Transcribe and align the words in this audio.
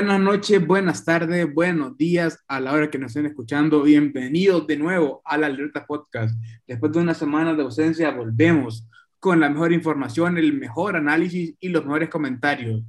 Buenas 0.00 0.20
noches, 0.20 0.66
buenas 0.66 1.04
tardes, 1.04 1.52
buenos 1.52 1.94
días 1.98 2.42
a 2.48 2.58
la 2.58 2.72
hora 2.72 2.90
que 2.90 2.96
nos 2.96 3.10
estén 3.10 3.26
escuchando. 3.26 3.82
Bienvenidos 3.82 4.66
de 4.66 4.78
nuevo 4.78 5.20
a 5.26 5.36
la 5.36 5.48
Alerta 5.48 5.86
Podcast. 5.86 6.34
Después 6.66 6.90
de 6.92 7.00
una 7.00 7.12
semana 7.12 7.52
de 7.52 7.62
ausencia, 7.62 8.10
volvemos 8.10 8.88
con 9.18 9.40
la 9.40 9.50
mejor 9.50 9.74
información, 9.74 10.38
el 10.38 10.54
mejor 10.54 10.96
análisis 10.96 11.54
y 11.60 11.68
los 11.68 11.84
mejores 11.84 12.08
comentarios 12.08 12.82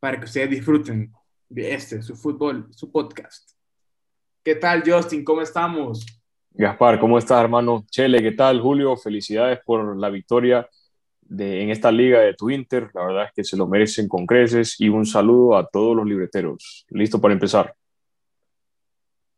para 0.00 0.18
que 0.18 0.24
ustedes 0.24 0.50
disfruten 0.50 1.12
de 1.48 1.72
este, 1.72 2.02
su 2.02 2.16
fútbol, 2.16 2.66
su 2.72 2.90
podcast. 2.90 3.48
¿Qué 4.42 4.56
tal, 4.56 4.82
Justin? 4.84 5.22
¿Cómo 5.22 5.42
estamos? 5.42 6.04
Gaspar, 6.50 6.98
¿cómo 6.98 7.16
estás, 7.16 7.44
hermano? 7.44 7.86
Chele, 7.88 8.20
¿qué 8.20 8.32
tal, 8.32 8.60
Julio? 8.60 8.96
Felicidades 8.96 9.60
por 9.64 9.96
la 9.96 10.10
victoria 10.10 10.68
en 11.30 11.70
esta 11.70 11.90
liga 11.90 12.20
de 12.20 12.34
tu 12.34 12.50
Inter. 12.50 12.90
La 12.94 13.06
verdad 13.06 13.24
es 13.24 13.32
que 13.34 13.44
se 13.44 13.56
lo 13.56 13.66
merecen 13.66 14.08
con 14.08 14.26
creces 14.26 14.80
y 14.80 14.88
un 14.88 15.06
saludo 15.06 15.56
a 15.56 15.66
todos 15.66 15.96
los 15.96 16.06
libreteros. 16.06 16.86
Listo 16.90 17.20
para 17.20 17.34
empezar. 17.34 17.74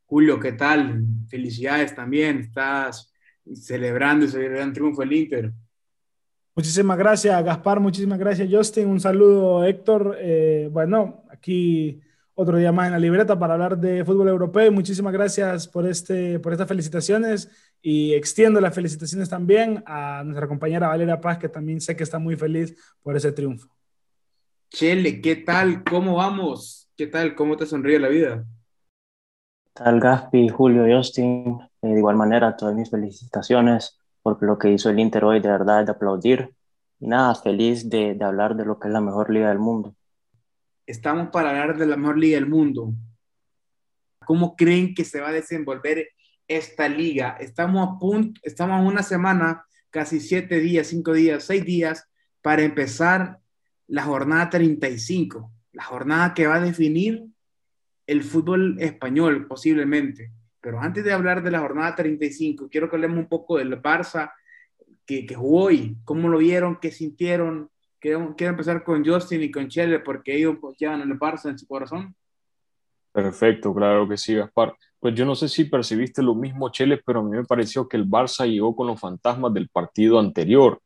Julio, 0.06 0.40
¿qué 0.40 0.52
tal? 0.52 1.04
Felicidades 1.28 1.94
también. 1.94 2.38
Estás 2.38 3.12
celebrando 3.54 4.26
ese 4.26 4.48
gran 4.48 4.72
triunfo 4.72 5.02
del 5.02 5.12
Inter. 5.12 5.52
Muchísimas 6.54 6.98
gracias, 6.98 7.44
Gaspar. 7.44 7.78
Muchísimas 7.78 8.18
gracias, 8.18 8.48
Justin. 8.50 8.88
Un 8.88 9.00
saludo, 9.00 9.64
Héctor. 9.64 10.16
Eh, 10.18 10.68
bueno, 10.72 11.24
aquí 11.30 12.00
otro 12.40 12.56
día 12.56 12.70
más 12.70 12.86
en 12.86 12.92
la 12.92 13.00
libreta 13.00 13.36
para 13.36 13.54
hablar 13.54 13.76
de 13.76 14.04
fútbol 14.04 14.28
europeo. 14.28 14.70
Muchísimas 14.70 15.12
gracias 15.12 15.66
por, 15.66 15.84
este, 15.88 16.38
por 16.38 16.52
estas 16.52 16.68
felicitaciones 16.68 17.50
y 17.82 18.14
extiendo 18.14 18.60
las 18.60 18.72
felicitaciones 18.72 19.28
también 19.28 19.82
a 19.84 20.22
nuestra 20.22 20.46
compañera 20.46 20.86
Valeria 20.86 21.20
Paz, 21.20 21.38
que 21.38 21.48
también 21.48 21.80
sé 21.80 21.96
que 21.96 22.04
está 22.04 22.20
muy 22.20 22.36
feliz 22.36 22.76
por 23.02 23.16
ese 23.16 23.32
triunfo. 23.32 23.68
Chele, 24.70 25.20
¿qué 25.20 25.34
tal? 25.34 25.82
¿Cómo 25.82 26.14
vamos? 26.14 26.88
¿Qué 26.96 27.08
tal? 27.08 27.34
¿Cómo 27.34 27.56
te 27.56 27.66
sonríe 27.66 27.98
la 27.98 28.08
vida? 28.08 28.44
¿Qué 29.64 29.70
tal, 29.82 29.98
Gaspi, 29.98 30.48
Julio, 30.48 30.84
Justin? 30.96 31.58
Eh, 31.82 31.88
de 31.88 31.98
igual 31.98 32.14
manera, 32.14 32.56
todas 32.56 32.76
mis 32.76 32.88
felicitaciones 32.88 33.98
por 34.22 34.40
lo 34.44 34.56
que 34.56 34.70
hizo 34.70 34.90
el 34.90 35.00
Inter 35.00 35.24
hoy, 35.24 35.40
de 35.40 35.48
verdad, 35.48 35.84
de 35.84 35.90
aplaudir. 35.90 36.54
Y 37.00 37.08
nada, 37.08 37.34
feliz 37.34 37.90
de, 37.90 38.14
de 38.14 38.24
hablar 38.24 38.54
de 38.54 38.64
lo 38.64 38.78
que 38.78 38.86
es 38.86 38.94
la 38.94 39.00
mejor 39.00 39.28
liga 39.28 39.48
del 39.48 39.58
mundo 39.58 39.96
estamos 40.88 41.28
para 41.28 41.50
hablar 41.50 41.76
de 41.76 41.86
la 41.86 41.98
mejor 41.98 42.18
liga 42.18 42.36
del 42.36 42.48
mundo. 42.48 42.94
¿Cómo 44.24 44.56
creen 44.56 44.94
que 44.94 45.04
se 45.04 45.20
va 45.20 45.28
a 45.28 45.32
desenvolver 45.32 46.08
esta 46.48 46.88
liga? 46.88 47.36
Estamos 47.38 47.86
a 47.86 47.98
punto, 47.98 48.40
estamos 48.42 48.90
una 48.90 49.02
semana, 49.02 49.66
casi 49.90 50.18
siete 50.18 50.60
días, 50.60 50.86
cinco 50.86 51.12
días, 51.12 51.44
seis 51.44 51.62
días 51.64 52.08
para 52.40 52.62
empezar 52.62 53.38
la 53.86 54.02
jornada 54.02 54.48
35, 54.48 55.52
la 55.72 55.84
jornada 55.84 56.32
que 56.32 56.46
va 56.46 56.54
a 56.54 56.60
definir 56.60 57.26
el 58.06 58.22
fútbol 58.22 58.78
español 58.80 59.46
posiblemente. 59.46 60.32
Pero 60.62 60.80
antes 60.80 61.04
de 61.04 61.12
hablar 61.12 61.42
de 61.42 61.50
la 61.50 61.60
jornada 61.60 61.94
35, 61.96 62.70
quiero 62.70 62.88
que 62.88 62.96
hablemos 62.96 63.18
un 63.18 63.28
poco 63.28 63.58
del 63.58 63.80
Barça 63.82 64.32
que, 65.04 65.26
que 65.26 65.34
jugó 65.34 65.64
hoy, 65.64 65.98
cómo 66.04 66.30
lo 66.30 66.38
vieron, 66.38 66.78
qué 66.80 66.90
sintieron, 66.90 67.70
Quiero, 68.00 68.34
empezar 68.38 68.84
con 68.84 69.04
Justin 69.04 69.42
y 69.42 69.50
con 69.50 69.68
Chele 69.68 69.98
porque 69.98 70.36
ellos 70.36 70.56
pues, 70.60 70.76
llevan 70.78 71.00
el 71.00 71.18
Barça 71.18 71.50
en 71.50 71.58
su 71.58 71.66
corazón. 71.66 72.14
Perfecto, 73.12 73.74
claro 73.74 74.08
que 74.08 74.16
sí, 74.16 74.34
Gaspar. 74.34 74.76
Pues 75.00 75.14
yo 75.14 75.24
no 75.24 75.34
sé 75.34 75.48
si 75.48 75.64
percibiste 75.64 76.22
lo 76.22 76.34
mismo, 76.34 76.68
Chele, 76.70 77.00
pero 77.04 77.20
a 77.20 77.22
mí 77.22 77.30
me 77.30 77.44
pareció 77.44 77.88
que 77.88 77.96
el 77.96 78.08
Barça 78.08 78.48
llegó 78.48 78.76
con 78.76 78.86
los 78.86 79.00
fantasmas 79.00 79.52
del 79.52 79.68
partido 79.68 80.20
anterior, 80.20 80.80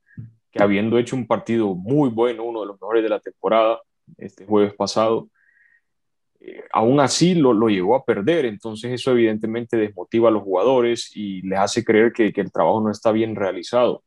que 0.50 0.62
habiendo 0.62 0.98
hecho 0.98 1.16
un 1.16 1.26
partido 1.26 1.74
muy 1.74 2.08
bueno, 2.08 2.44
uno 2.44 2.60
de 2.60 2.66
los 2.66 2.80
mejores 2.80 3.02
de 3.02 3.08
la 3.08 3.20
temporada, 3.20 3.80
este 4.16 4.46
jueves 4.46 4.74
pasado, 4.74 5.28
eh, 6.40 6.64
aún 6.72 7.00
así 7.00 7.34
lo, 7.34 7.52
lo, 7.52 7.68
llegó 7.68 7.94
a 7.94 8.04
perder. 8.04 8.46
Entonces 8.46 8.92
eso 8.92 9.10
evidentemente 9.10 9.76
desmotiva 9.76 10.28
a 10.28 10.32
los 10.32 10.42
jugadores 10.42 11.14
y 11.14 11.42
les 11.42 11.58
hace 11.58 11.84
creer 11.84 12.12
que, 12.12 12.32
que 12.32 12.40
el 12.40 12.52
trabajo 12.52 12.80
no 12.80 12.90
está 12.90 13.12
bien 13.12 13.36
realizado 13.36 14.02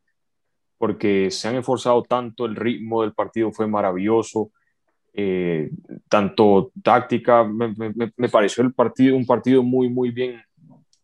porque 0.78 1.32
se 1.32 1.48
han 1.48 1.56
esforzado 1.56 2.04
tanto, 2.04 2.46
el 2.46 2.56
ritmo 2.56 3.02
del 3.02 3.14
partido 3.14 3.52
fue 3.52 3.68
maravilloso, 3.68 4.52
eh, 5.14 5.70
tanto 6.10 6.72
táctica, 6.84 7.46
me, 7.46 8.30
pareció 8.30 8.64
el 8.64 8.74
partido, 8.74 9.16
un 9.16 9.26
partido 9.26 9.64
muy, 9.64 9.90
muy 9.90 10.12
bien 10.12 10.42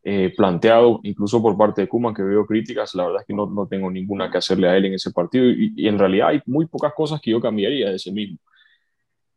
eh, 0.03 0.33
planteado, 0.35 0.99
incluso 1.03 1.41
por 1.41 1.57
parte 1.57 1.81
de 1.81 1.87
Kuman, 1.87 2.13
que 2.13 2.23
veo 2.23 2.45
críticas, 2.45 2.93
la 2.95 3.05
verdad 3.05 3.21
es 3.21 3.27
que 3.27 3.33
no, 3.33 3.45
no 3.45 3.67
tengo 3.67 3.89
ninguna 3.89 4.29
que 4.29 4.39
hacerle 4.39 4.67
a 4.67 4.75
él 4.75 4.85
en 4.85 4.95
ese 4.95 5.11
partido, 5.11 5.45
y, 5.45 5.87
en 5.87 5.97
realidad 5.97 6.29
hay 6.29 6.41
muy 6.45 6.65
pocas 6.65 6.93
cosas 6.93 7.21
que 7.21 7.31
yo 7.31 7.39
cambiaría 7.39 7.89
de 7.89 7.95
ese 7.95 8.11
mismo. 8.11 8.37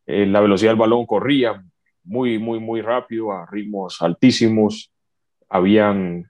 Eh, 0.07 0.27
la 0.27 0.41
velocidad 0.41 0.73
del 0.73 0.79
balón 0.79 1.07
corría 1.07 1.65
muy, 2.03 2.39
muy, 2.39 2.59
muy 2.59 2.83
rápido, 2.83 3.33
a 3.33 3.47
ritmos 3.47 4.03
altísimos, 4.03 4.91
habían 5.49 6.29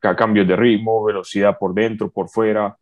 cambios 0.00 0.46
de 0.46 0.56
ritmo, 0.56 1.04
velocidad 1.04 1.58
por 1.58 1.74
dentro, 1.74 2.10
por 2.10 2.28
fuera, 2.28 2.76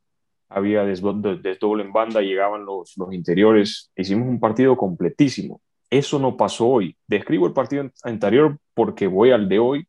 había 0.48 0.84
desdoble 0.84 1.82
en 1.82 1.92
banda, 1.92 2.20
llegaban 2.20 2.64
los, 2.64 2.96
los 2.96 3.12
interiores, 3.12 3.90
hicimos 3.96 4.28
un 4.28 4.38
partido 4.38 4.76
completísimo. 4.76 5.60
Eso 5.90 6.18
no 6.18 6.36
pasó 6.36 6.68
hoy. 6.68 6.96
Describo 7.06 7.46
el 7.46 7.52
partido 7.52 7.90
anterior 8.02 8.58
porque 8.74 9.06
voy 9.06 9.30
al 9.30 9.48
de 9.48 9.58
hoy 9.58 9.88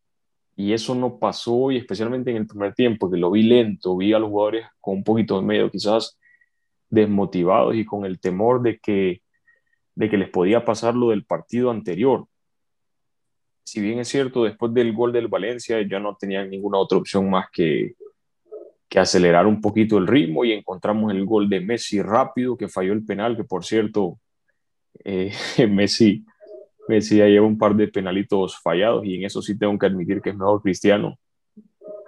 y 0.56 0.74
eso 0.74 0.96
no 0.96 1.20
pasó 1.20 1.56
hoy, 1.56 1.78
especialmente 1.78 2.32
en 2.32 2.38
el 2.38 2.48
primer 2.48 2.74
tiempo, 2.74 3.10
que 3.12 3.18
lo 3.18 3.30
vi 3.30 3.44
lento, 3.44 3.96
vi 3.96 4.14
a 4.14 4.20
los 4.20 4.30
jugadores 4.30 4.66
con 4.80 4.98
un 4.98 5.04
poquito 5.04 5.40
de 5.40 5.46
medio, 5.46 5.70
quizás 5.70 6.18
desmotivados 6.90 7.76
y 7.76 7.86
con 7.86 8.06
el 8.06 8.20
temor 8.20 8.62
de 8.62 8.80
que, 8.80 9.22
de 9.94 10.10
que 10.10 10.18
les 10.18 10.30
podía 10.30 10.66
pasar 10.66 10.96
lo 10.96 11.10
del 11.10 11.26
partido 11.26 11.70
anterior 11.70 12.28
si 13.68 13.82
bien 13.82 14.00
es 14.00 14.08
cierto, 14.08 14.46
después 14.46 14.74
del 14.74 14.94
gol 14.94 15.12
del 15.12 15.28
Valencia 15.28 15.86
ya 15.86 16.00
no 16.00 16.16
tenía 16.16 16.42
ninguna 16.46 16.78
otra 16.78 17.00
opción 17.00 17.30
más 17.30 17.48
que, 17.52 17.96
que 18.88 18.98
acelerar 18.98 19.46
un 19.46 19.60
poquito 19.60 19.98
el 19.98 20.08
ritmo 20.08 20.46
y 20.46 20.54
encontramos 20.54 21.12
el 21.12 21.26
gol 21.26 21.50
de 21.50 21.60
Messi 21.60 22.02
rápido, 22.02 22.56
que 22.56 22.70
falló 22.70 22.94
el 22.94 23.04
penal, 23.04 23.36
que 23.36 23.44
por 23.44 23.66
cierto, 23.66 24.20
eh, 25.04 25.34
Messi, 25.70 26.24
Messi 26.88 27.18
ya 27.18 27.26
lleva 27.26 27.46
un 27.46 27.58
par 27.58 27.76
de 27.76 27.90
penalitos 27.90 28.58
fallados 28.58 29.04
y 29.06 29.16
en 29.16 29.26
eso 29.26 29.42
sí 29.42 29.60
tengo 29.60 29.78
que 29.78 29.88
admitir 29.88 30.22
que 30.22 30.30
es 30.30 30.38
mejor 30.38 30.62
Cristiano, 30.62 31.20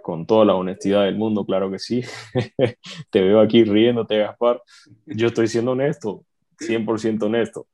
con 0.01 0.25
toda 0.25 0.45
la 0.45 0.55
honestidad 0.55 1.03
del 1.03 1.17
mundo, 1.17 1.45
claro 1.45 1.69
que 1.69 1.79
sí. 1.79 2.03
Te 3.11 3.21
veo 3.21 3.41
aquí 3.41 3.65
riéndote, 3.65 4.17
Gaspar. 4.17 4.61
Yo 5.05 5.27
estoy 5.27 5.49
siendo 5.49 5.71
honesto, 5.71 6.23
100% 6.57 7.21
honesto. 7.23 7.67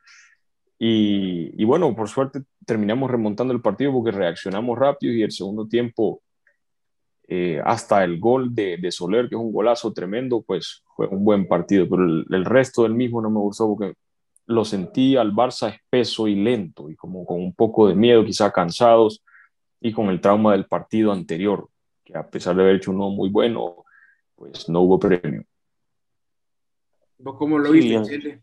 Y, 0.78 1.64
bueno, 1.64 1.96
por 1.96 2.10
suerte 2.10 2.42
terminamos 2.66 3.10
remontando 3.10 3.54
el 3.54 3.62
partido 3.62 3.92
porque 3.94 4.12
reaccionamos 4.12 4.78
rápido 4.78 5.14
y 5.14 5.24
el 5.24 5.32
segundo 5.32 5.68
tiempo, 5.68 6.22
eh, 7.28 7.62
hasta 7.64 8.04
el 8.04 8.20
gol 8.20 8.54
de, 8.54 8.78
de, 8.78 8.92
Soler, 8.92 9.28
que 9.30 9.36
es 9.36 9.42
un 9.42 9.52
golazo 9.52 9.94
tremendo, 9.94 10.44
pues 10.44 10.84
fue 10.96 11.08
un 11.08 11.24
buen 11.24 11.48
partido, 11.48 11.88
pero 11.90 12.04
el, 12.04 12.46
resto 12.46 12.84
del 12.84 12.94
mismo 12.94 13.22
no 13.22 13.30
me 13.30 13.40
gustó 13.40 13.68
porque 13.68 13.96
lo 14.48 14.64
sentí 14.64 15.18
al 15.18 15.34
Barça 15.34 15.74
espeso 15.74 16.28
y 16.28 16.36
lento 16.36 16.90
y 16.90 16.96
como 16.96 17.26
con 17.26 17.42
un 17.42 17.54
poco 17.54 17.88
de 17.88 17.96
miedo, 17.96 18.24
quizá 18.24 18.52
cansados 18.52 19.24
y 19.82 19.92
con 19.92 20.10
el 20.10 20.22
trauma 20.22 20.52
del 20.52 20.66
partido 20.66 21.12
anterior, 21.12 21.68
que 22.04 22.16
a 22.16 22.30
pesar 22.30 22.56
de 22.56 22.62
haber 22.62 22.76
hecho 22.76 22.92
uno 22.92 23.10
muy 23.10 23.30
bueno, 23.30 23.86
pues 24.36 24.70
no 24.70 24.82
hubo 24.82 25.00
premio. 25.00 25.44
cómo 27.24 27.58
lo 27.58 27.72
viste, 27.72 28.42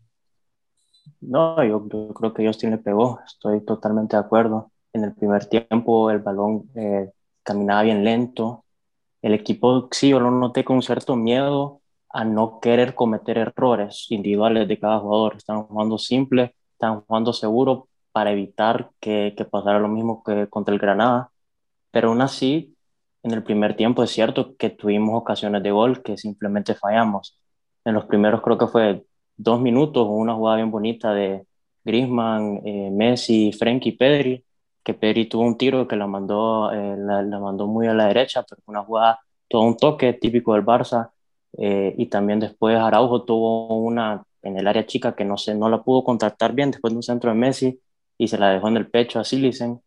no, 1.21 1.63
yo, 1.63 1.87
creo 2.13 2.33
que 2.33 2.45
Justin 2.45 2.71
le 2.71 2.77
pegó, 2.77 3.19
estoy 3.25 3.63
totalmente 3.65 4.15
de 4.15 4.21
acuerdo. 4.21 4.71
En 4.93 5.03
el 5.03 5.13
primer 5.15 5.45
tiempo 5.47 6.11
el 6.11 6.19
balón 6.19 6.69
eh, 6.75 7.11
caminaba 7.43 7.83
bien 7.83 8.03
lento. 8.03 8.65
El 9.21 9.33
equipo, 9.33 9.87
sí, 9.91 10.09
yo 10.09 10.19
lo 10.19 10.31
noté 10.31 10.63
con 10.65 10.81
cierto 10.81 11.15
miedo 11.15 11.81
a 12.09 12.25
no 12.25 12.59
querer 12.59 12.95
cometer 12.95 13.37
errores 13.37 14.07
individuales 14.09 14.67
de 14.67 14.79
cada 14.79 14.99
jugador. 14.99 15.37
Están 15.37 15.63
jugando 15.63 15.97
simple, 15.97 16.55
están 16.73 17.01
jugando 17.01 17.33
seguro 17.33 17.87
para 18.11 18.31
evitar 18.31 18.91
que, 18.99 19.33
que 19.37 19.45
pasara 19.45 19.79
lo 19.79 19.87
mismo 19.87 20.23
que 20.23 20.47
contra 20.49 20.73
el 20.73 20.79
Granada. 20.79 21.31
Pero 21.91 22.09
aún 22.09 22.21
así, 22.21 22.75
en 23.23 23.31
el 23.31 23.43
primer 23.43 23.75
tiempo 23.75 24.03
es 24.03 24.11
cierto 24.11 24.55
que 24.57 24.69
tuvimos 24.69 25.19
ocasiones 25.21 25.63
de 25.63 25.71
gol 25.71 26.03
que 26.03 26.17
simplemente 26.17 26.75
fallamos. 26.75 27.39
En 27.85 27.95
los 27.95 28.05
primeros 28.05 28.41
creo 28.41 28.57
que 28.57 28.67
fue 28.67 29.05
dos 29.37 29.61
minutos, 29.61 30.07
una 30.09 30.35
jugada 30.35 30.57
bien 30.57 30.71
bonita 30.71 31.13
de 31.13 31.45
Griezmann, 31.83 32.61
eh, 32.65 32.89
Messi, 32.91 33.51
Frenkie 33.51 33.97
Pedri, 33.97 34.43
que 34.83 34.93
Pedri 34.93 35.27
tuvo 35.27 35.43
un 35.43 35.57
tiro 35.57 35.87
que 35.87 35.95
la 35.95 36.07
mandó, 36.07 36.71
eh, 36.71 36.95
la, 36.97 37.21
mandó 37.39 37.67
muy 37.67 37.87
a 37.87 37.93
la 37.93 38.07
derecha, 38.07 38.43
pero 38.47 38.61
una 38.65 38.83
jugada, 38.83 39.19
todo 39.47 39.63
un 39.63 39.77
toque 39.77 40.13
típico 40.13 40.53
del 40.53 40.65
Barça, 40.65 41.11
eh, 41.57 41.93
y 41.97 42.07
también 42.07 42.39
después 42.39 42.77
Araujo 42.77 43.23
tuvo 43.23 43.67
una 43.77 44.23
en 44.41 44.57
el 44.57 44.67
área 44.67 44.85
chica 44.85 45.15
que 45.15 45.23
no, 45.23 45.37
se, 45.37 45.55
no 45.55 45.69
la 45.69 45.83
pudo 45.83 46.03
contactar 46.03 46.53
bien 46.53 46.71
después 46.71 46.91
de 46.93 46.97
un 46.97 47.03
centro 47.03 47.29
de 47.31 47.37
Messi 47.37 47.79
y 48.17 48.27
se 48.27 48.37
la 48.37 48.49
dejó 48.49 48.67
en 48.67 48.77
el 48.77 48.89
pecho 48.89 49.19
a 49.19 49.23
Silicen. 49.23 49.81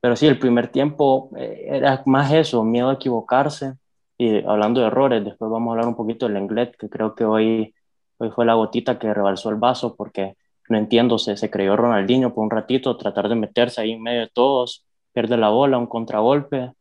Pero 0.00 0.16
sí, 0.16 0.26
el 0.26 0.38
primer 0.38 0.68
tiempo 0.68 1.30
era 1.36 2.02
más 2.06 2.32
eso, 2.32 2.64
miedo 2.64 2.88
a 2.90 2.94
equivocarse. 2.94 3.74
Y 4.16 4.44
hablando 4.44 4.80
de 4.80 4.86
errores, 4.88 5.24
después 5.24 5.50
vamos 5.50 5.68
a 5.68 5.72
hablar 5.72 5.88
un 5.88 5.96
poquito 5.96 6.26
del 6.26 6.36
Englet, 6.36 6.76
que 6.76 6.88
creo 6.88 7.14
que 7.14 7.24
hoy 7.24 7.74
Hoy 8.20 8.30
fue 8.30 8.44
la 8.44 8.52
gotita 8.52 8.98
que 8.98 9.14
rebalsó 9.14 9.48
el 9.48 9.56
vaso 9.56 9.96
porque 9.96 10.36
no 10.68 10.76
entiendo, 10.76 11.18
se, 11.18 11.50
creyó 11.50 11.74
Ronaldinho 11.74 12.34
por 12.34 12.44
un 12.44 12.50
ratito, 12.50 12.96
tratar 12.98 13.30
de 13.30 13.34
meterse 13.34 13.80
ahí 13.80 13.92
en 13.92 14.02
medio 14.02 14.20
de 14.20 14.28
todos, 14.28 14.84
pierde 15.12 15.38
la 15.38 15.48
bola, 15.48 15.78
un 15.78 15.86
contragolpe, 15.86 16.72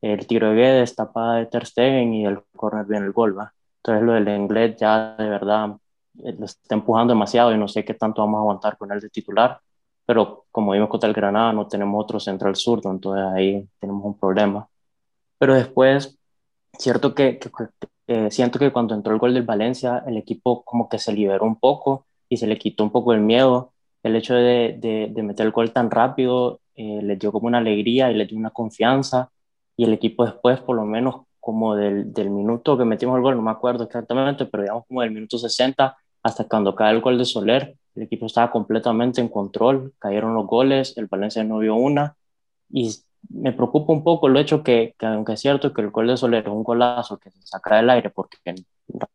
el 0.00 0.26
tiro 0.26 0.50
de 0.50 0.56
Guedes, 0.56 0.94
tapada 0.94 1.36
de 1.36 1.46
Ter 1.46 1.66
Stegen 1.66 2.14
y 2.14 2.24
el 2.24 2.42
corner 2.56 2.86
viene 2.86 3.04
el 3.06 3.12
gol, 3.12 3.38
¿va? 3.38 3.52
Entonces 3.78 4.04
lo 4.04 4.14
del 4.14 4.28
inglés 4.28 4.76
ya 4.80 5.14
de 5.16 5.28
verdad 5.28 5.76
eh, 6.24 6.34
lo 6.38 6.46
está 6.46 6.74
empujando 6.74 7.12
demasiado 7.12 7.52
y 7.52 7.58
no 7.58 7.68
sé 7.68 7.84
qué 7.84 7.92
tanto 7.94 8.22
vamos 8.22 8.38
a 8.38 8.40
aguantar 8.40 8.78
con 8.78 8.90
él 8.90 9.00
de 9.00 9.10
titular, 9.10 9.60
pero 10.06 10.46
como 10.50 10.72
vimos 10.72 10.88
contra 10.88 11.08
el 11.08 11.14
Granada 11.14 11.52
no 11.52 11.68
tenemos 11.68 12.02
otro 12.02 12.18
central 12.18 12.56
zurdo, 12.56 12.90
entonces 12.90 13.24
ahí 13.34 13.68
tenemos 13.78 14.02
un 14.02 14.18
problema. 14.18 14.66
Pero 15.38 15.54
después, 15.54 16.18
cierto 16.78 17.14
que 17.14 17.38
siento 18.30 18.58
que 18.58 18.72
cuando 18.72 18.94
entró 18.94 19.12
el 19.12 19.18
gol 19.18 19.34
del 19.34 19.42
Valencia, 19.42 20.02
el 20.06 20.16
equipo 20.16 20.62
como 20.64 20.88
que 20.88 20.98
se 20.98 21.12
liberó 21.12 21.44
un 21.44 21.56
poco 21.56 22.06
y 22.28 22.36
se 22.36 22.46
le 22.46 22.58
quitó 22.58 22.84
un 22.84 22.90
poco 22.90 23.12
el 23.12 23.20
miedo. 23.20 23.72
El 24.02 24.16
hecho 24.16 24.34
de, 24.34 24.78
de, 25.12 25.22
meter 25.22 25.46
el 25.46 25.52
gol 25.52 25.72
tan 25.72 25.90
rápido 25.90 26.60
eh, 26.74 27.00
les 27.02 27.18
dio 27.18 27.32
como 27.32 27.48
una 27.48 27.58
alegría 27.58 28.10
y 28.10 28.14
les 28.14 28.28
dio 28.28 28.38
una 28.38 28.50
confianza 28.50 29.30
y 29.76 29.84
el 29.84 29.92
equipo 29.92 30.24
después, 30.24 30.60
por 30.60 30.76
lo 30.76 30.84
menos 30.84 31.22
como 31.40 31.76
del, 31.76 32.12
del 32.12 32.30
minuto 32.30 32.76
que 32.78 32.84
metimos 32.84 33.16
el 33.16 33.22
gol, 33.22 33.36
no 33.36 33.42
me 33.42 33.50
acuerdo 33.50 33.84
exactamente, 33.84 34.46
pero 34.46 34.62
digamos 34.62 34.84
como 34.86 35.02
del 35.02 35.12
minuto 35.12 35.38
60 35.38 35.96
hasta 36.22 36.44
cuando 36.44 36.74
cae 36.74 36.92
el 36.92 37.00
gol 37.00 37.18
de 37.18 37.24
Soler, 37.24 37.76
el 37.94 38.02
equipo 38.02 38.26
estaba 38.26 38.50
completamente 38.50 39.20
en 39.20 39.28
control, 39.28 39.94
cayeron 39.98 40.34
los 40.34 40.46
goles, 40.46 40.96
el 40.96 41.06
Valencia 41.06 41.44
no 41.44 41.58
vio 41.58 41.76
una 41.76 42.16
y 42.68 42.90
me 43.30 43.52
preocupa 43.52 43.92
un 43.92 44.02
poco 44.02 44.28
el 44.28 44.36
hecho 44.36 44.62
que, 44.62 44.94
que, 44.98 45.06
aunque 45.06 45.34
es 45.34 45.40
cierto 45.40 45.72
que 45.72 45.82
el 45.82 45.90
gol 45.90 46.08
de 46.08 46.16
Soler 46.16 46.44
es 46.44 46.52
un 46.52 46.62
golazo 46.62 47.18
que 47.18 47.30
se 47.30 47.46
saca 47.46 47.76
del 47.76 47.90
aire 47.90 48.10
porque 48.10 48.38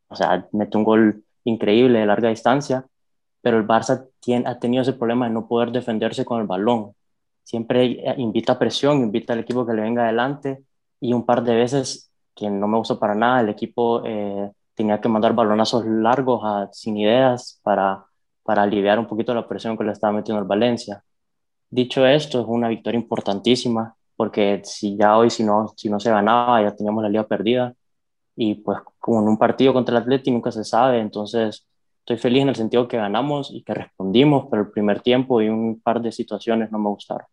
o 0.07 0.15
sea, 0.15 0.47
mete 0.51 0.77
un 0.77 0.83
gol 0.83 1.23
increíble 1.43 1.99
de 1.99 2.05
larga 2.05 2.29
distancia, 2.29 2.85
pero 3.41 3.57
el 3.57 3.67
Barça 3.67 4.07
tiene, 4.19 4.47
ha 4.47 4.59
tenido 4.59 4.81
ese 4.83 4.93
problema 4.93 5.27
de 5.27 5.33
no 5.33 5.47
poder 5.47 5.71
defenderse 5.71 6.25
con 6.25 6.41
el 6.41 6.47
balón. 6.47 6.93
Siempre 7.43 8.03
invita 8.17 8.59
presión, 8.59 9.01
invita 9.01 9.33
al 9.33 9.39
equipo 9.39 9.65
que 9.65 9.73
le 9.73 9.81
venga 9.81 10.03
adelante 10.03 10.63
y 10.99 11.13
un 11.13 11.25
par 11.25 11.43
de 11.43 11.55
veces, 11.55 12.11
que 12.35 12.49
no 12.49 12.67
me 12.67 12.77
gustó 12.77 12.99
para 12.99 13.15
nada, 13.15 13.41
el 13.41 13.49
equipo 13.49 14.03
eh, 14.05 14.51
tenía 14.75 15.01
que 15.01 15.09
mandar 15.09 15.33
balonazos 15.33 15.85
largos 15.85 16.41
a, 16.43 16.69
sin 16.71 16.97
ideas 16.97 17.59
para, 17.63 18.05
para 18.43 18.63
aliviar 18.63 18.99
un 18.99 19.07
poquito 19.07 19.33
la 19.33 19.47
presión 19.47 19.77
que 19.77 19.83
le 19.83 19.91
estaba 19.91 20.13
metiendo 20.13 20.41
el 20.41 20.47
Valencia. 20.47 21.03
Dicho 21.69 22.05
esto, 22.05 22.41
es 22.41 22.45
una 22.47 22.67
victoria 22.67 22.99
importantísima 22.99 23.95
porque 24.21 24.61
si 24.63 24.95
ya 24.95 25.17
hoy, 25.17 25.31
si 25.31 25.43
no, 25.43 25.73
si 25.75 25.89
no 25.89 25.99
se 25.99 26.11
ganaba, 26.11 26.61
ya 26.61 26.75
teníamos 26.75 27.01
la 27.01 27.09
liga 27.09 27.27
perdida 27.27 27.73
y 28.35 28.53
pues 28.53 28.77
como 28.99 29.19
en 29.19 29.29
un 29.29 29.37
partido 29.39 29.73
contra 29.73 29.97
el 29.97 30.03
Atleti 30.03 30.29
nunca 30.29 30.51
se 30.51 30.63
sabe, 30.63 30.99
entonces 30.99 31.67
estoy 32.01 32.19
feliz 32.19 32.43
en 32.43 32.49
el 32.49 32.55
sentido 32.55 32.87
que 32.87 32.97
ganamos 32.97 33.49
y 33.51 33.63
que 33.63 33.73
respondimos, 33.73 34.45
pero 34.51 34.61
el 34.61 34.69
primer 34.69 35.01
tiempo 35.01 35.41
y 35.41 35.49
un 35.49 35.81
par 35.81 36.03
de 36.03 36.11
situaciones 36.11 36.71
no 36.71 36.77
me 36.77 36.89
gustaron. 36.89 37.25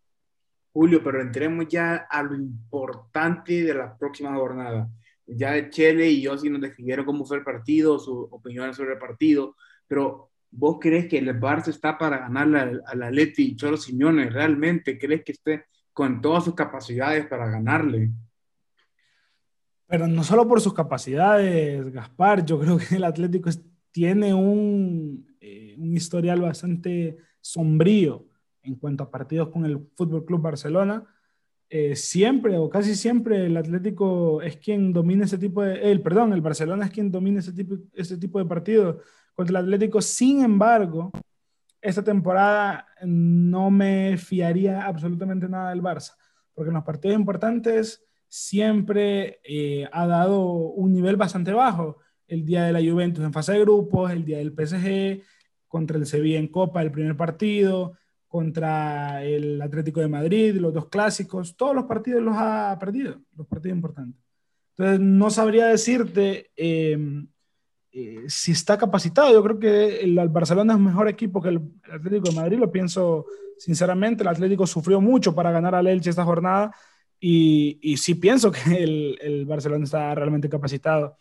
Julio, 0.73 1.03
pero 1.03 1.21
entremos 1.21 1.67
ya 1.67 2.07
a 2.09 2.23
lo 2.23 2.33
importante 2.33 3.61
de 3.61 3.73
la 3.75 3.95
próxima 3.95 4.33
jornada. 4.33 4.89
Ya 5.27 5.69
Chele 5.69 6.09
y 6.09 6.23
Yossi 6.23 6.49
nos 6.49 6.61
describieron 6.61 7.05
cómo 7.05 7.23
fue 7.23 7.37
el 7.37 7.43
partido, 7.43 7.99
sus 7.99 8.29
opiniones 8.31 8.75
sobre 8.75 8.93
el 8.93 8.97
partido, 8.97 9.55
pero 9.87 10.31
¿vos 10.49 10.79
crees 10.81 11.07
que 11.07 11.19
el 11.19 11.39
Barça 11.39 11.67
está 11.67 11.99
para 11.99 12.17
ganarle 12.17 12.81
al 12.83 13.03
Atleti 13.03 13.43
y 13.43 13.55
Cholo 13.55 13.77
Simeone? 13.77 14.31
¿Realmente 14.31 14.97
crees 14.97 15.23
que 15.23 15.33
esté 15.33 15.65
con 15.99 16.21
todas 16.21 16.45
sus 16.45 16.55
capacidades 16.55 17.25
para 17.25 17.49
ganarle? 17.49 18.09
Pero 19.85 20.07
no 20.07 20.23
solo 20.23 20.47
por 20.47 20.61
sus 20.61 20.73
capacidades, 20.73 21.91
Gaspar, 21.91 22.45
yo 22.45 22.57
creo 22.57 22.77
que 22.77 22.95
el 22.95 23.03
Atlético 23.03 23.49
tiene 23.91 24.33
un, 24.33 25.27
eh, 25.41 25.75
un 25.77 25.93
historial 25.97 26.39
bastante 26.39 27.17
sombrío 27.41 28.25
en 28.63 28.75
cuanto 28.75 29.03
a 29.03 29.11
partidos 29.11 29.49
con 29.49 29.65
el 29.65 29.89
Fútbol 29.97 30.23
Club 30.23 30.41
Barcelona. 30.41 31.03
Eh, 31.69 31.97
siempre 31.97 32.57
o 32.57 32.69
casi 32.69 32.95
siempre 32.95 33.47
el 33.47 33.57
Atlético 33.57 34.41
es 34.41 34.55
quien 34.55 34.93
domina 34.93 35.25
ese 35.25 35.37
tipo 35.37 35.63
de, 35.63 35.91
el 35.91 36.01
perdón, 36.01 36.31
el 36.31 36.39
Barcelona 36.39 36.85
es 36.85 36.91
quien 36.91 37.11
domina 37.11 37.39
ese 37.39 37.51
tipo, 37.51 37.75
ese 37.93 38.15
tipo 38.15 38.39
de 38.39 38.45
partidos 38.45 39.03
contra 39.35 39.59
el 39.59 39.65
Atlético. 39.65 40.01
Sin 40.01 40.43
embargo, 40.45 41.11
esta 41.81 42.03
temporada 42.03 42.87
no 43.05 43.71
me 43.71 44.17
fiaría 44.17 44.85
absolutamente 44.85 45.47
nada 45.47 45.69
del 45.69 45.81
Barça, 45.81 46.15
porque 46.53 46.69
en 46.69 46.75
los 46.75 46.83
partidos 46.83 47.17
importantes 47.17 48.03
siempre 48.27 49.39
eh, 49.43 49.87
ha 49.91 50.05
dado 50.07 50.41
un 50.43 50.91
nivel 50.91 51.15
bastante 51.15 51.53
bajo. 51.53 51.97
El 52.27 52.45
día 52.45 52.65
de 52.65 52.73
la 52.73 52.79
Juventus 52.79 53.23
en 53.23 53.33
fase 53.33 53.53
de 53.53 53.61
grupos, 53.61 54.11
el 54.11 54.23
día 54.23 54.37
del 54.37 54.53
PSG, 54.53 55.23
contra 55.67 55.97
el 55.97 56.05
Sevilla 56.05 56.37
en 56.37 56.47
Copa, 56.47 56.81
el 56.81 56.91
primer 56.91 57.17
partido, 57.17 57.97
contra 58.27 59.23
el 59.23 59.59
Atlético 59.61 59.99
de 60.01 60.07
Madrid, 60.07 60.55
los 60.57 60.73
dos 60.73 60.89
clásicos, 60.89 61.57
todos 61.57 61.73
los 61.73 61.85
partidos 61.85 62.21
los 62.21 62.35
ha 62.37 62.77
perdido, 62.79 63.21
los 63.35 63.47
partidos 63.47 63.75
importantes. 63.75 64.21
Entonces, 64.77 64.99
no 64.99 65.29
sabría 65.31 65.65
decirte 65.65 66.51
eh, 66.55 66.97
eh, 67.91 68.25
si 68.27 68.51
está 68.51 68.77
capacitado. 68.77 69.31
Yo 69.33 69.43
creo 69.43 69.59
que 69.59 70.01
el, 70.01 70.17
Barcelona 70.29 70.73
es 70.73 70.79
mejor 70.79 71.07
equipo 71.07 71.41
que 71.41 71.49
el, 71.49 71.61
Atlético 71.91 72.29
de 72.29 72.35
Madrid, 72.35 72.57
lo 72.59 72.71
pienso 72.71 73.25
sinceramente. 73.57 74.23
El 74.23 74.29
Atlético 74.29 74.67
sufrió 74.67 75.01
mucho 75.01 75.33
para 75.33 75.51
ganar 75.51 75.75
al 75.75 75.87
Elche 75.87 76.09
esta 76.09 76.23
jornada 76.23 76.75
y, 77.19 77.79
y 77.81 77.97
sí 77.97 78.15
pienso 78.15 78.51
que 78.51 78.83
el, 78.83 79.17
el, 79.21 79.45
Barcelona 79.45 79.83
está 79.83 80.13
realmente 80.15 80.49
capacitado. 80.49 81.17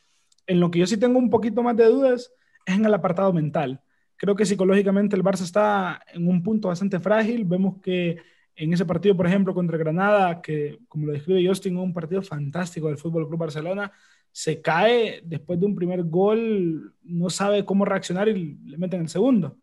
En 0.46 0.60
lo 0.60 0.70
que 0.70 0.78
yo 0.78 0.86
sí 0.86 0.96
tengo 0.96 1.18
un 1.18 1.30
poquito 1.30 1.62
más 1.62 1.76
de 1.76 1.86
dudas 1.86 2.32
es 2.66 2.74
en 2.74 2.84
el 2.84 2.94
apartado 2.94 3.32
mental. 3.32 3.82
Creo 4.16 4.34
que 4.34 4.46
psicológicamente 4.46 5.14
el 5.14 5.22
Barça 5.22 5.42
está 5.42 6.02
en 6.12 6.26
un 6.28 6.42
punto 6.42 6.68
bastante 6.68 6.98
frágil. 6.98 7.44
Vemos 7.44 7.80
que 7.80 8.18
en 8.58 8.72
ese 8.72 8.84
partido, 8.84 9.16
por 9.16 9.26
ejemplo, 9.26 9.54
contra 9.54 9.78
Granada, 9.78 10.42
que 10.42 10.80
como 10.88 11.06
lo 11.06 11.12
describe 11.12 11.46
Justin, 11.46 11.76
un 11.76 11.92
partido 11.94 12.22
fantástico 12.22 12.88
del 12.88 12.98
Fútbol 12.98 13.28
Club 13.28 13.38
Barcelona, 13.38 13.92
se 14.32 14.60
cae 14.60 15.20
después 15.24 15.60
de 15.60 15.66
un 15.66 15.76
primer 15.76 16.02
gol, 16.02 16.92
no 17.04 17.30
sabe 17.30 17.64
cómo 17.64 17.84
reaccionar 17.84 18.28
y 18.28 18.58
le 18.64 18.76
meten 18.76 19.02
el 19.02 19.08
segundo. 19.08 19.58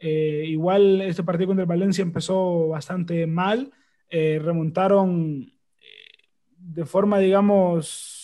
Eh, 0.00 0.46
igual 0.48 1.00
este 1.02 1.22
partido 1.22 1.48
contra 1.48 1.62
el 1.62 1.68
Valencia 1.68 2.02
empezó 2.02 2.68
bastante 2.68 3.24
mal, 3.28 3.70
eh, 4.08 4.40
remontaron 4.42 5.52
eh, 5.80 6.24
de 6.58 6.84
forma, 6.86 7.20
digamos, 7.20 8.19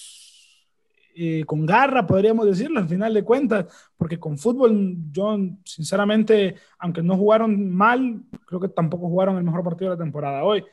con 1.47 1.67
garra, 1.67 2.07
podríamos 2.07 2.47
decirlo, 2.47 2.81
al 2.81 2.89
final 2.89 3.15
de 3.15 3.25
cuentas, 3.25 3.67
porque 3.97 4.19
con 4.19 4.39
fútbol, 4.39 4.97
yo 5.11 5.39
sinceramente, 5.65 6.57
aunque 6.79 7.03
no 7.03 7.17
jugaron 7.17 7.71
mal, 7.71 8.23
creo 8.47 8.61
que 8.61 8.69
tampoco 8.69 9.09
jugaron 9.09 9.37
el 9.39 9.45
mejor 9.45 9.65
partido 9.65 9.91
de 9.91 9.97
la 9.97 10.05
temporada 10.05 10.45
hoy. 10.45 10.65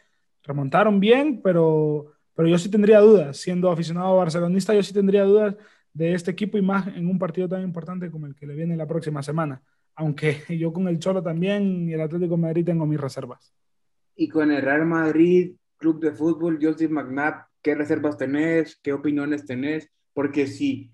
Remontaron 0.44 1.00
bien, 1.00 1.42
pero 1.42 2.14
pero 2.36 2.48
yo 2.48 2.58
sí 2.58 2.70
tendría 2.70 3.00
dudas, 3.00 3.38
siendo 3.38 3.70
aficionado 3.70 4.18
barcelonista, 4.18 4.74
yo 4.74 4.82
sí 4.82 4.94
tendría 4.94 5.24
dudas 5.24 5.56
de 5.94 6.14
este 6.14 6.32
equipo 6.32 6.58
y 6.58 6.62
más 6.62 6.88
en 6.88 7.08
un 7.08 7.20
partido 7.20 7.48
tan 7.48 7.62
importante 7.62 8.10
como 8.10 8.26
el 8.26 8.36
que 8.36 8.48
le 8.48 8.56
viene 8.56 8.76
la 8.76 8.88
próxima 8.88 9.22
semana. 9.22 9.62
Aunque 9.96 10.38
yo 10.58 10.74
con 10.74 10.88
el 10.88 11.00
Cholo 11.00 11.22
también 11.22 11.90
y 11.90 11.94
el 11.94 12.02
Atlético 12.02 12.36
de 12.36 12.42
Madrid 12.42 12.66
tengo 12.66 12.86
mis 12.86 13.00
reservas. 13.00 13.54
Y 14.16 14.28
con 14.28 14.52
el 14.52 14.62
Real 14.62 14.86
Madrid, 14.86 15.56
Club 15.78 16.00
de 16.00 16.12
Fútbol, 16.12 16.60
Joseph 16.62 16.90
Magnat, 16.90 17.48
¿qué 17.62 17.76
reservas 17.76 18.18
tenés? 18.18 18.80
¿Qué 18.82 18.94
opiniones 18.94 19.46
tenés? 19.46 19.92
Porque 20.14 20.48
si, 20.48 20.92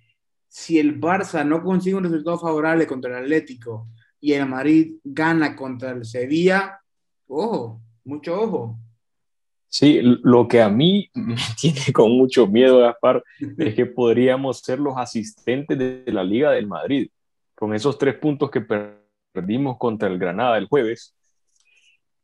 si 0.48 0.80
el 0.80 1.00
Barça 1.00 1.46
no 1.46 1.64
consigue 1.64 1.96
un 1.96 2.04
resultado 2.04 2.40
favorable 2.40 2.88
contra 2.88 3.18
el 3.18 3.24
Atlético 3.24 3.88
y 4.20 4.34
el 4.34 4.48
Madrid 4.48 4.96
gana 5.04 5.56
contra 5.56 5.92
el 5.92 6.06
Sevilla, 6.06 6.80
ojo, 7.28 7.82
mucho 8.04 8.42
ojo. 8.42 8.80
Sí, 9.68 10.00
lo 10.02 10.48
que 10.48 10.62
a 10.62 10.70
mí 10.70 11.10
me 11.14 11.36
tiene 11.62 11.94
con 11.94 12.12
mucho 12.12 12.48
miedo, 12.48 12.80
Gaspar, 12.80 13.24
es 13.58 13.76
que 13.76 13.86
podríamos 13.86 14.60
ser 14.60 14.80
los 14.80 14.98
asistentes 14.98 15.78
de 15.78 16.04
la 16.08 16.24
Liga 16.24 16.52
del 16.52 16.68
Madrid. 16.68 17.10
Con 17.54 17.74
esos 17.76 17.98
tres 17.98 18.16
puntos 18.16 18.50
que 18.50 18.62
perdimos 18.62 19.78
contra 19.78 20.10
el 20.10 20.18
Granada 20.18 20.58
el 20.58 20.68
jueves, 20.68 21.16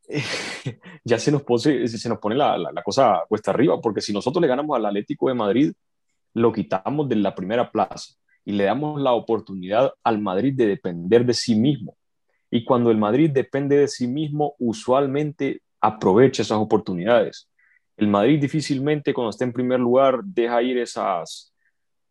ya 1.03 1.19
se 1.19 1.31
nos, 1.31 1.43
pone, 1.43 1.87
se 1.87 2.09
nos 2.09 2.19
pone 2.19 2.35
la, 2.35 2.57
la, 2.57 2.83
cosa 2.83 3.23
cuesta 3.27 3.51
arriba, 3.51 3.79
porque 3.79 4.01
si 4.01 4.13
nosotros 4.13 4.41
le 4.41 4.47
ganamos 4.47 4.75
al 4.75 4.85
Atlético 4.85 5.29
de 5.29 5.33
Madrid, 5.35 5.73
lo 6.35 6.51
quitamos 6.51 7.09
de 7.09 7.15
la 7.15 7.33
primera 7.33 7.71
plaza 7.71 8.13
y 8.43 8.51
le 8.51 8.65
damos 8.65 9.01
la 9.01 9.13
oportunidad 9.13 9.93
al 10.03 10.19
Madrid 10.21 10.53
de 10.53 10.67
depender 10.67 11.25
de 11.25 11.33
sí 11.33 11.55
mismo. 11.55 11.97
Y 12.51 12.63
cuando 12.63 12.91
el 12.91 12.97
Madrid 12.97 13.31
depende 13.31 13.77
de 13.77 13.87
sí 13.87 14.05
mismo, 14.05 14.53
usualmente 14.59 15.61
aprovecha 15.81 16.43
esas 16.43 16.57
oportunidades. 16.57 17.49
El 17.97 18.09
Madrid 18.09 18.39
difícilmente 18.39 19.13
cuando 19.13 19.29
está 19.29 19.45
en 19.45 19.53
primer 19.53 19.79
lugar 19.79 20.19
deja 20.23 20.61
ir 20.61 20.77
esas, 20.77 21.53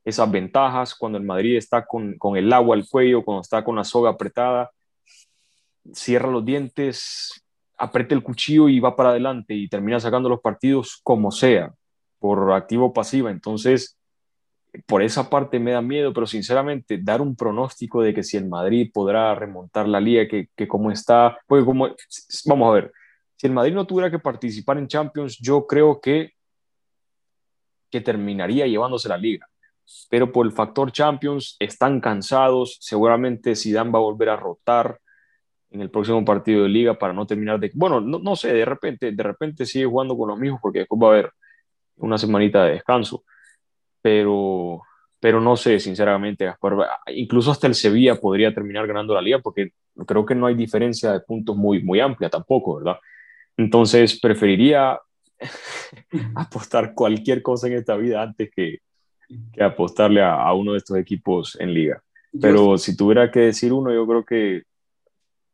esas 0.04 0.30
ventajas, 0.30 0.94
cuando 0.94 1.18
el 1.18 1.24
Madrid 1.24 1.56
está 1.56 1.84
con, 1.84 2.16
con 2.16 2.36
el 2.36 2.52
agua 2.52 2.76
al 2.76 2.88
cuello, 2.88 3.22
cuando 3.22 3.42
está 3.42 3.62
con 3.62 3.76
la 3.76 3.84
soga 3.84 4.10
apretada, 4.10 4.70
cierra 5.92 6.30
los 6.30 6.44
dientes, 6.44 7.44
aprieta 7.76 8.14
el 8.14 8.22
cuchillo 8.22 8.70
y 8.70 8.80
va 8.80 8.96
para 8.96 9.10
adelante 9.10 9.54
y 9.54 9.68
termina 9.68 10.00
sacando 10.00 10.30
los 10.30 10.40
partidos 10.40 10.98
como 11.02 11.30
sea, 11.30 11.74
por 12.18 12.52
activo 12.52 12.86
o 12.86 12.92
pasiva. 12.94 13.30
Entonces, 13.30 13.98
por 14.86 15.02
esa 15.02 15.30
parte 15.30 15.58
me 15.58 15.72
da 15.72 15.82
miedo, 15.82 16.12
pero 16.12 16.26
sinceramente 16.26 16.98
dar 17.02 17.20
un 17.20 17.36
pronóstico 17.36 18.02
de 18.02 18.14
que 18.14 18.22
si 18.22 18.36
el 18.36 18.48
Madrid 18.48 18.90
podrá 18.92 19.34
remontar 19.34 19.88
la 19.88 20.00
liga, 20.00 20.26
que, 20.26 20.48
que 20.56 20.66
como 20.66 20.90
está, 20.90 21.38
pues 21.46 21.64
como, 21.64 21.88
vamos 22.46 22.68
a 22.68 22.74
ver, 22.74 22.92
si 23.36 23.46
el 23.46 23.52
Madrid 23.52 23.74
no 23.74 23.86
tuviera 23.86 24.10
que 24.10 24.18
participar 24.18 24.78
en 24.78 24.88
Champions, 24.88 25.38
yo 25.38 25.66
creo 25.66 26.00
que, 26.00 26.32
que 27.90 28.00
terminaría 28.00 28.66
llevándose 28.66 29.08
la 29.08 29.18
liga. 29.18 29.46
Pero 30.08 30.32
por 30.32 30.46
el 30.46 30.52
factor 30.52 30.90
Champions 30.90 31.56
están 31.60 32.00
cansados, 32.00 32.78
seguramente 32.80 33.54
Zidane 33.54 33.90
va 33.90 33.98
a 33.98 34.02
volver 34.02 34.30
a 34.30 34.36
rotar 34.36 34.98
en 35.70 35.82
el 35.82 35.90
próximo 35.90 36.24
partido 36.24 36.62
de 36.62 36.68
liga 36.68 36.98
para 36.98 37.12
no 37.12 37.26
terminar 37.26 37.60
de, 37.60 37.70
bueno, 37.74 38.00
no, 38.00 38.18
no 38.18 38.36
sé, 38.36 38.52
de 38.52 38.64
repente, 38.64 39.12
de 39.12 39.22
repente 39.22 39.66
sigue 39.66 39.86
jugando 39.86 40.16
con 40.16 40.28
los 40.28 40.38
mismos 40.38 40.60
porque 40.62 40.80
después 40.80 41.00
va 41.02 41.08
a 41.08 41.10
haber 41.10 41.30
una 41.96 42.16
semanita 42.16 42.64
de 42.64 42.72
descanso 42.72 43.24
pero, 44.04 44.82
pero 45.18 45.40
no 45.40 45.56
sé, 45.56 45.80
sinceramente, 45.80 46.52
Incluso 47.06 47.50
hasta 47.50 47.66
el 47.66 47.74
Sevilla 47.74 48.20
podría 48.20 48.52
terminar 48.52 48.86
ganando 48.86 49.14
la 49.14 49.22
liga 49.22 49.38
porque 49.38 49.72
creo 50.06 50.26
que 50.26 50.34
no 50.34 50.44
hay 50.44 50.54
diferencia 50.54 51.10
de 51.10 51.20
puntos 51.20 51.56
muy, 51.56 51.82
muy 51.82 52.00
amplia 52.00 52.28
tampoco, 52.28 52.76
¿verdad? 52.76 52.98
Entonces, 53.56 54.20
preferiría 54.20 55.00
apostar 56.34 56.92
cualquier 56.92 57.40
cosa 57.40 57.66
en 57.66 57.72
esta 57.72 57.96
vida 57.96 58.20
antes 58.20 58.50
que, 58.54 58.80
que 59.54 59.62
apostarle 59.62 60.20
a, 60.22 60.52
uno 60.52 60.72
de 60.72 60.78
estos 60.78 60.98
equipos 60.98 61.58
en 61.58 61.72
liga. 61.72 62.02
Pero 62.38 62.76
si 62.76 62.94
tuviera 62.94 63.30
que 63.30 63.40
decir 63.40 63.72
uno, 63.72 63.90
yo 63.90 64.06
creo 64.06 64.22
que 64.22 64.64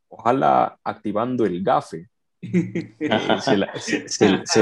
ojalá 0.09 0.76
activando 0.83 1.47
el 1.47 1.62
GAFE 1.62 2.09
se, 2.42 3.57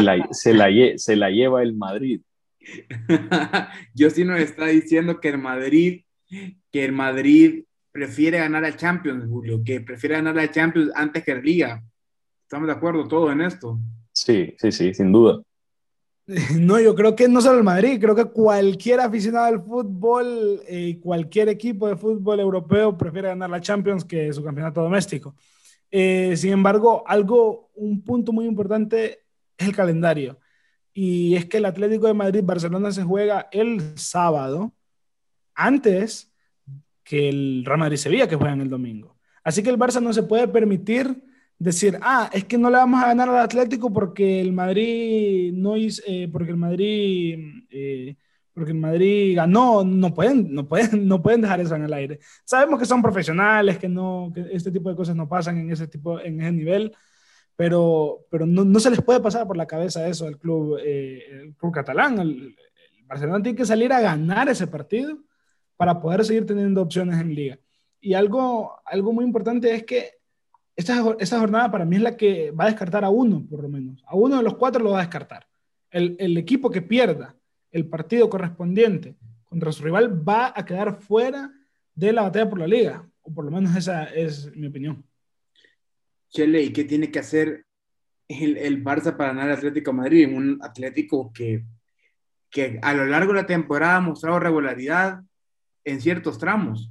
la, 0.02 0.28
se 0.30 1.16
la 1.16 1.30
lleva 1.30 1.62
el 1.62 1.74
Madrid. 1.74 2.20
sí 4.10 4.24
nos 4.24 4.40
está 4.40 4.66
diciendo 4.66 5.20
que 5.20 5.28
el 5.28 5.38
Madrid, 5.38 6.02
que 6.70 6.84
el 6.84 6.92
Madrid 6.92 7.64
prefiere 7.92 8.38
ganar 8.38 8.64
a 8.64 8.76
Champions, 8.76 9.24
Julio, 9.28 9.62
que 9.64 9.80
prefiere 9.80 10.16
ganar 10.16 10.38
a 10.38 10.50
Champions 10.50 10.90
antes 10.94 11.24
que 11.24 11.34
la 11.34 11.40
Liga. 11.40 11.84
¿Estamos 12.42 12.66
de 12.66 12.72
acuerdo 12.72 13.06
todos 13.08 13.32
en 13.32 13.40
esto? 13.42 13.78
Sí, 14.12 14.54
sí, 14.58 14.72
sí, 14.72 14.94
sin 14.94 15.12
duda. 15.12 15.42
No, 16.60 16.78
yo 16.78 16.94
creo 16.94 17.16
que 17.16 17.26
no 17.26 17.40
solo 17.40 17.56
el 17.56 17.64
Madrid, 17.64 17.98
creo 17.98 18.14
que 18.14 18.26
cualquier 18.26 19.00
aficionado 19.00 19.46
al 19.46 19.62
fútbol 19.62 20.60
y 20.68 20.90
eh, 20.90 21.00
cualquier 21.00 21.48
equipo 21.48 21.88
de 21.88 21.96
fútbol 21.96 22.38
europeo 22.38 22.98
prefiere 22.98 23.28
ganar 23.28 23.48
la 23.48 23.62
Champions 23.62 24.04
que 24.04 24.30
su 24.30 24.44
campeonato 24.44 24.82
doméstico. 24.82 25.34
Eh, 25.90 26.36
sin 26.36 26.52
embargo, 26.52 27.02
algo, 27.06 27.70
un 27.76 28.04
punto 28.04 28.30
muy 28.30 28.44
importante 28.44 29.20
es 29.56 29.68
el 29.68 29.74
calendario 29.74 30.38
y 30.92 31.36
es 31.36 31.46
que 31.46 31.58
el 31.58 31.66
Atlético 31.66 32.06
de 32.06 32.14
Madrid-Barcelona 32.14 32.90
se 32.92 33.04
juega 33.04 33.48
el 33.52 33.98
sábado 33.98 34.72
antes 35.54 36.32
que 37.04 37.28
el 37.28 37.64
Real 37.64 37.78
Madrid-Sevilla 37.78 38.28
que 38.28 38.36
juegan 38.36 38.60
el 38.60 38.68
domingo. 38.68 39.16
Así 39.42 39.62
que 39.62 39.70
el 39.70 39.78
Barça 39.78 40.02
no 40.02 40.12
se 40.12 40.22
puede 40.22 40.46
permitir 40.48 41.22
decir, 41.58 41.98
ah, 42.02 42.30
es 42.32 42.44
que 42.44 42.58
no 42.58 42.70
le 42.70 42.76
vamos 42.76 43.02
a 43.02 43.08
ganar 43.08 43.28
al 43.28 43.38
Atlético 43.38 43.92
porque 43.92 44.40
el 44.40 44.52
Madrid 44.52 45.52
no 45.52 45.76
hizo, 45.76 46.02
eh, 46.06 46.28
porque 46.30 46.50
el 46.50 46.56
Madrid, 46.56 47.38
eh, 47.70 48.16
porque 48.52 48.72
el 48.72 48.78
Madrid 48.78 49.36
ganó, 49.36 49.84
no 49.84 50.14
pueden, 50.14 50.54
no 50.54 50.68
pueden, 50.68 51.06
no 51.08 51.22
pueden 51.22 51.40
dejar 51.40 51.60
eso 51.60 51.74
en 51.74 51.84
el 51.84 51.92
aire. 51.92 52.20
Sabemos 52.44 52.78
que 52.78 52.86
son 52.86 53.02
profesionales, 53.02 53.78
que 53.78 53.88
no, 53.88 54.30
que 54.34 54.46
este 54.52 54.70
tipo 54.70 54.90
de 54.90 54.96
cosas 54.96 55.16
no 55.16 55.28
pasan 55.28 55.58
en 55.58 55.72
ese 55.72 55.88
tipo, 55.88 56.20
en 56.20 56.40
ese 56.40 56.52
nivel, 56.52 56.94
pero, 57.58 58.24
pero 58.30 58.46
no, 58.46 58.64
no, 58.64 58.78
se 58.78 58.88
les 58.88 59.02
puede 59.02 59.18
pasar 59.18 59.44
por 59.44 59.56
la 59.56 59.66
cabeza 59.66 60.06
eso 60.06 60.28
al 60.28 60.38
club, 60.38 60.78
eh, 60.80 61.24
el 61.28 61.56
club 61.56 61.72
catalán. 61.72 62.20
El, 62.20 62.54
Barcelona 63.04 63.42
tiene 63.42 63.58
que 63.58 63.66
salir 63.66 63.92
a 63.92 64.00
ganar 64.00 64.48
ese 64.48 64.68
partido 64.68 65.18
para 65.76 66.00
poder 66.00 66.24
seguir 66.24 66.46
teniendo 66.46 66.80
opciones 66.80 67.20
en 67.20 67.34
liga. 67.34 67.58
Y 68.00 68.14
algo, 68.14 68.76
algo 68.84 69.12
muy 69.12 69.24
importante 69.24 69.74
es 69.74 69.82
que 69.82 70.08
esta, 70.76 71.16
esta 71.18 71.40
jornada 71.40 71.68
para 71.68 71.84
mí 71.84 71.96
es 71.96 72.02
la 72.02 72.16
que 72.16 72.52
va 72.52 72.62
a 72.62 72.68
descartar 72.68 73.04
a 73.04 73.10
uno, 73.10 73.44
por 73.50 73.62
lo 73.62 73.68
menos. 73.68 74.04
A 74.06 74.14
uno 74.14 74.36
de 74.36 74.44
los 74.44 74.54
cuatro 74.54 74.80
lo 74.80 74.92
va 74.92 74.98
a 74.98 75.06
descartar. 75.06 75.48
El, 75.90 76.14
el 76.20 76.36
equipo 76.36 76.70
que 76.70 76.80
pierda 76.80 77.34
el 77.72 77.88
partido 77.88 78.30
correspondiente 78.30 79.16
contra 79.46 79.72
su 79.72 79.82
rival 79.82 80.28
va 80.28 80.52
a 80.54 80.64
quedar 80.64 80.94
fuera 80.94 81.52
de 81.92 82.12
la 82.12 82.22
batalla 82.22 82.48
por 82.48 82.60
la 82.60 82.68
liga, 82.68 83.04
o 83.22 83.34
por 83.34 83.46
lo 83.46 83.50
menos 83.50 83.74
esa 83.74 84.04
es 84.04 84.54
mi 84.54 84.68
opinión. 84.68 85.07
Chele, 86.30 86.62
¿y 86.62 86.72
qué 86.72 86.84
tiene 86.84 87.10
que 87.10 87.18
hacer 87.18 87.64
el, 88.28 88.56
el 88.56 88.84
Barça 88.84 89.16
para 89.16 89.30
ganar 89.30 89.50
al 89.50 89.56
Atlético 89.56 89.90
de 89.90 89.96
Madrid? 89.96 90.28
Un 90.28 90.58
Atlético 90.62 91.32
que, 91.32 91.64
que 92.50 92.78
a 92.82 92.94
lo 92.94 93.06
largo 93.06 93.32
de 93.32 93.40
la 93.40 93.46
temporada 93.46 93.96
ha 93.96 94.00
mostrado 94.00 94.38
regularidad 94.38 95.20
en 95.84 96.00
ciertos 96.00 96.38
tramos. 96.38 96.90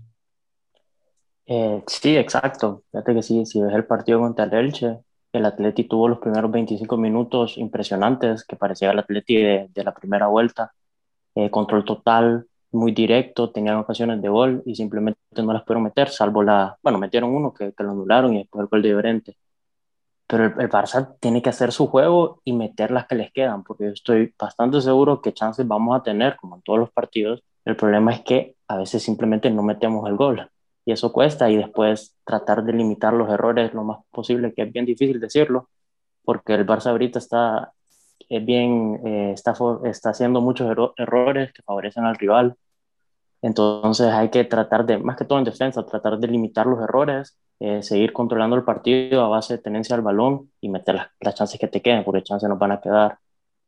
Eh, 1.46 1.82
sí, 1.88 2.18
exacto. 2.18 2.84
Fíjate 2.92 3.14
que 3.14 3.24
sí, 3.24 3.46
si 3.46 3.62
ves 3.62 3.74
el 3.74 3.86
partido 3.86 4.20
contra 4.20 4.46
el 4.46 4.54
Elche, 4.54 4.98
el 5.32 5.46
Atleti 5.46 5.86
tuvo 5.86 6.08
los 6.08 6.20
primeros 6.20 6.52
25 6.52 6.98
minutos 6.98 7.58
impresionantes, 7.58 8.44
que 8.44 8.56
parecía 8.56 8.92
el 8.92 9.00
Atleti 9.00 9.36
de, 9.36 9.68
de 9.74 9.84
la 9.84 9.94
primera 9.94 10.28
vuelta. 10.28 10.74
Eh, 11.36 11.52
control 11.52 11.86
total, 11.86 12.48
muy 12.72 12.92
directo, 12.92 13.52
tenían 13.52 13.78
ocasiones 13.78 14.22
de 14.22 14.30
gol 14.30 14.64
y 14.66 14.76
simplemente 14.76 15.20
no 15.38 15.54
las 15.54 15.64
pudieron 15.64 15.84
meter, 15.84 16.10
salvo 16.10 16.44
la, 16.44 16.78
bueno, 16.84 16.98
metieron 17.00 17.32
uno 17.36 17.54
que, 17.54 17.74
que 17.74 17.84
lo 17.84 17.92
anularon 17.92 18.36
y 18.36 18.40
después 18.40 18.64
el 18.64 18.68
gol 18.68 18.82
de 18.82 18.90
Llorente. 18.90 19.38
Pero 20.28 20.46
el, 20.46 20.54
el, 20.62 20.70
Barça 20.70 21.16
tiene 21.20 21.42
que 21.42 21.50
hacer 21.50 21.72
su 21.72 21.88
juego 21.88 22.42
y 22.44 22.54
meter 22.54 22.92
las 22.92 23.08
que 23.08 23.16
les 23.16 23.32
quedan, 23.32 23.64
porque 23.64 23.86
yo 23.86 23.92
estoy 23.92 24.34
bastante 24.38 24.82
seguro 24.82 25.22
que 25.22 25.34
chances 25.34 25.68
vamos 25.68 25.98
a 25.98 26.04
tener, 26.04 26.36
como 26.38 26.58
en 26.58 26.62
todos 26.64 26.80
los 26.80 26.92
partidos. 26.92 27.44
El 27.66 27.76
problema 27.78 28.14
es 28.14 28.22
que 28.22 28.56
a 28.68 28.78
veces 28.78 29.04
simplemente 29.04 29.50
no 29.52 29.64
metemos 29.64 30.08
el 30.10 30.18
gol 30.18 30.50
y 30.88 30.94
eso 30.94 31.12
cuesta 31.12 31.50
y 31.50 31.58
después 31.58 32.16
tratar 32.24 32.64
de 32.64 32.72
limitar 32.72 33.14
los 33.14 33.30
errores 33.30 33.74
lo 33.74 33.84
más 33.84 34.00
posible, 34.10 34.54
que 34.54 34.64
es 34.64 34.72
bien 34.72 34.86
difícil 34.86 35.20
decirlo, 35.20 35.70
porque 36.24 36.54
el 36.54 36.66
Barça 36.66 36.92
ahorita 36.92 37.20
está 37.20 37.74
es 38.30 38.46
bien, 38.46 39.00
eh, 39.06 39.32
está, 39.34 39.54
está 39.86 40.10
haciendo 40.12 40.42
muchos 40.42 40.70
errores 40.98 41.54
que 41.54 41.62
favorecen 41.64 42.06
al 42.06 42.16
rival. 42.16 42.56
Entonces 43.42 44.08
hay 44.14 44.30
que 44.30 44.44
tratar 44.46 44.86
de, 44.86 44.98
más 44.98 45.18
que 45.18 45.26
todo 45.26 45.40
en 45.40 45.46
defensa, 45.46 45.86
tratar 45.86 46.18
de 46.20 46.28
limitar 46.28 46.66
los 46.66 46.82
errores, 46.82 47.38
eh, 47.60 47.84
seguir 47.84 48.14
controlando 48.14 48.56
el 48.56 48.64
partido 48.64 49.24
a 49.24 49.30
base 49.30 49.56
de 49.58 49.64
tenencia 49.64 49.96
al 49.96 50.02
balón 50.02 50.52
y 50.62 50.70
meter 50.70 50.96
las, 50.96 51.08
las 51.20 51.36
chances 51.36 51.60
que 51.60 51.68
te 51.68 51.82
queden, 51.82 52.04
porque 52.04 52.24
chances 52.24 52.50
nos 52.50 52.60
van 52.60 52.72
a 52.72 52.82
quedar. 52.82 53.20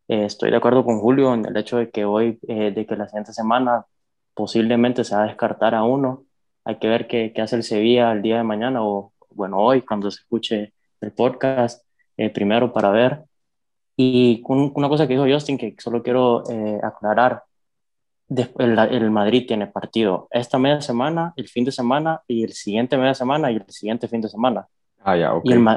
Eh, 0.08 0.26
estoy 0.26 0.52
de 0.52 0.58
acuerdo 0.58 0.84
con 0.86 1.00
Julio 1.00 1.34
en 1.34 1.46
el 1.46 1.56
hecho 1.58 1.78
de 1.78 1.90
que 1.92 2.06
hoy, 2.06 2.40
de 2.42 2.86
que 2.88 2.96
la 2.96 3.08
siguiente 3.08 3.34
semana 3.34 3.86
posiblemente 4.34 5.04
se 5.04 5.16
va 5.16 5.24
a 5.24 5.28
descartar 5.28 5.76
a 5.76 5.84
uno. 5.84 6.26
Hay 6.66 6.78
que 6.80 6.88
ver 6.88 7.08
qué, 7.08 7.32
qué 7.34 7.42
hace 7.42 7.56
el 7.56 7.64
Sevilla 7.64 8.12
el 8.12 8.22
día 8.22 8.38
de 8.38 8.44
mañana 8.44 8.84
o, 8.84 9.14
bueno, 9.32 9.58
hoy 9.60 9.82
cuando 9.82 10.10
se 10.12 10.22
escuche 10.22 10.74
el 11.02 11.12
podcast, 11.14 11.86
primero 12.34 12.74
para 12.74 12.90
ver 12.90 13.29
y 14.02 14.42
una 14.48 14.88
cosa 14.88 15.06
que 15.06 15.14
dijo 15.16 15.26
Justin, 15.30 15.58
que 15.58 15.76
solo 15.78 16.02
quiero 16.02 16.50
eh, 16.50 16.80
aclarar, 16.82 17.44
el, 18.30 18.80
el, 18.80 19.12
Madrid 19.12 19.44
tiene 19.46 19.68
partido 19.68 20.30
esta 20.32 20.58
media 20.58 20.80
semana, 20.80 21.34
el 21.36 21.50
fin 21.50 21.66
de 21.66 21.74
semana, 21.74 22.22
y 22.26 22.46
el 22.46 22.54
siguiente 22.54 22.98
media 22.98 23.14
semana 23.14 23.52
y 23.52 23.58
el 23.58 23.66
siguiente 23.68 24.08
fin 24.08 24.22
de 24.22 24.30
semana. 24.30 24.70
Ah, 25.04 25.18
ya, 25.18 25.34
y, 25.44 25.52
el, 25.52 25.68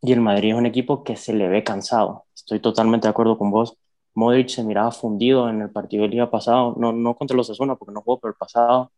y 0.00 0.12
el 0.12 0.22
Madrid 0.22 0.52
es 0.52 0.54
un 0.54 0.64
equipo 0.64 1.04
que 1.04 1.16
se 1.16 1.34
le 1.34 1.48
ve 1.48 1.62
cansado. 1.62 2.24
Estoy 2.34 2.60
totalmente 2.60 3.08
de 3.08 3.10
acuerdo 3.10 3.36
con 3.36 3.50
vos. 3.50 3.76
Modric 4.14 4.48
se 4.48 4.64
miraba 4.64 4.90
fundido 4.90 5.50
en 5.50 5.60
el 5.60 5.68
partido 5.68 6.04
del 6.04 6.12
día 6.12 6.30
pasado, 6.30 6.74
no, 6.78 6.94
no 6.94 7.14
contra 7.14 7.36
los 7.36 7.50
Asuna, 7.50 7.76
porque 7.76 7.92
no 7.92 8.00
jugó, 8.00 8.18
pero 8.20 8.30
el 8.30 8.38
pasado, 8.38 8.90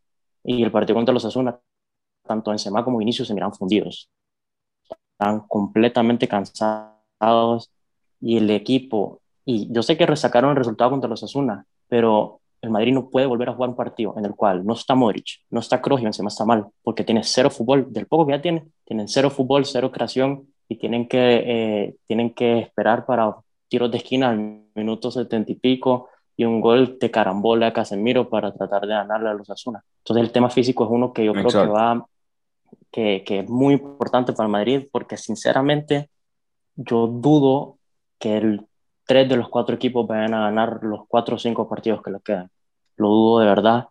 y 0.44 0.62
el 0.62 0.70
partido 0.70 0.94
contra 0.94 1.12
los 1.12 1.24
Asuna, 1.24 1.58
tanto 2.22 2.52
en 2.52 2.60
Semana 2.60 2.84
como 2.84 3.02
Inicio 3.02 3.24
se 3.24 3.34
miraban 3.34 3.54
fundidos. 3.54 4.08
Están 5.18 5.40
completamente 5.48 6.28
cansados 6.28 7.72
y 8.20 8.36
el 8.36 8.50
equipo, 8.50 9.20
y 9.44 9.72
yo 9.72 9.82
sé 9.82 9.96
que 9.96 10.06
resacaron 10.06 10.50
el 10.50 10.56
resultado 10.56 10.90
contra 10.90 11.08
los 11.08 11.22
Asuna, 11.22 11.64
pero 11.88 12.40
el 12.60 12.70
Madrid 12.70 12.92
no 12.92 13.08
puede 13.08 13.26
volver 13.26 13.48
a 13.48 13.54
jugar 13.54 13.70
un 13.70 13.76
partido 13.76 14.14
en 14.18 14.24
el 14.24 14.34
cual 14.34 14.66
no 14.66 14.72
está 14.72 14.94
Modric, 14.94 15.40
no 15.50 15.60
está 15.60 15.80
Kroos 15.80 16.02
y 16.02 16.06
encima 16.06 16.28
está 16.28 16.44
mal, 16.44 16.66
porque 16.82 17.04
tiene 17.04 17.22
cero 17.22 17.50
fútbol, 17.50 17.92
del 17.92 18.06
poco 18.06 18.26
que 18.26 18.32
ya 18.32 18.42
tiene, 18.42 18.66
tienen 18.84 19.08
cero 19.08 19.30
fútbol, 19.30 19.64
cero 19.64 19.92
creación 19.92 20.48
y 20.68 20.76
tienen 20.76 21.08
que, 21.08 21.42
eh, 21.46 21.96
tienen 22.06 22.34
que 22.34 22.58
esperar 22.58 23.06
para 23.06 23.36
tiros 23.68 23.90
de 23.90 23.98
esquina 23.98 24.30
al 24.30 24.64
minuto 24.74 25.10
setenta 25.10 25.52
y 25.52 25.54
pico 25.54 26.08
y 26.36 26.44
un 26.44 26.60
gol 26.60 26.98
de 27.00 27.10
carambola 27.10 27.68
a 27.68 27.72
Casemiro 27.72 28.28
para 28.28 28.52
tratar 28.52 28.82
de 28.82 28.88
ganarle 28.88 29.30
a 29.30 29.34
los 29.34 29.48
Asuna. 29.48 29.82
Entonces 29.98 30.24
el 30.24 30.32
tema 30.32 30.50
físico 30.50 30.84
es 30.84 30.90
uno 30.90 31.12
que 31.12 31.24
yo 31.24 31.32
creo 31.32 31.48
que 31.48 31.66
va, 31.66 32.06
que, 32.90 33.22
que 33.24 33.40
es 33.40 33.48
muy 33.48 33.74
importante 33.74 34.32
para 34.32 34.46
el 34.46 34.52
Madrid, 34.52 34.88
porque 34.90 35.16
sinceramente 35.16 36.10
yo 36.76 37.06
dudo 37.06 37.77
que 38.18 38.36
el, 38.36 38.66
tres 39.06 39.28
de 39.28 39.36
los 39.36 39.48
cuatro 39.48 39.74
equipos 39.74 40.06
vayan 40.06 40.34
a 40.34 40.42
ganar 40.42 40.80
los 40.82 41.06
cuatro 41.08 41.36
o 41.36 41.38
cinco 41.38 41.68
partidos 41.68 42.02
que 42.02 42.10
les 42.10 42.22
quedan. 42.22 42.50
Lo 42.96 43.08
dudo 43.08 43.40
de 43.40 43.46
verdad. 43.46 43.88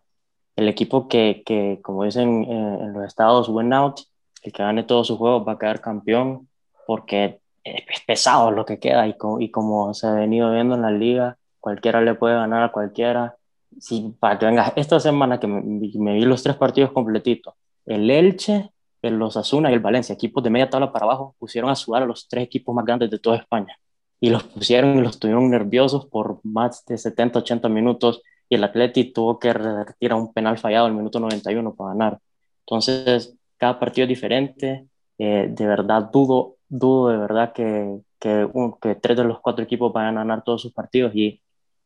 El 0.56 0.68
equipo 0.68 1.08
que, 1.08 1.42
que 1.46 1.80
como 1.82 2.04
dicen 2.04 2.44
eh, 2.44 2.78
en 2.82 2.92
los 2.92 3.04
estados, 3.06 3.48
win 3.48 3.72
out, 3.72 4.00
el 4.42 4.52
que 4.52 4.62
gane 4.62 4.82
todos 4.84 5.06
sus 5.06 5.18
juegos 5.18 5.46
va 5.46 5.52
a 5.52 5.58
quedar 5.58 5.80
campeón 5.80 6.48
porque 6.86 7.40
es, 7.64 8.00
pesado 8.06 8.50
lo 8.50 8.64
que 8.64 8.78
queda 8.78 9.06
y, 9.06 9.16
y 9.40 9.50
como 9.50 9.92
se 9.94 10.06
ha 10.06 10.12
venido 10.12 10.52
viendo 10.52 10.74
en 10.74 10.82
la 10.82 10.90
liga, 10.90 11.38
cualquiera 11.60 12.00
le 12.00 12.14
puede 12.14 12.34
ganar 12.34 12.62
a 12.62 12.72
cualquiera 12.72 13.38
Sí, 13.80 14.14
para 14.18 14.38
que 14.38 14.46
vengas, 14.46 14.72
esta 14.76 14.98
semana 14.98 15.38
que 15.38 15.46
me, 15.46 15.60
me, 15.62 16.14
vi 16.14 16.22
los 16.22 16.42
tres 16.42 16.56
partidos 16.56 16.90
completitos, 16.92 17.54
el 17.86 18.10
Elche, 18.10 18.72
el 19.02 19.20
Osasuna 19.22 19.70
y 19.70 19.74
el 19.74 19.80
Valencia, 19.80 20.14
equipos 20.14 20.42
de 20.42 20.50
media 20.50 20.68
tabla 20.68 20.90
para 20.90 21.04
abajo, 21.04 21.36
pusieron 21.38 21.70
a 21.70 21.76
sudar 21.76 22.02
a 22.02 22.06
los 22.06 22.26
tres 22.28 22.44
equipos 22.44 22.74
más 22.74 22.84
grandes 22.84 23.10
de 23.10 23.18
toda 23.18 23.36
España. 23.36 23.78
Y 24.20 24.30
los 24.30 24.44
pusieron 24.44 24.98
y 24.98 25.02
los 25.02 25.18
tuvieron 25.18 25.50
nerviosos 25.50 26.06
por 26.06 26.40
más 26.42 26.84
de 26.86 26.98
70, 26.98 27.38
80 27.40 27.68
minutos 27.68 28.22
y 28.48 28.54
el 28.56 28.64
Atleti 28.64 29.12
tuvo 29.12 29.38
que 29.38 29.52
revertir 29.52 30.12
a 30.12 30.16
un 30.16 30.32
penal 30.32 30.58
fallado 30.58 30.86
al 30.86 30.94
minuto 30.94 31.20
91 31.20 31.74
para 31.74 31.90
ganar. 31.90 32.20
Entonces, 32.60 33.36
cada 33.56 33.78
partido 33.78 34.04
es 34.04 34.08
diferente. 34.08 34.86
Eh, 35.18 35.48
de 35.50 35.66
verdad, 35.66 36.10
dudo, 36.12 36.56
dudo 36.68 37.08
de 37.10 37.18
verdad 37.18 37.52
que, 37.52 38.00
que, 38.18 38.48
que 38.80 38.94
tres 38.94 39.16
de 39.16 39.24
los 39.24 39.40
cuatro 39.40 39.64
equipos 39.64 39.92
vayan 39.92 40.16
a 40.16 40.20
ganar 40.20 40.44
todos 40.44 40.62
sus 40.62 40.72
partidos 40.72 41.14
y 41.14 41.40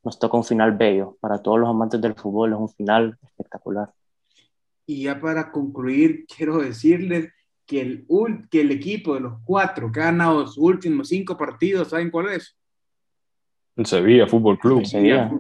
nos 0.05 0.19
toca 0.19 0.37
un 0.37 0.45
final 0.45 0.73
bello. 0.73 1.17
Para 1.21 1.43
todos 1.43 1.59
los 1.59 1.69
amantes 1.69 2.01
del 2.01 2.15
fútbol 2.15 2.53
es 2.53 2.59
un 2.59 2.69
final 2.69 3.19
espectacular. 3.23 3.93
Y 4.87 5.05
ya 5.05 5.21
para 5.21 5.51
concluir, 5.51 6.27
quiero 6.27 6.59
decirles 6.59 7.33
que 7.67 7.81
el, 7.81 8.07
que 8.51 8.61
el 8.61 8.71
equipo 8.71 9.15
de 9.15 9.21
los 9.21 9.35
cuatro 9.45 9.91
que 9.91 10.01
ha 10.01 10.07
ganado 10.07 10.41
los 10.41 10.59
últimos 10.59 11.09
cinco 11.09 11.37
partidos, 11.37 11.89
¿saben 11.89 12.11
cuál 12.11 12.29
es? 12.31 12.57
El 13.77 13.87
Sevilla 13.87 14.27
Fútbol 14.27 14.59
Club. 14.59 14.81
El 14.81 14.87
Sevilla, 14.87 15.31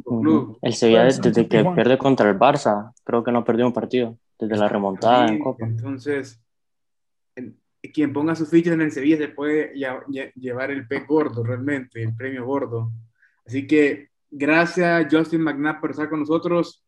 el 0.62 0.72
Sevilla 0.72 1.04
desde, 1.04 1.48
que 1.48 1.64
pierde 1.64 1.98
contra 1.98 2.30
el 2.30 2.38
Barça, 2.38 2.92
creo 3.04 3.22
que 3.22 3.32
no 3.32 3.44
perdió 3.44 3.66
un 3.66 3.72
partido, 3.72 4.16
desde 4.38 4.56
la 4.56 4.68
remontada 4.68 5.28
en 5.28 5.38
Copa. 5.38 5.66
Entonces, 5.66 6.42
quien 7.92 8.12
ponga 8.12 8.34
sus 8.34 8.48
fichas 8.48 8.74
en 8.74 8.82
el 8.82 8.92
Sevilla 8.92 9.18
se 9.18 9.28
puede 9.28 9.74
llevar 10.36 10.70
el 10.70 10.86
P 10.86 11.00
gordo, 11.00 11.42
realmente, 11.42 12.02
el 12.02 12.14
premio 12.14 12.46
gordo. 12.46 12.90
Así 13.44 13.66
que 13.66 14.08
gracias, 14.30 15.08
Justin 15.10 15.42
McNabb, 15.42 15.80
por 15.80 15.90
estar 15.90 16.08
con 16.08 16.20
nosotros. 16.20 16.81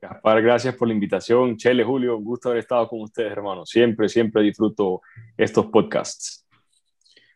Gaspar, 0.00 0.42
gracias 0.42 0.74
por 0.74 0.88
la 0.88 0.94
invitación. 0.94 1.56
Chele, 1.56 1.82
Julio, 1.82 2.16
un 2.16 2.24
gusto 2.24 2.48
haber 2.50 2.60
estado 2.60 2.86
con 2.88 3.00
ustedes, 3.00 3.32
hermanos. 3.32 3.70
Siempre, 3.70 4.08
siempre 4.08 4.42
disfruto 4.42 5.00
estos 5.36 5.66
podcasts. 5.66 6.46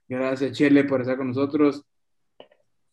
Gracias, 0.07 0.57
Chele, 0.57 0.85
por 0.85 1.01
estar 1.01 1.17
con 1.17 1.29
nosotros. 1.29 1.85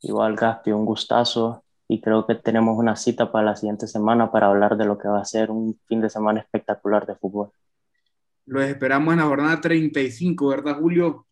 Igual, 0.02 0.36
Gaspi, 0.36 0.72
un 0.72 0.86
gustazo. 0.86 1.64
Y 1.90 2.02
creo 2.02 2.26
que 2.26 2.36
tenemos 2.36 2.78
una 2.78 2.96
cita 2.96 3.32
para 3.32 3.46
la 3.46 3.56
siguiente 3.56 3.88
semana 3.88 4.32
para 4.32 4.48
hablar 4.48 4.78
de 4.78 4.86
lo 4.86 4.98
que 4.98 5.08
va 5.08 5.22
a 5.22 5.26
ser 5.26 5.52
un 5.52 5.80
fin 5.88 6.02
de 6.02 6.10
semana 6.10 6.42
espectacular 6.42 7.06
de 7.06 7.16
fútbol. 7.16 7.52
Los 8.46 8.64
esperamos 8.64 9.14
en 9.14 9.20
la 9.20 9.26
jornada 9.26 9.60
35, 9.60 10.48
¿verdad, 10.48 10.80
Julio? 10.80 11.28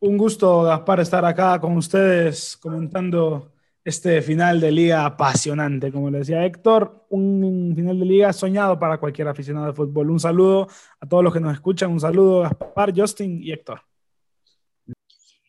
Un 0.00 0.18
gusto, 0.18 0.62
Gaspar, 0.62 1.00
estar 1.00 1.24
acá 1.24 1.60
con 1.60 1.76
ustedes 1.76 2.56
comentando 2.56 3.52
este 3.84 4.22
final 4.22 4.60
de 4.60 4.70
liga 4.70 5.04
apasionante, 5.04 5.90
como 5.90 6.10
le 6.10 6.18
decía 6.18 6.44
Héctor, 6.44 7.06
un 7.10 7.72
final 7.74 7.98
de 7.98 8.04
liga 8.04 8.32
soñado 8.32 8.78
para 8.78 8.98
cualquier 8.98 9.28
aficionado 9.28 9.66
de 9.66 9.72
fútbol. 9.72 10.10
Un 10.10 10.20
saludo 10.20 10.68
a 11.00 11.06
todos 11.06 11.24
los 11.24 11.32
que 11.32 11.40
nos 11.40 11.52
escuchan, 11.52 11.90
un 11.90 12.00
saludo 12.00 12.44
a 12.44 12.48
Gaspar, 12.48 12.92
Justin 12.94 13.42
y 13.42 13.52
Héctor. 13.52 13.82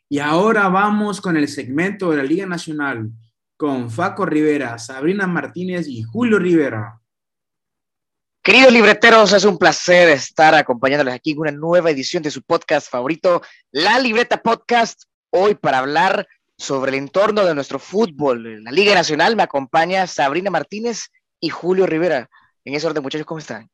Y 0.09 0.19
ahora 0.19 0.67
vamos 0.69 1.21
con 1.21 1.37
el 1.37 1.47
segmento 1.47 2.11
de 2.11 2.17
la 2.17 2.23
Liga 2.23 2.45
Nacional 2.45 3.11
con 3.55 3.89
Faco 3.89 4.25
Rivera, 4.25 4.77
Sabrina 4.77 5.27
Martínez 5.27 5.87
y 5.87 6.03
Julio 6.03 6.39
Rivera. 6.39 6.99
Queridos 8.43 8.73
libreteros, 8.73 9.31
es 9.31 9.45
un 9.45 9.57
placer 9.57 10.09
estar 10.09 10.53
acompañándoles 10.53 11.13
aquí 11.13 11.31
en 11.31 11.39
una 11.39 11.51
nueva 11.51 11.91
edición 11.91 12.21
de 12.21 12.31
su 12.31 12.41
podcast 12.41 12.89
favorito, 12.89 13.41
La 13.71 13.99
Libreta 13.99 14.41
Podcast, 14.41 15.03
hoy 15.29 15.55
para 15.55 15.79
hablar 15.79 16.27
sobre 16.57 16.91
el 16.91 16.97
entorno 16.97 17.45
de 17.45 17.55
nuestro 17.55 17.79
fútbol. 17.79 18.45
En 18.45 18.63
la 18.63 18.71
Liga 18.71 18.93
Nacional 18.93 19.35
me 19.35 19.43
acompaña 19.43 20.07
Sabrina 20.07 20.49
Martínez 20.49 21.09
y 21.39 21.49
Julio 21.49 21.85
Rivera. 21.85 22.29
En 22.65 22.73
ese 22.73 22.87
orden, 22.87 23.03
muchachos, 23.03 23.25
¿cómo 23.25 23.39
están? 23.39 23.69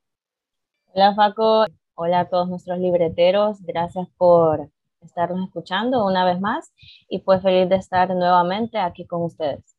Hola, 0.93 1.13
Faco. 1.15 1.65
Hola 1.95 2.21
a 2.21 2.29
todos 2.29 2.49
nuestros 2.49 2.79
libreteros. 2.79 3.61
Gracias 3.61 4.07
por 4.17 4.69
estarnos 5.01 5.47
escuchando 5.47 6.05
una 6.05 6.25
vez 6.25 6.39
más 6.39 6.71
y 7.07 7.19
pues 7.19 7.41
feliz 7.41 7.69
de 7.69 7.75
estar 7.75 8.09
nuevamente 8.09 8.77
aquí 8.77 9.05
con 9.05 9.23
ustedes. 9.23 9.75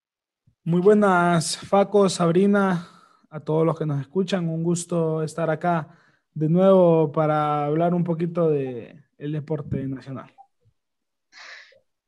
Muy 0.62 0.80
buenas, 0.80 1.56
Faco, 1.56 2.08
Sabrina, 2.08 2.86
a 3.30 3.40
todos 3.40 3.64
los 3.66 3.78
que 3.78 3.86
nos 3.86 4.00
escuchan. 4.00 4.48
Un 4.48 4.62
gusto 4.62 5.22
estar 5.22 5.50
acá 5.50 5.88
de 6.34 6.48
nuevo 6.48 7.10
para 7.10 7.64
hablar 7.64 7.94
un 7.94 8.04
poquito 8.04 8.48
de 8.48 9.02
el 9.18 9.32
deporte 9.32 9.86
nacional. 9.86 10.32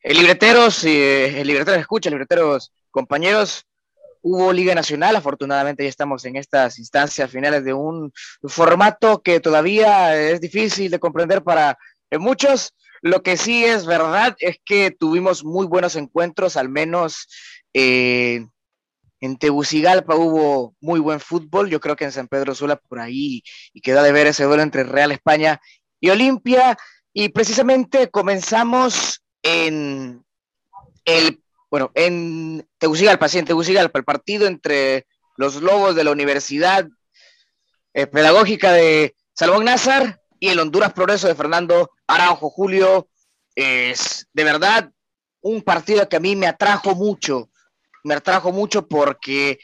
El 0.03 0.17
libreteros, 0.17 0.85
eh, 0.85 1.41
el 1.41 1.47
libretero 1.47 1.79
escucha, 1.79 2.11
libreteros 2.11 2.73
compañeros, 2.91 3.65
hubo 4.21 4.53
Liga 4.53 4.75
Nacional, 4.75 5.17
afortunadamente 5.17 5.85
ya 5.85 5.88
estamos 5.88 6.25
en 6.25 6.37
estas 6.37 6.79
instancias 6.79 7.31
finales 7.31 7.65
de 7.65 7.73
un 7.73 8.12
formato 8.43 9.23
que 9.23 9.41
todavía 9.41 10.21
es 10.21 10.41
difícil 10.41 10.91
de 10.91 10.99
comprender 10.99 11.43
para 11.43 11.79
muchos, 12.19 12.75
lo 13.01 13.23
que 13.23 13.37
sí 13.37 13.65
es 13.65 13.85
verdad 13.85 14.37
es 14.38 14.59
que 14.65 14.93
tuvimos 14.93 15.45
muy 15.45 15.67
buenos 15.67 15.97
encuentros, 15.97 16.57
al 16.57 16.69
menos 16.69 17.27
eh, 17.75 18.47
en 19.21 19.37
Tegucigalpa 19.38 20.17
hubo 20.17 20.75
muy 20.81 21.01
buen 21.01 21.21
fútbol. 21.21 21.71
Yo 21.71 21.81
creo 21.81 21.97
que 21.97 22.05
en 22.05 22.12
San 22.12 22.29
Pedro 22.29 22.55
Sula 22.55 22.77
por 22.77 23.01
ahí 23.01 23.43
y 23.73 23.81
queda 23.81 24.03
de 24.03 24.12
ver 24.12 24.27
ese 24.27 24.45
duelo 24.45 24.62
entre 24.62 24.85
Real 24.85 25.12
España 25.12 25.61
y 26.01 26.11
Olimpia. 26.11 26.77
Y 27.12 27.29
precisamente 27.29 28.11
comenzamos 28.11 29.21
en 29.42 30.24
el, 31.05 31.42
bueno, 31.70 31.90
en 31.94 32.68
Tegucigalpa, 32.78 33.28
sí, 33.28 33.38
en 33.38 33.44
Tegucigalpa, 33.44 33.98
el 33.98 34.05
partido 34.05 34.46
entre 34.46 35.07
los 35.37 35.57
Lobos 35.57 35.94
de 35.94 36.05
la 36.05 36.12
Universidad 36.12 36.88
eh, 37.94 38.07
Pedagógica 38.07 38.72
de 38.72 39.14
Salomón 39.35 39.64
Nazar 39.64 40.20
y 40.38 40.48
el 40.48 40.59
Honduras 40.59 40.92
Progreso 40.92 41.28
de 41.28 41.35
Fernando 41.35 41.90
Araujo 42.07 42.50
Julio. 42.50 43.09
Es 43.55 44.26
de 44.33 44.44
verdad 44.44 44.90
un 45.42 45.62
partido 45.62 46.09
que 46.09 46.16
a 46.16 46.20
mí 46.20 46.37
me 46.37 46.46
atrajo 46.46 46.94
mucho, 46.94 47.50
me 48.05 48.14
atrajo 48.14 48.52
mucho 48.52 48.87
porque 48.87 49.59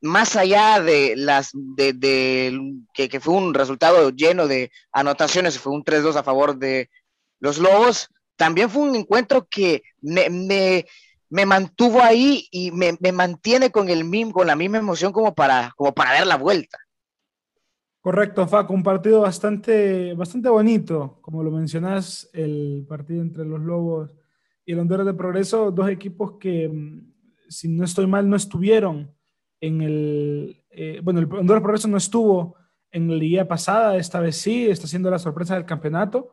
más 0.00 0.36
allá 0.36 0.80
de 0.80 1.14
las 1.16 1.50
de, 1.52 2.74
que, 2.94 3.20
fue 3.20 3.34
un 3.34 3.52
resultado 3.52 4.10
lleno 4.10 4.46
de 4.46 4.70
anotaciones, 4.92 5.58
fue 5.58 5.72
un 5.72 5.84
3-2 5.84 6.16
a 6.16 6.22
favor 6.22 6.56
de 6.56 6.88
los 7.40 7.58
Lobos, 7.58 8.08
también 8.38 8.70
fue 8.70 8.88
un 8.88 8.96
encuentro 8.96 9.46
que 9.50 9.82
me, 10.00 10.30
me, 11.28 11.44
mantuvo 11.44 12.00
ahí 12.00 12.46
y 12.50 12.70
me, 12.70 12.96
me, 13.00 13.12
mantiene 13.12 13.70
con, 13.70 13.90
el, 13.90 14.08
con 14.32 14.46
la 14.46 14.56
misma 14.56 14.78
emoción 14.78 15.12
como 15.12 15.34
para, 15.34 15.72
como 15.76 15.92
para 15.92 16.12
dar 16.12 16.26
la 16.26 16.36
vuelta. 16.36 16.78
Correcto, 18.00 18.46
Faco, 18.46 18.72
un 18.72 18.84
partido 18.84 19.22
bastante, 19.22 20.14
bastante 20.14 20.48
bonito, 20.48 21.18
como 21.20 21.42
lo 21.42 21.50
mencionas, 21.50 22.30
el 22.32 22.86
partido 22.88 23.20
entre 23.20 23.44
los 23.44 23.60
Lobos 23.60 24.14
y 24.64 24.72
el 24.72 24.78
Honduras 24.78 25.04
de 25.04 25.14
Progreso, 25.14 25.72
dos 25.72 25.90
equipos 25.90 26.38
que, 26.38 26.68
mm, 26.68 27.12
si 27.48 27.68
no 27.68 27.84
estoy 27.84 28.06
mal, 28.06 28.30
no 28.30 28.36
estuvieron 28.36 29.12
en 29.60 29.82
el, 29.82 30.64
eh, 30.70 31.00
bueno, 31.02 31.18
el 31.18 31.26
Honduras 31.26 31.60
de 31.60 31.64
Progreso 31.64 31.88
no 31.88 31.96
estuvo 31.96 32.54
en 32.92 33.10
la 33.10 33.16
liga 33.16 33.44
pasada, 33.46 33.96
esta 33.96 34.20
vez 34.20 34.36
sí, 34.36 34.68
está 34.68 34.86
siendo 34.86 35.10
la 35.10 35.18
sorpresa 35.18 35.54
del 35.54 35.66
campeonato, 35.66 36.30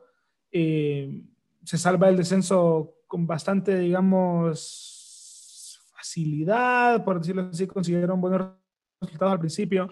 eh, 0.52 1.24
se 1.66 1.78
salva 1.78 2.08
el 2.08 2.16
descenso 2.16 2.94
con 3.08 3.26
bastante, 3.26 3.76
digamos, 3.78 5.80
facilidad, 5.96 7.04
por 7.04 7.18
decirlo 7.18 7.48
así, 7.50 7.66
consiguieron 7.66 8.20
buenos 8.20 8.52
resultados 9.00 9.32
al 9.32 9.40
principio. 9.40 9.90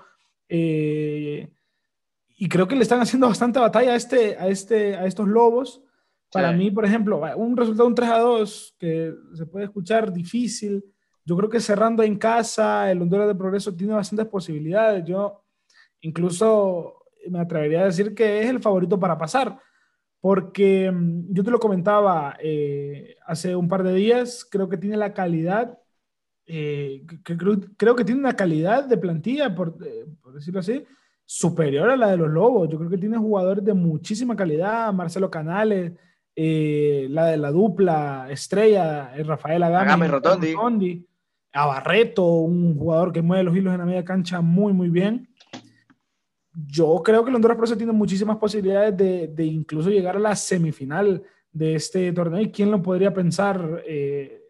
Eh, 0.48 1.50
y 2.36 2.48
creo 2.48 2.68
que 2.68 2.76
le 2.76 2.82
están 2.82 3.00
haciendo 3.00 3.26
bastante 3.26 3.58
batalla 3.58 3.92
a, 3.92 3.96
este, 3.96 4.36
a, 4.38 4.46
este, 4.46 4.94
a 4.94 5.06
estos 5.06 5.26
lobos. 5.26 5.82
Para 6.30 6.52
mí, 6.52 6.70
por 6.70 6.84
ejemplo, 6.84 7.22
un 7.36 7.56
resultado 7.56 7.88
un 7.88 7.94
3 7.94 8.10
a 8.10 8.18
2 8.18 8.76
que 8.78 9.14
se 9.34 9.46
puede 9.46 9.66
escuchar 9.66 10.12
difícil. 10.12 10.84
Yo 11.24 11.36
creo 11.36 11.48
que 11.48 11.60
cerrando 11.60 12.02
en 12.02 12.18
casa, 12.18 12.90
el 12.90 13.02
Honduras 13.02 13.26
de 13.26 13.34
Progreso 13.34 13.74
tiene 13.74 13.94
bastantes 13.94 14.26
posibilidades. 14.26 15.04
Yo 15.04 15.44
incluso 16.00 17.04
me 17.28 17.40
atrevería 17.40 17.82
a 17.82 17.86
decir 17.86 18.14
que 18.14 18.42
es 18.42 18.48
el 18.48 18.60
favorito 18.60 18.98
para 18.98 19.18
pasar, 19.18 19.58
porque 20.24 20.90
mm, 20.90 21.34
yo 21.34 21.44
te 21.44 21.50
lo 21.50 21.58
comentaba 21.58 22.38
eh, 22.40 23.14
hace 23.26 23.54
un 23.54 23.68
par 23.68 23.82
de 23.82 23.92
días, 23.92 24.48
creo 24.50 24.70
que 24.70 24.78
tiene 24.78 24.96
la 24.96 25.12
calidad, 25.12 25.78
eh, 26.46 27.04
que, 27.22 27.36
creo, 27.36 27.60
creo, 27.76 27.94
que 27.94 28.06
tiene 28.06 28.22
una 28.22 28.34
calidad 28.34 28.84
de 28.84 28.96
plantilla, 28.96 29.54
por, 29.54 29.76
eh, 29.86 30.06
por 30.22 30.32
decirlo 30.32 30.60
así, 30.60 30.82
superior 31.26 31.90
a 31.90 31.96
la 31.98 32.10
de 32.10 32.16
los 32.16 32.30
Lobos. 32.30 32.70
Yo 32.70 32.78
creo 32.78 32.88
que 32.88 32.96
tiene 32.96 33.18
jugadores 33.18 33.62
de 33.66 33.74
muchísima 33.74 34.34
calidad, 34.34 34.94
Marcelo 34.94 35.30
Canales, 35.30 35.92
la 36.34 37.26
de 37.26 37.36
la 37.36 37.50
dupla 37.50 38.26
estrella, 38.30 39.12
Rafael 39.24 39.62
Agami, 39.62 40.06
Rotondi. 40.06 41.06
a 41.52 41.66
Barreto, 41.66 42.24
un 42.24 42.78
jugador 42.78 43.12
que 43.12 43.20
mueve 43.20 43.44
los 43.44 43.54
hilos 43.54 43.74
en 43.74 43.80
la 43.80 43.84
media 43.84 44.06
cancha 44.06 44.40
muy, 44.40 44.72
muy 44.72 44.88
bien. 44.88 45.28
Yo 46.54 47.02
creo 47.04 47.24
que 47.24 47.30
el 47.30 47.36
Honduras 47.36 47.56
Pro 47.56 47.76
tiene 47.76 47.92
muchísimas 47.92 48.36
posibilidades 48.36 48.96
de, 48.96 49.28
de, 49.28 49.44
incluso 49.44 49.90
llegar 49.90 50.16
a 50.16 50.20
la 50.20 50.36
semifinal 50.36 51.22
de 51.50 51.74
este 51.74 52.12
torneo. 52.12 52.40
¿Y 52.40 52.52
quién 52.52 52.70
lo 52.70 52.80
podría 52.80 53.12
pensar 53.12 53.82
eh, 53.86 54.40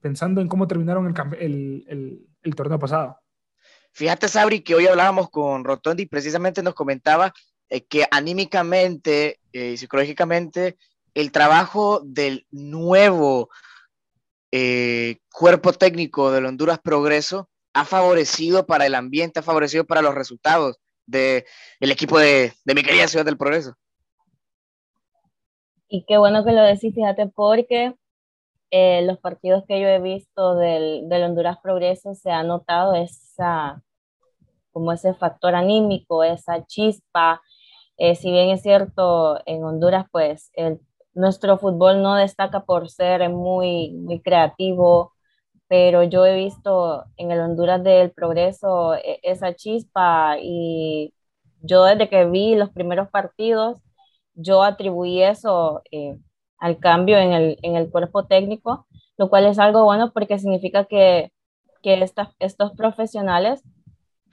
pensando 0.00 0.40
en 0.40 0.48
cómo 0.48 0.68
terminaron 0.68 1.12
el, 1.38 2.26
el, 2.42 2.54
torneo 2.54 2.78
pasado? 2.78 3.18
Fíjate, 3.92 4.28
Sabri, 4.28 4.60
que 4.60 4.76
hoy 4.76 4.86
hablábamos 4.86 5.30
con 5.30 5.64
Rotondi 5.64 6.04
y 6.04 6.06
precisamente 6.06 6.62
nos 6.62 6.74
comentaba 6.74 7.32
eh, 7.68 7.84
que 7.86 8.06
anímicamente 8.10 9.40
y 9.52 9.76
psicológicamente 9.76 10.76
el 11.14 11.32
trabajo 11.32 12.00
del 12.04 12.46
nuevo 12.50 13.50
cuerpo 15.32 15.72
técnico 15.72 16.30
del 16.30 16.46
Honduras 16.46 16.78
Progreso 16.78 17.48
ha 17.72 17.84
favorecido 17.84 18.66
para 18.66 18.86
el 18.86 18.94
ambiente, 18.94 19.40
ha 19.40 19.42
favorecido 19.42 19.84
para 19.84 20.02
los 20.02 20.14
resultados 20.14 20.78
del 21.06 21.44
equipo 21.80 22.18
de, 22.18 22.52
de 22.64 22.74
mi 22.74 22.82
querida 22.82 23.08
Ciudad 23.08 23.24
del 23.24 23.36
Progreso. 23.36 23.74
Y 25.88 26.04
qué 26.06 26.16
bueno 26.16 26.44
que 26.44 26.52
lo 26.52 26.62
decís, 26.62 26.94
fíjate, 26.94 27.26
porque 27.26 27.94
eh, 28.70 29.02
los 29.02 29.18
partidos 29.18 29.64
que 29.68 29.78
yo 29.78 29.86
he 29.86 30.00
visto 30.00 30.54
del, 30.54 31.06
del, 31.10 31.24
Honduras 31.24 31.58
Progreso 31.62 32.14
se 32.14 32.30
ha 32.30 32.42
notado 32.42 32.94
esa, 32.94 33.82
como 34.72 34.92
ese 34.92 35.12
factor 35.12 35.54
anímico, 35.54 36.24
esa 36.24 36.64
chispa. 36.64 37.42
Eh, 37.98 38.14
si 38.14 38.30
bien 38.30 38.48
es 38.48 38.62
cierto, 38.62 39.40
en 39.44 39.62
Honduras, 39.62 40.06
pues 40.10 40.50
el, 40.54 40.80
nuestro 41.12 41.58
fútbol 41.58 42.02
no 42.02 42.14
destaca 42.14 42.64
por 42.64 42.88
ser 42.88 43.28
muy, 43.28 43.92
muy 43.92 44.20
creativo, 44.22 45.12
pero 45.72 46.02
yo 46.02 46.26
he 46.26 46.36
visto 46.36 47.06
en 47.16 47.30
el 47.30 47.40
Honduras 47.40 47.82
del 47.82 48.10
Progreso 48.10 48.94
e, 48.94 49.20
esa 49.22 49.54
chispa 49.54 50.36
y 50.38 51.14
yo 51.62 51.84
desde 51.84 52.10
que 52.10 52.26
vi 52.26 52.54
los 52.56 52.68
primeros 52.68 53.08
partidos, 53.08 53.78
yo 54.34 54.64
atribuí 54.64 55.22
eso 55.22 55.80
eh, 55.90 56.18
al 56.58 56.78
cambio 56.78 57.16
en 57.16 57.32
el, 57.32 57.58
en 57.62 57.76
el, 57.76 57.90
cuerpo 57.90 58.26
técnico, 58.26 58.86
lo 59.16 59.30
cual 59.30 59.46
es 59.46 59.58
algo 59.58 59.84
bueno 59.84 60.12
porque 60.12 60.38
significa 60.38 60.84
que, 60.84 61.32
que 61.82 62.06
estos 62.38 62.72
profesionales 62.72 63.62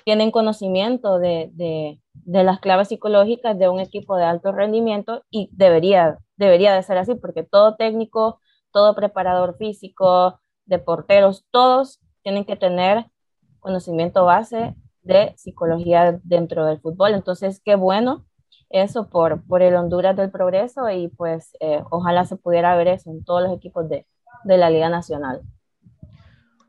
tienen 0.03 0.31
conocimiento 0.31 1.19
de, 1.19 1.51
de, 1.53 2.01
de, 2.15 2.43
las 2.43 2.59
claves 2.59 2.89
psicológicas 2.89 3.57
de 3.57 3.69
un 3.69 3.79
equipo 3.79 4.17
de 4.17 4.25
alto 4.25 4.51
rendimiento 4.51 5.23
y 5.29 5.49
debería, 5.53 6.17
debería 6.35 6.73
de 6.73 6.83
ser 6.83 6.97
así 6.97 7.15
porque 7.15 7.43
todo 7.43 7.77
técnico, 7.77 8.41
todo 8.73 8.93
preparador 8.93 9.55
físico, 9.57 10.41
de 10.69 10.79
porteros, 10.79 11.45
todos 11.51 11.99
tienen 12.23 12.45
que 12.45 12.55
tener 12.55 13.07
conocimiento 13.59 14.23
base 14.23 14.75
de 15.01 15.33
psicología 15.37 16.19
dentro 16.23 16.65
del 16.65 16.79
fútbol. 16.79 17.13
Entonces, 17.13 17.61
qué 17.63 17.75
bueno 17.75 18.25
eso 18.69 19.09
por, 19.09 19.43
por 19.47 19.63
el 19.63 19.75
Honduras 19.75 20.15
del 20.15 20.29
Progreso 20.29 20.89
y 20.91 21.07
pues 21.07 21.57
eh, 21.59 21.81
ojalá 21.89 22.25
se 22.25 22.35
pudiera 22.35 22.75
ver 22.75 22.87
eso 22.87 23.09
en 23.09 23.23
todos 23.23 23.41
los 23.41 23.57
equipos 23.57 23.89
de, 23.89 24.05
de 24.43 24.57
la 24.57 24.69
Liga 24.69 24.89
Nacional. 24.89 25.41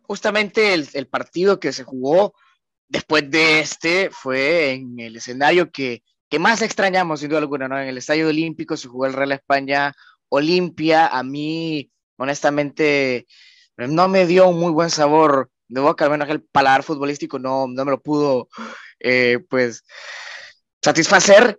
Justamente 0.03 0.75
el, 0.75 1.07
partido 1.07 1.61
que 1.61 1.73
se 1.73 1.85
jugó 1.85 2.35
después 2.89 3.31
de 3.31 3.61
este 3.61 4.11
fue 4.11 4.73
en 4.73 4.99
el 4.99 5.17
escenario 5.17 5.71
que, 5.71 6.03
que 6.29 6.39
más 6.41 6.63
extrañamos, 6.63 7.21
sin 7.21 7.29
duda 7.29 7.39
alguna, 7.39 7.69
¿no? 7.69 7.79
En 7.79 7.87
el 7.87 7.99
Estadio 7.99 8.29
Olímpico 8.29 8.77
se 8.77 8.89
jugó 8.89 9.07
el 9.07 9.13
Real 9.13 9.33
España 9.33 9.95
Olimpia. 10.29 11.07
A 11.07 11.23
mí, 11.23 11.93
honestamente, 12.17 13.27
no 13.77 14.09
me 14.09 14.27
dio 14.27 14.49
un 14.49 14.61
muy 14.61 14.73
buen 14.73 14.91
sabor 14.91 15.51
de 15.69 15.81
boca, 15.81 16.05
al 16.05 16.11
menos 16.11 16.29
el 16.29 16.43
paladar 16.43 16.83
futbolístico 16.83 17.39
no, 17.39 17.67
no 17.69 17.85
me 17.85 17.93
lo 17.93 18.01
pudo, 18.01 18.49
eh, 18.99 19.39
pues, 19.49 19.85
satisfacer. 20.83 21.59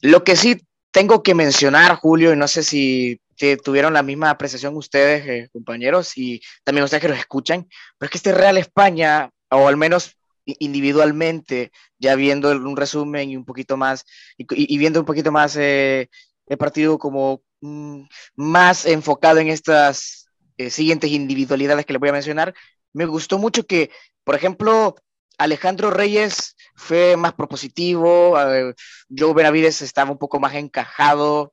Lo 0.00 0.24
que 0.24 0.36
sí 0.36 0.66
tengo 0.90 1.22
que 1.22 1.34
mencionar, 1.34 1.96
Julio, 1.96 2.32
y 2.32 2.36
no 2.36 2.48
sé 2.48 2.62
si 2.62 3.20
tuvieron 3.64 3.92
la 3.92 4.02
misma 4.02 4.30
apreciación 4.30 4.76
ustedes, 4.76 5.26
eh, 5.26 5.48
compañeros, 5.52 6.16
y 6.16 6.40
también 6.64 6.84
ustedes 6.84 7.02
que 7.02 7.08
los 7.08 7.18
escuchan, 7.18 7.68
pero 7.98 8.06
es 8.06 8.10
que 8.10 8.18
este 8.18 8.32
Real 8.32 8.56
España, 8.56 9.30
o 9.50 9.66
al 9.66 9.76
menos 9.76 10.16
individualmente, 10.44 11.72
ya 11.98 12.14
viendo 12.14 12.50
un 12.50 12.76
resumen 12.76 13.30
y 13.30 13.36
un 13.36 13.44
poquito 13.44 13.76
más, 13.76 14.04
y, 14.36 14.46
y 14.48 14.78
viendo 14.78 15.00
un 15.00 15.06
poquito 15.06 15.32
más 15.32 15.56
eh, 15.56 16.08
el 16.46 16.58
partido 16.58 16.98
como 16.98 17.42
mm, 17.60 18.02
más 18.36 18.86
enfocado 18.86 19.38
en 19.38 19.48
estas 19.48 20.21
eh, 20.58 20.70
siguientes 20.70 21.10
individualidades 21.10 21.86
que 21.86 21.92
le 21.92 21.98
voy 21.98 22.10
a 22.10 22.12
mencionar, 22.12 22.54
me 22.92 23.06
gustó 23.06 23.38
mucho 23.38 23.66
que, 23.66 23.90
por 24.24 24.34
ejemplo, 24.34 24.96
Alejandro 25.38 25.90
Reyes 25.90 26.56
fue 26.74 27.16
más 27.16 27.32
propositivo, 27.34 28.38
eh, 28.40 28.74
Joe 29.16 29.34
Benavides 29.34 29.82
estaba 29.82 30.10
un 30.10 30.18
poco 30.18 30.40
más 30.40 30.54
encajado, 30.54 31.52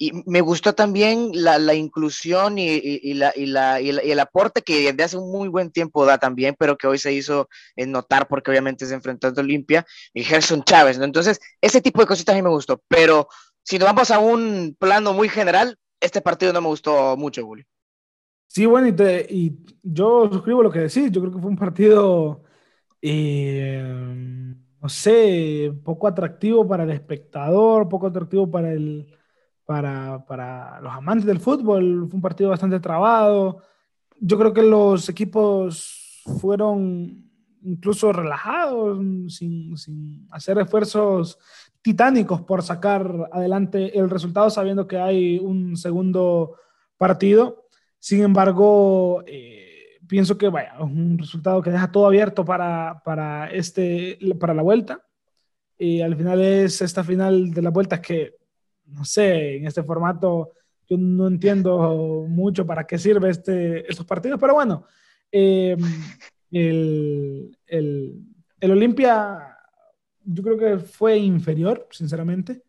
y 0.00 0.12
me 0.26 0.40
gustó 0.40 0.74
también 0.76 1.30
la, 1.34 1.58
la 1.58 1.74
inclusión 1.74 2.56
y, 2.56 2.68
y, 2.68 3.00
y, 3.02 3.14
la, 3.14 3.32
y, 3.80 3.90
el 3.90 4.20
aporte 4.20 4.62
que 4.62 4.92
desde 4.92 5.02
hace 5.02 5.16
un 5.16 5.32
muy 5.32 5.48
buen 5.48 5.72
tiempo 5.72 6.06
da 6.06 6.18
también, 6.18 6.54
pero 6.56 6.78
que 6.78 6.86
hoy 6.86 6.98
se 6.98 7.12
hizo 7.12 7.48
notar 7.76 8.28
porque 8.28 8.52
obviamente 8.52 8.86
se 8.86 8.94
enfrentó 8.94 9.26
a 9.26 9.32
Olimpia 9.36 9.84
y 10.14 10.22
Gerson 10.22 10.62
Chávez, 10.62 10.98
¿no? 10.98 11.04
Entonces, 11.04 11.40
ese 11.60 11.80
tipo 11.80 12.00
de 12.00 12.06
cositas 12.06 12.32
a 12.32 12.36
mí 12.36 12.42
me 12.42 12.48
gustó, 12.48 12.80
pero 12.86 13.28
si 13.64 13.76
nos 13.78 13.86
vamos 13.86 14.12
a 14.12 14.20
un 14.20 14.76
plano 14.78 15.12
muy 15.12 15.28
general, 15.28 15.76
este 16.00 16.20
partido 16.20 16.52
no 16.52 16.60
me 16.60 16.68
gustó 16.68 17.16
mucho, 17.16 17.44
Julio. 17.44 17.66
Sí, 18.48 18.66
bueno, 18.66 18.88
y, 18.88 19.56
yo 19.82 20.28
suscribo 20.32 20.62
lo 20.62 20.70
que 20.70 20.80
decís. 20.80 21.10
Yo 21.12 21.20
creo 21.20 21.32
que 21.32 21.38
fue 21.38 21.50
un 21.50 21.56
partido, 21.56 22.42
eh, 23.02 23.82
no 24.80 24.88
sé, 24.88 25.72
poco 25.84 26.08
atractivo 26.08 26.66
para 26.66 26.84
el 26.84 26.90
espectador, 26.90 27.88
poco 27.88 28.06
atractivo 28.08 28.50
para, 28.50 28.72
el, 28.72 29.14
para, 29.64 30.24
para 30.26 30.80
los 30.80 30.92
amantes 30.92 31.26
del 31.26 31.40
fútbol. 31.40 32.06
Fue 32.08 32.16
un 32.16 32.22
partido 32.22 32.50
bastante 32.50 32.80
trabado. 32.80 33.62
Yo 34.18 34.38
creo 34.38 34.52
que 34.52 34.62
los 34.62 35.08
equipos 35.08 36.22
fueron 36.40 37.30
incluso 37.62 38.12
relajados, 38.12 38.98
sin, 39.28 39.76
sin 39.76 40.26
hacer 40.30 40.58
esfuerzos 40.58 41.38
titánicos 41.82 42.42
por 42.42 42.62
sacar 42.62 43.28
adelante 43.30 43.98
el 43.98 44.10
resultado, 44.10 44.48
sabiendo 44.50 44.86
que 44.86 44.98
hay 44.98 45.38
un 45.38 45.76
segundo 45.76 46.56
partido. 46.96 47.67
Sin 47.98 48.22
embargo, 48.22 49.22
eh, 49.26 49.98
pienso 50.06 50.38
que 50.38 50.48
vaya, 50.48 50.74
es 50.74 50.80
un 50.80 51.18
resultado 51.18 51.62
que 51.62 51.70
deja 51.70 51.90
todo 51.90 52.06
abierto 52.06 52.44
para, 52.44 53.02
para, 53.04 53.50
este, 53.50 54.18
para 54.38 54.54
la 54.54 54.62
vuelta. 54.62 55.04
Y 55.78 56.00
al 56.00 56.16
final 56.16 56.40
es 56.40 56.80
esta 56.82 57.04
final 57.04 57.50
de 57.52 57.62
la 57.62 57.70
vuelta 57.70 58.00
que, 58.00 58.34
no 58.86 59.04
sé, 59.04 59.56
en 59.56 59.66
este 59.66 59.82
formato 59.82 60.52
yo 60.88 60.96
no 60.96 61.28
entiendo 61.28 62.24
mucho 62.26 62.66
para 62.66 62.86
qué 62.86 62.98
sirve 62.98 63.28
este, 63.28 63.88
estos 63.90 64.06
partidos, 64.06 64.40
pero 64.40 64.54
bueno, 64.54 64.84
eh, 65.30 65.76
el, 66.50 67.56
el, 67.66 68.24
el 68.58 68.70
Olimpia 68.70 69.58
yo 70.24 70.42
creo 70.42 70.58
que 70.58 70.78
fue 70.78 71.18
inferior, 71.18 71.86
sinceramente, 71.90 72.62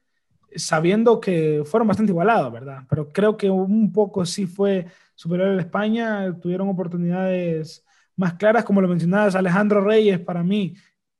sabiendo 0.55 1.19
que 1.19 1.63
fueron 1.65 1.87
bastante 1.87 2.11
igualados, 2.11 2.51
¿verdad? 2.51 2.83
Pero 2.89 3.09
creo 3.09 3.37
que 3.37 3.49
un 3.49 3.91
poco 3.91 4.25
sí 4.25 4.45
fue 4.45 4.85
superior 5.19 5.49
a 5.49 5.61
España, 5.61 6.33
tuvieron 6.41 6.69
oportunidades 6.69 7.85
más 8.15 8.35
claras, 8.35 8.63
como 8.63 8.79
lo 8.79 8.87
mencionabas, 8.87 9.35
Alejandro 9.35 9.81
Reyes 9.81 10.17
para 10.17 10.43
mí, 10.43 10.75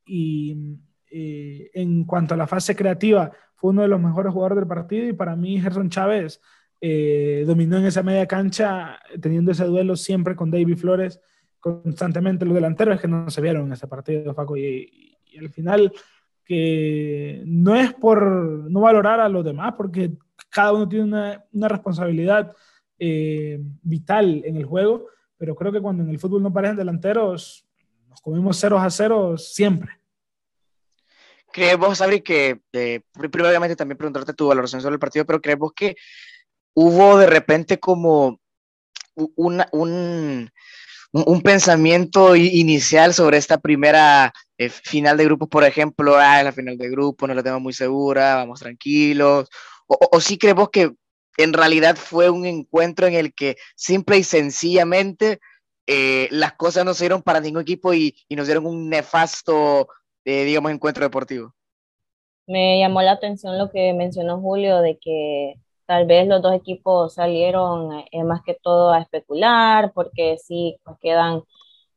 y 0.06 0.78
eh, 1.10 1.70
en 1.74 2.04
cuanto 2.06 2.32
a 2.32 2.38
la 2.38 2.46
fase 2.46 2.74
creativa, 2.74 3.30
fue 3.54 3.72
uno 3.72 3.82
de 3.82 3.88
los 3.88 4.00
mejores 4.00 4.32
jugadores 4.32 4.56
del 4.56 4.66
partido, 4.66 5.06
y 5.06 5.12
para 5.12 5.36
mí 5.36 5.60
Gerson 5.60 5.90
Chávez 5.90 6.40
eh, 6.80 7.44
dominó 7.46 7.76
en 7.76 7.84
esa 7.84 8.02
media 8.02 8.26
cancha, 8.26 8.98
teniendo 9.20 9.52
ese 9.52 9.66
duelo 9.66 9.94
siempre 9.96 10.34
con 10.34 10.50
David 10.50 10.78
Flores, 10.78 11.20
constantemente 11.58 12.46
los 12.46 12.54
delanteros 12.54 12.98
que 12.98 13.06
no 13.06 13.28
se 13.28 13.42
vieron 13.42 13.66
en 13.66 13.74
ese 13.74 13.86
partido, 13.86 14.32
Faco, 14.32 14.56
y, 14.56 15.14
y 15.26 15.38
al 15.38 15.50
final 15.50 15.92
que 16.42 17.42
no 17.44 17.76
es 17.76 17.92
por 17.92 18.22
no 18.70 18.80
valorar 18.80 19.20
a 19.20 19.28
los 19.28 19.44
demás, 19.44 19.74
porque 19.76 20.12
cada 20.48 20.72
uno 20.72 20.88
tiene 20.88 21.38
una 21.52 21.68
responsabilidad 21.68 22.56
eh, 23.00 23.58
vital 23.82 24.42
en 24.44 24.56
el 24.56 24.64
juego, 24.66 25.06
pero 25.38 25.54
creo 25.54 25.72
que 25.72 25.80
cuando 25.80 26.02
en 26.02 26.10
el 26.10 26.18
fútbol 26.18 26.42
no 26.42 26.52
parecen 26.52 26.76
delanteros, 26.76 27.66
nos 28.08 28.20
comemos 28.20 28.60
ceros 28.60 28.82
a 28.82 28.90
ceros 28.90 29.54
siempre. 29.54 29.90
Creemos, 31.50 31.98
Sabri, 31.98 32.20
que 32.20 32.60
eh, 32.74 33.00
primeramente 33.32 33.74
también 33.74 33.96
preguntarte 33.96 34.34
tu 34.34 34.48
valoración 34.48 34.82
sobre 34.82 34.94
el 34.94 35.00
partido, 35.00 35.24
pero 35.24 35.40
creemos 35.40 35.72
que 35.74 35.96
hubo 36.74 37.16
de 37.16 37.26
repente 37.26 37.80
como 37.80 38.38
una, 39.14 39.66
un, 39.72 40.50
un 41.12 41.42
pensamiento 41.42 42.36
inicial 42.36 43.14
sobre 43.14 43.38
esta 43.38 43.58
primera 43.58 44.32
eh, 44.58 44.68
final 44.68 45.16
de 45.16 45.24
grupos, 45.24 45.48
por 45.48 45.64
ejemplo, 45.64 46.16
ah, 46.16 46.42
la 46.42 46.52
final 46.52 46.76
de 46.76 46.90
grupo, 46.90 47.26
no 47.26 47.32
la 47.32 47.42
tengo 47.42 47.60
muy 47.60 47.72
segura, 47.72 48.36
vamos 48.36 48.60
tranquilos, 48.60 49.48
o, 49.86 49.98
o, 50.12 50.20
sí 50.20 50.38
creemos 50.38 50.68
que 50.70 50.92
en 51.42 51.52
realidad 51.52 51.96
fue 51.96 52.30
un 52.30 52.46
encuentro 52.46 53.06
en 53.06 53.14
el 53.14 53.34
que 53.34 53.56
simple 53.76 54.18
y 54.18 54.24
sencillamente 54.24 55.40
eh, 55.86 56.28
las 56.30 56.52
cosas 56.52 56.84
no 56.84 56.94
se 56.94 57.04
dieron 57.04 57.22
para 57.22 57.40
ningún 57.40 57.62
equipo 57.62 57.92
y, 57.92 58.14
nos 58.30 58.46
dieron 58.46 58.66
un 58.66 58.88
nefasto, 58.88 59.88
eh, 60.24 60.44
digamos, 60.44 60.70
encuentro 60.70 61.04
deportivo. 61.04 61.52
Me 62.46 62.78
llamó 62.78 63.02
la 63.02 63.12
atención 63.12 63.58
lo 63.58 63.70
que 63.70 63.92
mencionó 63.92 64.40
Julio 64.40 64.80
de 64.80 64.98
que 64.98 65.54
tal 65.86 66.06
vez 66.06 66.28
los 66.28 66.42
dos 66.42 66.54
equipos 66.54 67.14
salieron 67.14 68.04
eh, 68.12 68.22
más 68.22 68.42
que 68.42 68.54
todo 68.54 68.92
a 68.92 69.00
especular 69.00 69.92
porque 69.92 70.36
sí 70.38 70.76
pues 70.84 70.96
quedan 71.00 71.42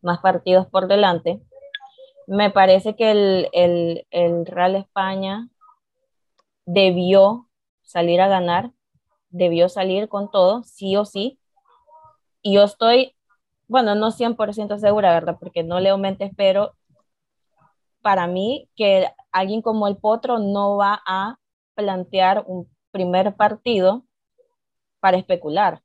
más 0.02 0.20
partidos 0.20 0.68
por 0.68 0.88
delante. 0.88 1.40
Me 2.26 2.50
parece 2.50 2.96
que 2.96 3.12
el, 3.12 3.50
el, 3.54 4.08
el 4.10 4.46
Real 4.46 4.76
España 4.76 5.50
debió 6.66 7.48
salir 7.82 8.22
a 8.22 8.28
ganar, 8.28 8.72
debió 9.34 9.68
salir 9.68 10.08
con 10.08 10.32
todo, 10.32 10.64
sí 10.64 10.96
o 10.96 11.06
sí. 11.06 11.40
Y 12.42 12.56
yo 12.56 12.64
estoy, 12.64 13.16
bueno, 13.68 13.96
no 13.96 14.12
100% 14.12 14.78
segura, 14.78 15.12
¿verdad? 15.14 15.38
Porque 15.40 15.64
no 15.64 15.80
leo 15.80 15.98
mentes, 15.98 16.32
pero 16.38 16.76
para 18.02 18.28
mí 18.28 18.70
que 18.76 19.08
alguien 19.32 19.62
como 19.62 19.88
el 19.88 19.98
Potro 19.98 20.40
no 20.40 20.78
va 20.78 21.02
a 21.06 21.38
plantear 21.74 22.44
un 22.48 22.70
primer 22.92 23.36
partido 23.36 24.06
para 25.00 25.18
especular, 25.18 25.82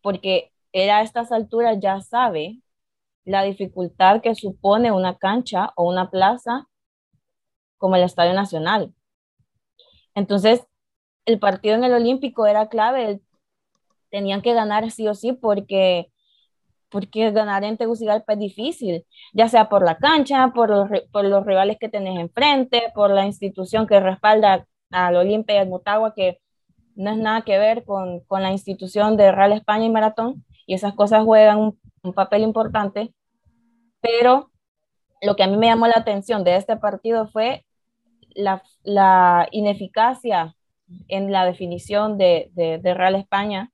porque 0.00 0.52
él 0.72 0.90
a 0.90 1.02
estas 1.02 1.32
alturas 1.32 1.78
ya 1.80 2.00
sabe 2.00 2.60
la 3.24 3.42
dificultad 3.42 4.20
que 4.20 4.34
supone 4.34 4.92
una 4.92 5.18
cancha 5.18 5.72
o 5.76 5.88
una 5.88 6.10
plaza 6.10 6.68
como 7.78 7.96
el 7.96 8.02
Estadio 8.02 8.34
Nacional. 8.34 8.94
Entonces, 10.14 10.66
el 11.26 11.38
partido 11.38 11.74
en 11.74 11.84
el 11.84 11.94
Olímpico 11.94 12.46
era 12.46 12.68
clave, 12.68 13.20
tenían 14.10 14.42
que 14.42 14.54
ganar 14.54 14.90
sí 14.90 15.08
o 15.08 15.14
sí 15.14 15.32
porque 15.32 16.08
porque 16.90 17.30
ganar 17.30 17.64
en 17.64 17.78
Tegucigalpa 17.78 18.34
es 18.34 18.38
difícil, 18.38 19.06
ya 19.32 19.48
sea 19.48 19.70
por 19.70 19.82
la 19.82 19.96
cancha, 19.96 20.52
por 20.54 20.68
los, 20.68 20.90
por 21.10 21.24
los 21.24 21.46
rivales 21.46 21.78
que 21.80 21.88
tenés 21.88 22.18
enfrente, 22.20 22.92
por 22.94 23.10
la 23.10 23.24
institución 23.24 23.86
que 23.86 23.98
respalda 23.98 24.66
al 24.90 25.16
Olimpia 25.16 25.56
y 25.56 25.58
al 25.58 25.70
Motagua, 25.70 26.12
que 26.14 26.38
no 26.94 27.10
es 27.10 27.16
nada 27.16 27.42
que 27.42 27.58
ver 27.58 27.84
con, 27.86 28.20
con, 28.26 28.42
la 28.42 28.52
institución 28.52 29.16
de 29.16 29.32
Real 29.32 29.52
España 29.52 29.86
y 29.86 29.90
Maratón, 29.90 30.44
y 30.66 30.74
esas 30.74 30.94
cosas 30.94 31.24
juegan 31.24 31.74
un, 32.02 32.12
papel 32.12 32.42
importante, 32.42 33.14
pero 34.02 34.50
lo 35.22 35.34
que 35.34 35.44
a 35.44 35.46
mí 35.46 35.56
me 35.56 35.68
llamó 35.68 35.86
la 35.86 35.96
atención 35.96 36.44
de 36.44 36.56
este 36.56 36.76
partido 36.76 37.26
fue 37.28 37.64
la 38.34 39.48
ineficacia 39.50 40.56
en 41.08 41.32
la 41.32 41.44
definición 41.44 42.18
de, 42.18 42.50
de, 42.54 42.78
de 42.78 42.94
Real 42.94 43.14
España 43.14 43.72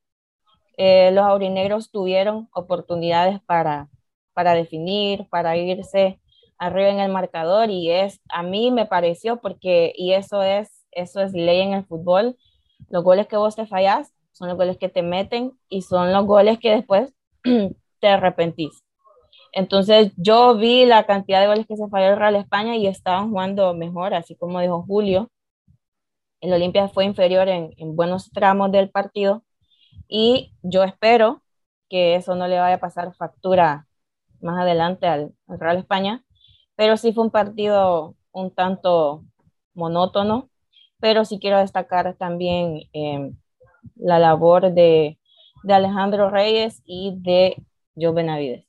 eh, 0.78 1.11
los 1.12 1.24
aurinegros 1.24 1.90
tuvieron 1.90 2.48
oportunidades 2.54 3.40
para, 3.42 3.88
para 4.33 4.54
definir, 4.54 5.26
para 5.28 5.57
irse 5.57 6.20
arriba 6.57 6.88
en 6.90 7.00
el 7.00 7.11
marcador 7.12 7.70
y 7.70 7.90
es, 7.90 8.20
a 8.28 8.42
mí 8.44 8.70
me 8.70 8.87
pareció 8.87 9.40
porque, 9.40 9.92
y 9.96 10.12
eso 10.12 10.42
es, 10.42 10.87
eso 10.92 11.20
es 11.20 11.33
ley 11.33 11.61
en 11.61 11.72
el 11.72 11.85
fútbol, 11.85 12.37
los 12.90 13.02
goles 13.04 13.26
que 13.26 13.37
vos 13.37 13.57
te 13.57 13.66
fallás 13.66 14.12
son 14.33 14.48
los 14.48 14.57
goles 14.57 14.78
que 14.78 14.88
te 14.88 15.02
meten 15.02 15.52
y 15.68 15.83
son 15.83 16.12
los 16.12 16.24
goles 16.26 16.59
que 16.61 16.70
después 16.70 17.12
te 18.00 18.09
arrepentís. 18.09 18.85
Entonces 19.52 20.12
yo 20.16 20.57
vi 20.57 20.87
la 20.87 21.07
cantidad 21.07 21.40
de 21.40 21.48
goles 21.48 21.66
que 21.66 21.76
se 21.76 21.88
falló 21.88 22.11
el 22.11 22.18
Real 22.18 22.37
España 22.37 22.76
y 22.76 22.87
estaban 22.87 23.31
jugando 23.31 23.74
mejor, 23.74 24.14
así 24.14 24.37
como 24.37 24.61
dijo 24.61 24.85
Julio. 24.87 25.28
El 26.40 26.53
Olimpia 26.53 26.88
fue 26.88 27.05
inferior 27.05 27.48
en, 27.48 27.74
en 27.77 27.96
buenos 27.96 28.31
tramos 28.31 28.70
del 28.72 28.90
partido, 28.90 29.44
y 30.09 30.55
yo 30.62 30.85
espero 30.85 31.42
que 31.88 32.16
eso 32.16 32.35
no 32.35 32.48
le 32.48 32.59
vaya 32.59 32.77
a 32.77 32.81
pasar 32.81 33.14
factura 33.14 33.87
más 34.40 34.61
adelante 34.61 35.07
al, 35.07 35.35
Real 35.46 35.79
España, 35.79 36.24
pero 36.77 36.96
sí 36.96 37.12
fue 37.12 37.24
un 37.24 37.31
partido 37.31 38.16
un 38.33 38.55
tanto 38.55 39.24
monótono, 39.74 40.51
pero 41.01 41.24
sí 41.24 41.38
quiero 41.40 41.59
destacar 41.59 42.14
también 42.16 42.83
em, 42.92 43.37
la 43.96 44.18
labor 44.18 44.72
de, 44.72 45.18
de, 45.64 45.74
Alejandro 45.74 46.31
Reyes 46.31 46.83
y 46.85 47.14
de 47.16 47.57
Joe 47.96 48.12
Benavides. 48.12 48.67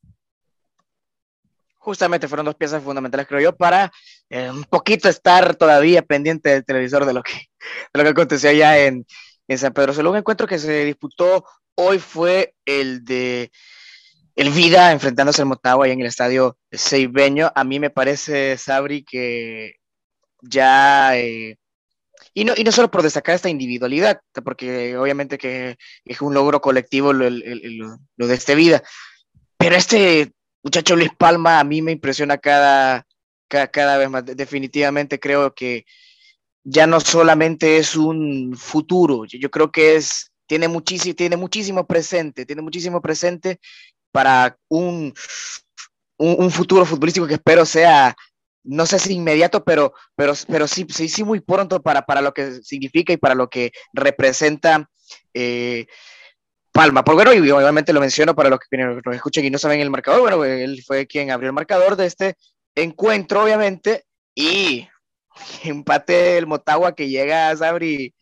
Justamente 1.80 2.28
fueron 2.28 2.46
dos 2.46 2.56
piezas 2.56 2.84
fundamentales, 2.84 3.26
creo 3.26 3.40
yo, 3.40 3.56
para 3.56 3.92
eh, 4.30 4.50
un 4.52 4.66
poquito 4.66 5.10
estar 5.10 5.56
todavía 5.56 6.02
pendiente 6.02 6.50
del 6.50 6.66
televisor 6.66 7.06
de 7.06 7.14
lo 7.14 7.24
que, 7.24 7.34
de 7.34 7.98
lo 7.98 8.04
que 8.04 8.10
aconteció 8.10 8.50
allá 8.50 8.78
en, 8.86 9.06
en 9.48 9.58
San 9.58 9.74
Pedro 9.74 9.94
Solo 9.94 10.12
un 10.12 10.18
encuentro 10.18 10.46
que 10.46 10.60
se 10.60 10.86
disputó 10.86 11.46
hoy 11.76 12.00
fue 12.00 12.54
el 12.66 13.04
de 13.06 13.52
el 14.36 14.52
Vida 14.52 14.92
enfrentándose 14.92 15.42
al 15.42 15.48
Motagua 15.48 15.86
ahí 15.86 15.92
en 15.92 16.00
el 16.00 16.08
estadio 16.08 16.58
Seibeño. 16.72 17.52
A 17.56 17.64
mí 17.66 17.80
me 17.80 17.90
parece, 17.90 18.58
Sabri, 18.58 19.04
que 19.04 19.74
ya... 20.42 21.18
Eh, 21.18 21.58
y, 22.34 22.46
no, 22.46 22.54
y 22.56 22.64
no 22.64 22.72
solo 22.72 22.90
por 22.90 23.04
destacar 23.04 23.36
esta 23.36 23.50
individualidad, 23.50 24.22
porque 24.46 24.96
obviamente 24.96 25.38
que 25.38 25.78
es 26.06 26.22
un 26.22 26.34
logro 26.34 26.62
colectivo 26.62 27.12
lo, 27.12 27.30
lo 27.30 28.28
de 28.28 28.34
este 28.34 28.56
Vida, 28.56 28.82
pero 29.58 29.76
este 29.76 30.32
muchacho 30.64 30.96
Luis 30.96 31.12
Palma 31.18 31.60
a 31.60 31.64
mí 31.64 31.82
me 31.82 31.92
impresiona 31.92 32.38
cada, 32.38 33.06
cada, 33.48 33.68
cada 33.68 33.98
vez 33.98 34.10
más. 34.10 34.26
Definitivamente 34.26 35.20
creo 35.20 35.54
que 35.54 35.86
ya 36.64 36.88
no 36.88 37.00
solamente 37.00 37.78
es 37.78 37.96
un 37.96 38.56
futuro, 38.56 39.26
yo 39.26 39.50
creo 39.50 39.72
que 39.72 39.96
es, 39.96 40.32
tiene, 40.46 40.68
muchísimo, 40.68 41.16
tiene 41.16 41.38
presente, 41.88 42.46
tiene 42.46 42.62
muchísimo 42.62 43.02
presente 43.02 43.60
para 44.12 44.58
un, 44.68 45.14
un, 46.18 46.52
futuro 46.52 46.86
futbolístico 46.86 47.28
que 47.28 47.36
espero 47.36 47.66
sea, 47.66 48.16
no 48.64 48.86
sé 48.86 49.00
si 49.00 49.14
inmediato, 49.14 49.64
pero, 49.64 49.94
pero, 50.16 50.34
pero 50.48 50.68
sí, 50.68 50.86
sí, 50.90 51.08
sí 51.08 51.24
muy 51.24 51.40
pronto 51.40 51.82
para, 51.82 52.02
para 52.04 52.22
lo 52.22 52.34
que 52.34 52.62
significa 52.64 53.14
y 53.14 53.18
para 53.18 53.36
lo 53.36 53.50
que 53.50 53.72
representa. 53.94 54.90
Eh, 55.34 55.88
Palma. 56.80 57.04
Por 57.04 57.16
bueno, 57.16 57.34
y 57.34 57.52
obviamente 57.52 57.92
lo 57.92 58.00
menciono 58.00 58.34
para 58.34 58.50
los 58.50 58.58
que 58.58 58.78
nos 58.78 59.14
escuchan 59.14 59.44
y 59.44 59.50
no 59.50 59.58
saben 59.58 59.82
el 59.82 59.90
marcador. 59.90 60.22
Bueno, 60.22 60.46
él 60.46 60.82
fue 60.88 61.08
quien 61.08 61.30
abrió 61.30 61.50
el 61.50 61.54
marcador 61.54 61.98
de 61.98 62.06
este 62.06 62.38
encuentro, 62.74 63.44
obviamente, 63.44 64.06
y 64.34 64.88
empate 65.66 66.38
el 66.38 66.48
Motagua 66.48 66.96
que 66.96 67.10
llega 67.10 67.50
a 67.50 67.58
Sabri 67.58 68.14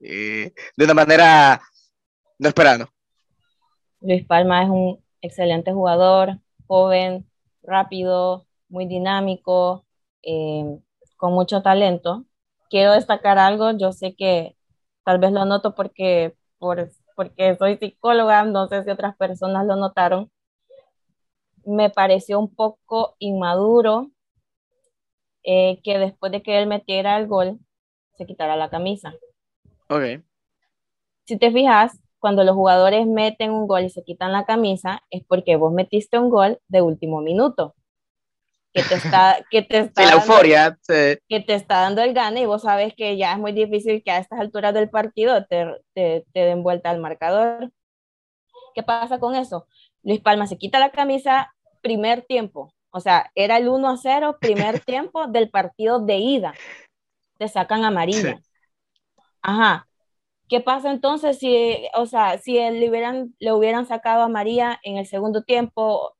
eh, 0.00 0.54
de 0.78 0.84
una 0.86 0.94
manera 0.94 1.60
no 2.38 2.48
esperando. 2.48 2.88
Luis 4.00 4.24
Palma 4.26 4.62
es 4.62 4.70
un 4.70 5.04
excelente 5.20 5.74
jugador, 5.74 6.38
joven, 6.66 7.30
rápido, 7.62 8.46
muy 8.70 8.86
dinámico, 8.86 9.84
eh, 10.22 10.78
con 11.18 11.34
mucho 11.34 11.60
talento. 11.60 12.24
Quiero 12.70 12.92
destacar 12.92 13.36
algo, 13.36 13.76
yo 13.76 13.92
sé 13.92 14.16
que 14.16 14.56
tal 15.04 15.18
vez 15.18 15.32
lo 15.32 15.44
noto 15.44 15.74
porque, 15.74 16.34
por, 16.56 16.90
porque 17.14 17.56
soy 17.56 17.76
psicóloga, 17.76 18.44
no 18.44 18.68
sé 18.68 18.84
si 18.84 18.90
otras 18.90 19.16
personas 19.16 19.66
lo 19.66 19.76
notaron. 19.76 20.30
Me 21.64 21.90
pareció 21.90 22.38
un 22.38 22.54
poco 22.54 23.14
inmaduro 23.18 24.10
eh, 25.44 25.80
que 25.82 25.98
después 25.98 26.32
de 26.32 26.42
que 26.42 26.58
él 26.58 26.66
metiera 26.66 27.16
el 27.18 27.26
gol, 27.26 27.58
se 28.16 28.26
quitara 28.26 28.56
la 28.56 28.70
camisa. 28.70 29.14
Ok. 29.88 30.22
Si 31.24 31.38
te 31.38 31.50
fijas, 31.52 31.98
cuando 32.18 32.44
los 32.44 32.54
jugadores 32.54 33.06
meten 33.06 33.50
un 33.50 33.66
gol 33.66 33.84
y 33.84 33.90
se 33.90 34.04
quitan 34.04 34.32
la 34.32 34.44
camisa, 34.44 35.02
es 35.10 35.24
porque 35.24 35.56
vos 35.56 35.72
metiste 35.72 36.18
un 36.18 36.30
gol 36.30 36.60
de 36.68 36.82
último 36.82 37.20
minuto. 37.20 37.74
Que 38.72 38.82
te 38.82 38.94
está, 38.94 39.38
que 39.50 39.62
te 39.62 39.78
está 39.78 40.02
la 40.02 40.10
dando, 40.10 40.24
euforia. 40.24 40.78
Que 40.86 41.40
te 41.40 41.54
está 41.54 41.80
dando 41.80 42.02
el 42.02 42.14
gane 42.14 42.40
y 42.40 42.46
vos 42.46 42.62
sabes 42.62 42.94
que 42.96 43.16
ya 43.16 43.32
es 43.32 43.38
muy 43.38 43.52
difícil 43.52 44.02
que 44.02 44.10
a 44.10 44.18
estas 44.18 44.40
alturas 44.40 44.72
del 44.72 44.88
partido 44.88 45.44
te, 45.46 45.66
te, 45.94 46.24
te 46.32 46.40
den 46.40 46.62
vuelta 46.62 46.90
al 46.90 47.00
marcador. 47.00 47.70
¿Qué 48.74 48.82
pasa 48.82 49.18
con 49.18 49.34
eso? 49.34 49.66
Luis 50.02 50.20
Palma 50.20 50.46
se 50.46 50.56
quita 50.56 50.78
la 50.78 50.90
camisa 50.90 51.52
primer 51.82 52.22
tiempo, 52.22 52.72
o 52.90 53.00
sea, 53.00 53.30
era 53.34 53.56
el 53.56 53.68
1 53.68 53.88
a 53.88 53.96
0, 53.96 54.36
primer 54.40 54.80
tiempo 54.84 55.26
del 55.26 55.50
partido 55.50 55.98
de 56.00 56.16
ida. 56.18 56.54
Te 57.38 57.48
sacan 57.48 57.84
a 57.84 57.90
María. 57.90 58.40
Ajá. 59.40 59.88
¿Qué 60.48 60.60
pasa 60.60 60.90
entonces 60.90 61.38
si, 61.38 61.88
o 61.94 62.04
sea, 62.04 62.36
si 62.38 62.54
le 62.54 62.90
hubieran, 62.90 63.34
le 63.38 63.52
hubieran 63.52 63.86
sacado 63.86 64.22
a 64.22 64.28
María 64.28 64.78
en 64.82 64.98
el 64.98 65.06
segundo 65.06 65.42
tiempo? 65.42 66.14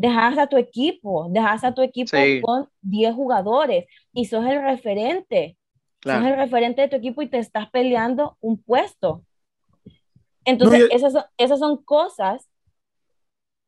Dejas 0.00 0.38
a 0.38 0.46
tu 0.46 0.56
equipo, 0.56 1.26
dejas 1.28 1.62
a 1.62 1.74
tu 1.74 1.82
equipo 1.82 2.16
con 2.40 2.70
10 2.80 3.14
jugadores 3.14 3.84
y 4.14 4.24
sos 4.24 4.46
el 4.46 4.62
referente. 4.62 5.58
Sos 6.02 6.24
el 6.24 6.36
referente 6.36 6.80
de 6.80 6.88
tu 6.88 6.96
equipo 6.96 7.20
y 7.20 7.28
te 7.28 7.36
estás 7.36 7.68
peleando 7.68 8.38
un 8.40 8.56
puesto. 8.56 9.22
Entonces, 10.46 10.88
esas, 10.90 11.26
esas 11.36 11.58
son 11.58 11.84
cosas 11.84 12.48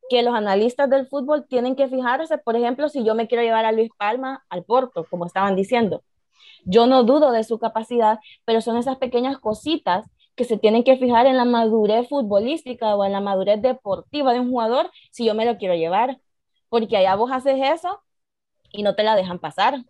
que 0.09 0.23
los 0.23 0.35
analistas 0.35 0.89
del 0.89 1.07
fútbol 1.07 1.47
tienen 1.47 1.77
que 1.77 1.87
fijarse, 1.89 2.39
por 2.39 2.57
ejemplo, 2.57 2.89
si 2.89 3.05
yo 3.05 3.15
me 3.15 3.29
quiero 3.29 3.45
llevar 3.45 3.67
a 3.67 3.73
Luis 3.73 3.91
Palma 3.99 4.43
al 4.49 4.65
Porto, 4.65 5.05
como 5.11 5.27
estaban 5.27 5.55
diciendo. 5.55 6.03
Yo 6.65 6.87
no 6.87 7.03
dudo 7.03 7.31
de 7.31 7.45
su 7.45 7.59
capacidad, 7.59 8.21
pero 8.47 8.63
son 8.63 8.79
esas 8.79 8.97
pequeñas 8.97 9.37
cositas 9.37 10.07
que 10.35 10.45
se 10.45 10.59
tienen 10.59 10.85
que 10.85 10.97
fijar 10.97 11.27
en 11.27 11.37
la 11.37 11.45
madurez 11.45 12.09
futbolística 12.09 12.95
o 12.97 13.05
en 13.05 13.13
la 13.13 13.21
madurez 13.21 13.61
deportiva 13.61 14.33
de 14.33 14.41
un 14.41 14.51
jugador 14.51 14.91
si 15.11 15.25
yo 15.25 15.35
me 15.35 15.45
lo 15.45 15.59
quiero 15.59 15.75
llevar. 15.75 16.19
Porque 16.69 16.97
allá 16.97 17.15
vos 17.17 17.31
haces 17.31 17.57
eso 17.61 18.01
y 18.71 18.83
no 18.83 18.95
te 18.95 19.03
la 19.03 19.17
dejan 19.17 19.39
pasar. 19.39 19.85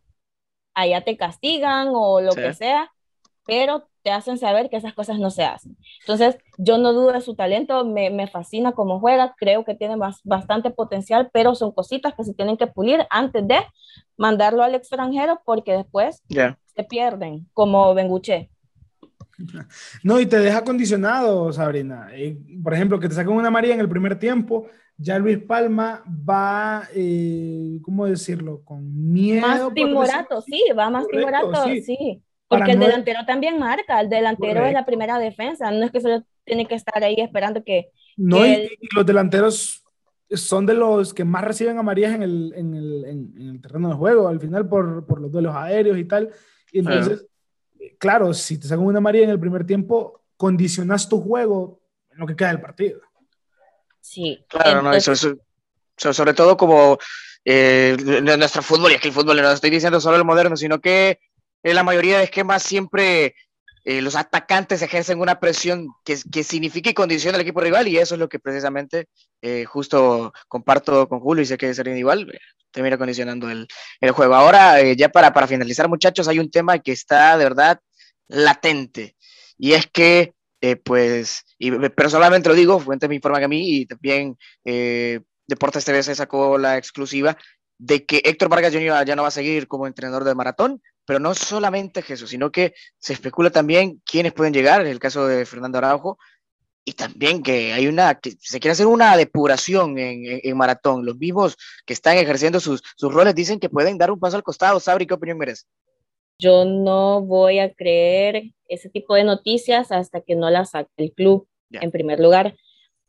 Allá 0.74 1.02
te 1.04 1.16
castigan 1.16 1.88
o 1.92 2.20
lo 2.20 2.32
que 2.32 2.54
sea, 2.54 2.90
pero 3.46 3.88
te 4.02 4.10
hacen 4.10 4.38
saber 4.38 4.68
que 4.68 4.76
esas 4.76 4.94
cosas 4.94 5.18
no 5.18 5.30
se 5.30 5.44
hacen. 5.44 5.76
Entonces, 6.00 6.36
yo 6.58 6.78
no 6.78 6.92
dudo 6.92 7.12
de 7.12 7.20
su 7.20 7.34
talento, 7.34 7.84
me, 7.84 8.10
me 8.10 8.26
fascina 8.26 8.72
cómo 8.72 9.00
juega, 9.00 9.34
creo 9.36 9.64
que 9.64 9.74
tiene 9.74 9.96
bastante 10.24 10.70
potencial, 10.70 11.30
pero 11.32 11.54
son 11.54 11.72
cositas 11.72 12.14
que 12.14 12.24
se 12.24 12.34
tienen 12.34 12.56
que 12.56 12.66
pulir 12.66 13.06
antes 13.10 13.46
de 13.46 13.60
mandarlo 14.16 14.62
al 14.62 14.74
extranjero 14.74 15.40
porque 15.44 15.72
después 15.72 16.22
se 16.74 16.84
pierden, 16.84 17.48
como 17.52 17.94
Benguche. 17.94 18.50
No, 20.02 20.20
y 20.20 20.26
te 20.26 20.38
deja 20.38 20.64
condicionado, 20.64 21.52
Sabrina. 21.52 22.08
por 22.62 22.74
ejemplo, 22.74 22.98
que 22.98 23.08
te 23.08 23.14
saquen 23.14 23.34
una 23.34 23.50
María 23.50 23.74
en 23.74 23.80
el 23.80 23.88
primer 23.88 24.18
tiempo, 24.18 24.68
ya 24.96 25.18
Luis 25.18 25.38
Palma 25.38 26.04
va, 26.06 26.88
eh, 26.94 27.78
¿cómo 27.82 28.06
decirlo? 28.06 28.62
Con 28.64 29.12
miedo. 29.12 29.46
Más 29.46 29.74
timorato, 29.74 30.40
sí, 30.42 30.62
va 30.76 30.90
más 30.90 31.06
timorato, 31.08 31.64
sí. 31.84 32.22
Porque 32.46 32.72
el 32.72 32.78
delantero 32.78 33.20
también 33.26 33.58
marca, 33.58 34.00
el 34.00 34.10
delantero 34.10 34.64
es 34.66 34.74
la 34.74 34.84
primera 34.84 35.18
defensa, 35.18 35.70
no 35.70 35.84
es 35.84 35.90
que 35.90 36.00
solo 36.00 36.22
tiene 36.44 36.66
que 36.66 36.74
estar 36.74 37.02
ahí 37.02 37.16
esperando 37.18 37.64
que... 37.64 37.90
No, 38.16 38.46
y, 38.46 38.68
los 38.94 39.06
delanteros 39.06 39.82
son 40.28 40.66
de 40.66 40.74
los 40.74 41.14
que 41.14 41.24
más 41.24 41.44
reciben 41.44 41.78
amarillas 41.78 42.14
en 42.14 42.22
el, 42.22 42.52
en 42.54 42.74
el, 42.74 43.04
en, 43.06 43.48
el 43.50 43.60
terreno 43.62 43.88
de 43.88 43.94
juego, 43.94 44.28
al 44.28 44.38
final 44.38 44.68
por, 44.68 45.06
por, 45.06 45.20
los 45.20 45.32
duelos 45.32 45.54
aéreos 45.56 45.96
y 45.96 46.04
tal. 46.04 46.30
Y 46.72 46.80
entonces, 46.80 47.26
claro, 47.98 48.34
si 48.34 48.58
te 48.58 48.66
sacan 48.66 48.84
una 48.84 48.98
amarilla 48.98 49.24
en 49.24 49.30
el 49.30 49.40
primer 49.40 49.66
tiempo, 49.66 50.22
condicionas 50.36 51.08
tu 51.08 51.20
juego 51.20 51.80
en 52.10 52.18
lo 52.18 52.26
que 52.26 52.36
queda 52.36 52.48
del 52.48 52.60
partido. 52.60 53.00
Sí. 54.00 54.44
Claro, 54.48 54.82
no, 54.82 54.92
eso, 54.92 55.12
eso, 55.12 55.36
sobre 55.96 56.34
todo 56.34 56.56
como 56.56 56.98
eh, 57.44 57.96
nuestro 58.36 58.62
fútbol, 58.62 58.92
y 58.92 58.94
es 58.94 59.00
que 59.00 59.08
el 59.08 59.14
fútbol 59.14 59.40
no 59.40 59.50
estoy 59.50 59.70
diciendo 59.70 60.00
solo 60.00 60.16
el 60.16 60.24
moderno, 60.24 60.56
sino 60.56 60.80
que 60.80 61.20
en 61.62 61.74
la 61.74 61.82
mayoría 61.82 62.18
de 62.18 62.24
esquemas 62.24 62.62
siempre 62.62 63.34
eh, 63.84 64.00
los 64.00 64.14
atacantes 64.14 64.80
ejercen 64.82 65.20
una 65.20 65.40
presión 65.40 65.88
que, 66.04 66.16
que 66.30 66.44
significa 66.44 66.90
y 66.90 66.94
condiciona 66.94 67.36
al 67.36 67.42
equipo 67.42 67.60
rival 67.60 67.88
y 67.88 67.98
eso 67.98 68.14
es 68.14 68.18
lo 68.20 68.28
que 68.28 68.38
precisamente 68.38 69.08
eh, 69.40 69.64
justo 69.64 70.32
comparto 70.48 71.08
con 71.08 71.20
Julio 71.20 71.42
y 71.42 71.46
sé 71.46 71.58
que 71.58 71.74
sería 71.74 71.96
igual, 71.96 72.30
eh, 72.32 72.38
termina 72.70 72.96
condicionando 72.96 73.50
el, 73.50 73.66
el 74.00 74.10
juego. 74.12 74.34
Ahora, 74.34 74.80
ya 74.92 75.08
para, 75.08 75.32
para 75.32 75.48
finalizar 75.48 75.88
muchachos, 75.88 76.28
hay 76.28 76.38
un 76.38 76.50
tema 76.50 76.78
que 76.78 76.92
está 76.92 77.36
de 77.36 77.44
verdad 77.44 77.80
latente 78.28 79.16
y 79.58 79.72
es 79.72 79.86
que 79.88 80.32
pues, 80.84 81.44
y 81.58 81.72
personalmente 81.88 82.48
lo 82.48 82.54
digo, 82.54 82.78
Fuentes 82.78 83.08
me 83.08 83.16
informa 83.16 83.40
que 83.40 83.46
a 83.46 83.48
mí 83.48 83.80
y 83.80 83.86
también 83.86 84.38
Deportes 84.64 85.84
TV 85.84 86.04
se 86.04 86.14
sacó 86.14 86.56
la 86.56 86.78
exclusiva 86.78 87.36
de 87.78 88.06
que 88.06 88.22
Héctor 88.24 88.48
Vargas 88.48 88.72
Jr. 88.72 89.04
ya 89.04 89.16
no 89.16 89.22
va 89.22 89.28
a 89.28 89.32
seguir 89.32 89.66
como 89.66 89.88
entrenador 89.88 90.22
de 90.22 90.36
maratón, 90.36 90.80
pero 91.04 91.18
no 91.18 91.34
solamente 91.34 92.02
Jesús, 92.02 92.30
sino 92.30 92.50
que 92.50 92.74
se 92.98 93.12
especula 93.12 93.50
también 93.50 94.00
quiénes 94.04 94.32
pueden 94.32 94.54
llegar, 94.54 94.80
en 94.80 94.86
el 94.86 94.98
caso 94.98 95.26
de 95.26 95.44
Fernando 95.44 95.78
Araujo, 95.78 96.18
y 96.84 96.92
también 96.92 97.42
que 97.42 97.72
hay 97.72 97.86
una, 97.86 98.16
que 98.16 98.32
se 98.40 98.58
quiere 98.58 98.72
hacer 98.72 98.86
una 98.86 99.16
depuración 99.16 99.98
en, 99.98 100.40
en, 100.42 100.56
maratón. 100.56 101.06
Los 101.06 101.16
mismos 101.16 101.56
que 101.86 101.92
están 101.92 102.16
ejerciendo 102.16 102.58
sus, 102.58 102.82
sus, 102.96 103.12
roles 103.12 103.34
dicen 103.34 103.60
que 103.60 103.68
pueden 103.68 103.98
dar 103.98 104.10
un 104.10 104.18
paso 104.18 104.36
al 104.36 104.42
costado. 104.42 104.80
Sabri, 104.80 105.06
¿qué 105.06 105.14
opinión 105.14 105.38
merece? 105.38 105.64
Yo 106.38 106.64
no 106.64 107.20
voy 107.20 107.60
a 107.60 107.72
creer 107.72 108.50
ese 108.66 108.88
tipo 108.88 109.14
de 109.14 109.22
noticias 109.22 109.92
hasta 109.92 110.20
que 110.22 110.34
no 110.34 110.50
las 110.50 110.70
saque 110.70 110.90
el 110.96 111.12
club, 111.12 111.46
en 111.70 111.90
primer 111.92 112.18
lugar, 112.18 112.56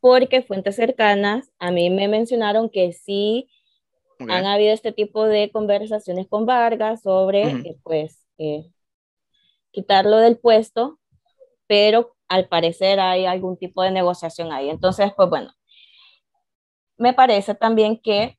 porque 0.00 0.42
fuentes 0.42 0.76
cercanas 0.76 1.50
a 1.58 1.70
mí 1.70 1.90
me 1.90 2.06
mencionaron 2.06 2.70
que 2.70 2.92
sí 2.92 3.48
han 4.28 4.46
habido 4.46 4.72
este 4.72 4.92
tipo 4.92 5.24
de 5.24 5.50
conversaciones 5.50 6.26
con 6.28 6.46
Vargas 6.46 7.02
sobre, 7.02 7.42
eh, 7.48 7.78
pues, 7.82 8.26
eh, 8.38 8.70
quitarlo 9.70 10.18
del 10.18 10.38
puesto, 10.38 10.98
pero 11.66 12.14
al 12.28 12.48
parecer 12.48 13.00
hay 13.00 13.26
algún 13.26 13.56
tipo 13.56 13.82
de 13.82 13.90
negociación 13.90 14.52
ahí. 14.52 14.70
Entonces, 14.70 15.12
pues 15.16 15.28
bueno, 15.28 15.52
me 16.96 17.12
parece 17.12 17.54
también 17.54 18.00
que, 18.00 18.38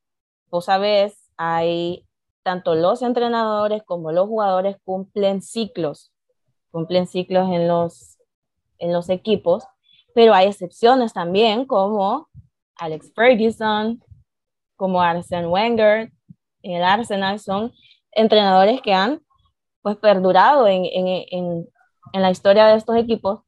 vos 0.50 0.66
sabés, 0.66 1.30
hay 1.36 2.06
tanto 2.42 2.74
los 2.74 3.02
entrenadores 3.02 3.82
como 3.84 4.12
los 4.12 4.28
jugadores 4.28 4.76
cumplen 4.84 5.42
ciclos, 5.42 6.12
cumplen 6.70 7.06
ciclos 7.06 7.50
en 7.50 7.68
los, 7.68 8.18
en 8.78 8.92
los 8.92 9.08
equipos, 9.08 9.64
pero 10.14 10.32
hay 10.32 10.46
excepciones 10.46 11.12
también 11.12 11.66
como 11.66 12.28
Alex 12.76 13.12
Ferguson, 13.14 14.02
como 14.76 15.02
Arsene 15.02 15.46
Wenger, 15.48 16.12
el 16.62 16.82
Arsenal, 16.82 17.40
son 17.40 17.72
entrenadores 18.12 18.80
que 18.80 18.92
han 18.92 19.20
pues 19.82 19.96
perdurado 19.96 20.66
en, 20.66 20.84
en, 20.84 21.06
en, 21.30 21.68
en, 22.12 22.22
la 22.22 22.30
historia 22.30 22.66
de 22.66 22.76
estos 22.76 22.96
equipos. 22.96 23.40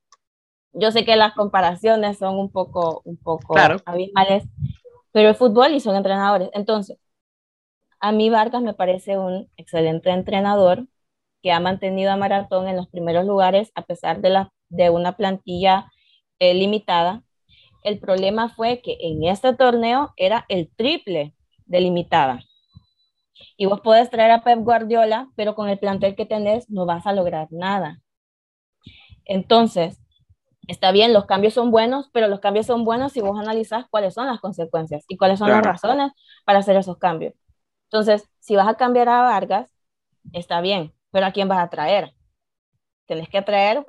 Yo 0.73 0.93
sé 0.93 1.05
que 1.05 1.17
las 1.17 1.35
comparaciones 1.35 2.19
son 2.19 2.39
un 2.39 2.51
poco, 2.53 3.03
un 3.05 3.17
poco 3.17 3.57
abismales, 3.85 4.45
pero 5.11 5.31
el 5.31 5.35
fútbol 5.35 5.75
y 5.75 5.81
son 5.81 5.97
entrenadores. 5.97 6.51
Entonces, 6.53 6.99
a 8.01 8.13
mí 8.13 8.31
Vargas 8.31 8.63
me 8.63 8.75
parece 8.75 9.19
un 9.19 9.51
excelente 9.57 10.11
entrenador 10.11 10.87
que 11.43 11.53
ha 11.53 11.61
mantenido 11.61 12.13
a 12.13 12.17
Maratón 12.17 12.69
en 12.69 12.77
los 12.77 12.89
primeros 12.89 13.25
lugares 13.25 13.73
a 13.75 13.83
pesar 13.83 14.21
de, 14.21 14.31
la, 14.31 14.53
de 14.69 14.91
una 14.91 15.17
plantilla 15.17 15.91
eh, 16.39 16.55
limitada 16.55 17.25
el 17.83 17.99
problema 17.99 18.49
fue 18.49 18.81
que 18.81 18.97
en 19.01 19.25
este 19.25 19.55
torneo 19.55 20.13
era 20.17 20.45
el 20.49 20.71
triple 20.75 21.35
de 21.67 21.81
limitada. 21.81 22.41
Y 23.57 23.67
vos 23.67 23.81
podés 23.81 24.11
traer 24.11 24.31
a 24.31 24.43
Pep 24.43 24.61
Guardiola, 24.61 25.29
pero 25.37 25.55
con 25.55 25.69
el 25.69 25.79
plantel 25.79 26.17
que 26.17 26.27
tenés 26.27 26.69
no 26.71 26.87
vas 26.87 27.07
a 27.07 27.13
lograr 27.13 27.49
nada. 27.51 28.01
Entonces, 29.25 30.01
está 30.67 30.93
bien, 30.93 31.13
los 31.13 31.27
cambios 31.27 31.55
son 31.55 31.71
buenos, 31.71 32.09
pero 32.13 32.29
los 32.29 32.41
cambios 32.41 32.67
son 32.67 32.85
buenos 32.85 33.13
si 33.13 33.21
vos 33.21 33.39
analizás 33.39 33.87
cuáles 33.91 34.15
son 34.15 34.27
las 34.27 34.41
consecuencias 34.41 35.05
y 35.09 35.17
cuáles 35.17 35.39
son 35.39 35.51
las 35.51 35.63
razones 35.63 36.13
para 36.45 36.61
hacer 36.61 36.77
esos 36.77 36.99
cambios. 36.99 37.35
Entonces, 37.85 38.29
si 38.39 38.57
vas 38.57 38.69
a 38.69 38.75
cambiar 38.75 39.09
a 39.09 39.23
Vargas, 39.23 39.71
está 40.33 40.61
bien, 40.61 40.95
pero 41.11 41.27
¿a 41.27 41.33
quién 41.33 41.49
vas 41.49 41.61
a 41.61 41.71
traer? 41.71 42.15
Tenés 43.07 43.29
que 43.29 43.43
traer 43.43 43.85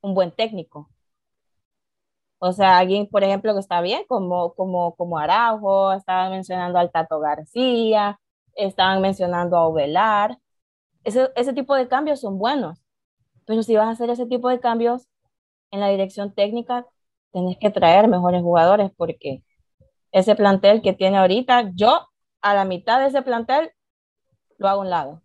un 0.00 0.14
buen 0.14 0.30
técnico, 0.30 0.90
o 2.44 2.52
sea, 2.52 2.76
alguien, 2.78 3.06
por 3.08 3.24
ejemplo, 3.24 3.54
que 3.54 3.60
está 3.60 3.80
bien, 3.80 4.04
como, 4.06 4.52
como, 4.54 4.94
como 4.96 5.18
Araujo, 5.18 5.92
estaban 5.94 6.30
mencionando 6.30 6.78
al 6.78 6.90
Tato 6.92 7.18
García, 7.18 8.20
estaban 8.54 9.00
mencionando 9.00 9.56
a 9.56 9.66
Ovelar. 9.66 10.38
Ese, 11.04 11.30
ese 11.36 11.54
tipo 11.54 11.74
de 11.74 11.88
cambios 11.88 12.20
son 12.20 12.38
buenos. 12.38 12.82
Pero 13.46 13.62
si 13.62 13.76
vas 13.76 13.86
a 13.88 13.92
hacer 13.92 14.10
ese 14.10 14.26
tipo 14.26 14.50
de 14.50 14.60
cambios 14.60 15.08
en 15.70 15.80
la 15.80 15.88
dirección 15.88 16.34
técnica, 16.34 16.86
tenés 17.32 17.58
que 17.58 17.70
traer 17.70 18.08
mejores 18.08 18.42
jugadores 18.42 18.90
porque 18.96 19.42
ese 20.12 20.36
plantel 20.36 20.82
que 20.82 20.92
tiene 20.92 21.18
ahorita, 21.18 21.70
yo 21.74 22.08
a 22.42 22.54
la 22.54 22.66
mitad 22.66 23.00
de 23.00 23.06
ese 23.08 23.22
plantel 23.22 23.72
lo 24.58 24.68
hago 24.68 24.82
a 24.82 24.84
un 24.84 24.90
lado, 24.90 25.22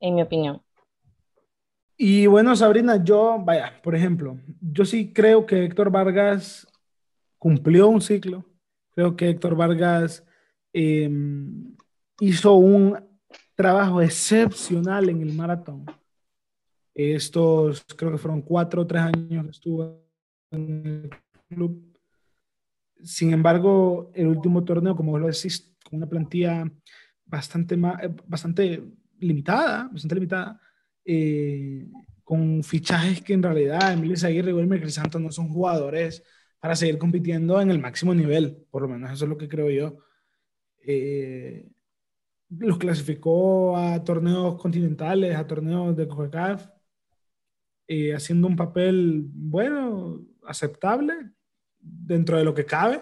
en 0.00 0.14
mi 0.16 0.22
opinión. 0.22 0.65
Y 1.96 2.26
bueno, 2.26 2.54
Sabrina, 2.54 3.02
yo, 3.02 3.38
vaya, 3.42 3.80
por 3.82 3.94
ejemplo, 3.94 4.38
yo 4.60 4.84
sí 4.84 5.12
creo 5.12 5.46
que 5.46 5.64
Héctor 5.64 5.90
Vargas 5.90 6.66
cumplió 7.38 7.88
un 7.88 8.02
ciclo. 8.02 8.44
Creo 8.90 9.16
que 9.16 9.30
Héctor 9.30 9.56
Vargas 9.56 10.24
em, 10.72 11.74
hizo 12.20 12.54
un 12.54 12.98
trabajo 13.54 14.02
excepcional 14.02 15.08
en 15.08 15.22
el 15.22 15.32
maratón. 15.32 15.86
Estos, 16.94 17.84
creo 17.96 18.12
que 18.12 18.18
fueron 18.18 18.42
cuatro 18.42 18.82
o 18.82 18.86
tres 18.86 19.02
años 19.02 19.44
que 19.44 19.50
estuvo 19.50 20.02
en 20.50 20.82
el 20.86 21.10
club. 21.48 21.98
Sin 23.02 23.32
embargo, 23.32 24.10
el 24.14 24.26
último 24.26 24.64
torneo, 24.64 24.96
como 24.96 25.18
lo 25.18 25.26
decís, 25.26 25.74
con 25.84 25.98
una 25.98 26.08
plantilla 26.08 26.70
bastante, 27.24 27.74
eh, 27.74 28.14
bastante 28.26 28.82
limitada, 29.18 29.88
bastante 29.90 30.14
limitada, 30.14 30.60
eh, 31.08 31.88
con 32.24 32.64
fichajes 32.64 33.22
que 33.22 33.32
en 33.32 33.42
realidad 33.42 33.92
Emilio 33.92 34.16
Aguirre 34.26 34.50
y 34.50 34.54
Wilmer 34.54 34.80
Crisanto 34.80 35.20
no 35.20 35.30
son 35.30 35.48
jugadores 35.48 36.24
para 36.58 36.74
seguir 36.74 36.98
compitiendo 36.98 37.60
en 37.60 37.70
el 37.70 37.78
máximo 37.78 38.12
nivel, 38.12 38.66
por 38.70 38.82
lo 38.82 38.88
menos 38.88 39.12
eso 39.12 39.24
es 39.24 39.28
lo 39.28 39.38
que 39.38 39.48
creo 39.48 39.70
yo. 39.70 39.98
Eh, 40.84 41.70
los 42.48 42.78
clasificó 42.78 43.76
a 43.76 44.02
torneos 44.02 44.60
continentales, 44.60 45.36
a 45.36 45.46
torneos 45.46 45.96
de 45.96 46.08
CONCACAF, 46.08 46.68
eh, 47.86 48.12
haciendo 48.14 48.48
un 48.48 48.56
papel 48.56 49.24
bueno, 49.28 50.20
aceptable, 50.44 51.14
dentro 51.78 52.36
de 52.36 52.44
lo 52.44 52.54
que 52.54 52.64
cabe. 52.66 53.00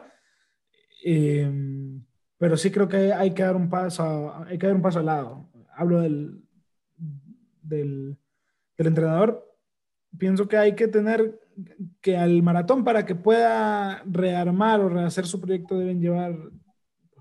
pero 2.38 2.56
sí 2.56 2.70
creo 2.70 2.88
que 2.88 3.12
hay 3.12 3.32
que 3.32 3.42
dar 3.42 3.56
un 3.56 3.70
paso, 3.70 4.34
hay 4.44 4.58
que 4.58 4.66
dar 4.66 4.76
un 4.76 4.82
paso 4.82 4.98
al 4.98 5.06
lado. 5.06 5.50
Hablo 5.76 6.00
del, 6.00 6.43
del, 7.64 8.16
entrenador, 8.76 9.56
pienso 10.18 10.48
que 10.48 10.56
hay 10.56 10.74
que 10.74 10.88
tener 10.88 11.40
que 12.00 12.16
al 12.16 12.42
maratón 12.42 12.84
para 12.84 13.06
que 13.06 13.14
pueda 13.14 14.02
rearmar 14.04 14.80
o 14.80 14.88
rehacer 14.88 15.26
su 15.26 15.40
proyecto 15.40 15.78
deben 15.78 16.00
llevar 16.00 16.36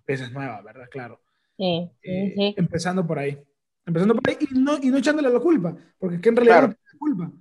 piezas 0.05 0.31
nuevas, 0.31 0.63
¿verdad? 0.63 0.87
Claro. 0.89 1.21
Sí, 1.57 1.89
eh, 2.01 2.53
Empezando 2.57 3.05
por 3.05 3.19
ahí. 3.19 3.37
Empezando 3.85 4.15
por 4.15 4.29
ahí 4.29 4.37
y 4.39 4.59
no, 4.59 4.77
y 4.81 4.89
no 4.89 4.97
echándole 4.97 5.29
la 5.29 5.39
culpa, 5.39 5.75
porque 5.99 6.19
que 6.19 6.29
en 6.29 6.35
realidad 6.35 6.61
no 6.61 6.67
tiene 6.73 6.99
culpa. 6.99 7.31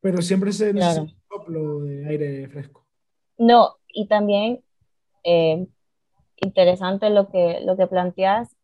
Pero 0.00 0.20
siempre 0.20 0.52
se 0.52 0.72
necesita 0.72 1.02
un 1.02 1.14
soplo 1.28 1.80
de 1.80 2.06
aire 2.08 2.48
fresco. 2.48 2.86
No, 3.38 3.76
y 3.88 4.08
también 4.08 4.62
eh, 5.24 5.66
interesante 6.36 7.10
lo 7.10 7.28
que, 7.28 7.60
lo 7.64 7.76
que 7.76 7.86
planteas, 7.86 8.56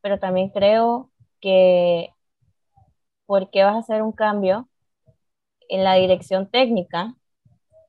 pero 0.00 0.18
también 0.18 0.50
creo 0.50 1.10
que 1.40 2.13
¿por 3.26 3.50
qué 3.50 3.64
vas 3.64 3.74
a 3.74 3.78
hacer 3.78 4.02
un 4.02 4.12
cambio 4.12 4.68
en 5.68 5.84
la 5.84 5.94
dirección 5.94 6.50
técnica 6.50 7.14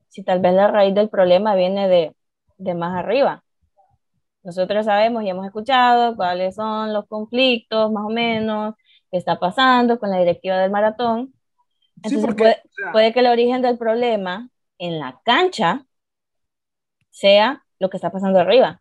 si 0.08 0.22
tal 0.22 0.40
vez 0.40 0.54
la 0.54 0.68
raíz 0.68 0.94
del 0.94 1.08
problema 1.10 1.54
viene 1.54 1.88
de, 1.88 2.16
de 2.58 2.74
más 2.74 2.96
arriba? 2.96 3.44
Nosotros 4.46 4.86
sabemos 4.86 5.24
y 5.24 5.28
hemos 5.28 5.44
escuchado 5.44 6.14
cuáles 6.14 6.54
son 6.54 6.92
los 6.92 7.06
conflictos, 7.08 7.90
más 7.90 8.04
o 8.04 8.10
menos, 8.10 8.74
qué 9.10 9.18
está 9.18 9.40
pasando 9.40 9.98
con 9.98 10.10
la 10.10 10.18
directiva 10.18 10.58
del 10.58 10.70
maratón. 10.70 11.34
Entonces 12.00 12.62
puede, 12.92 13.12
que 13.12 13.20
el 13.20 13.26
origen 13.26 13.60
del 13.60 13.76
problema 13.76 14.48
en 14.78 15.00
la 15.00 15.20
cancha 15.24 15.84
sea 17.10 17.64
lo 17.80 17.90
que 17.90 17.96
está 17.96 18.10
pasando 18.12 18.38
arriba. 18.38 18.80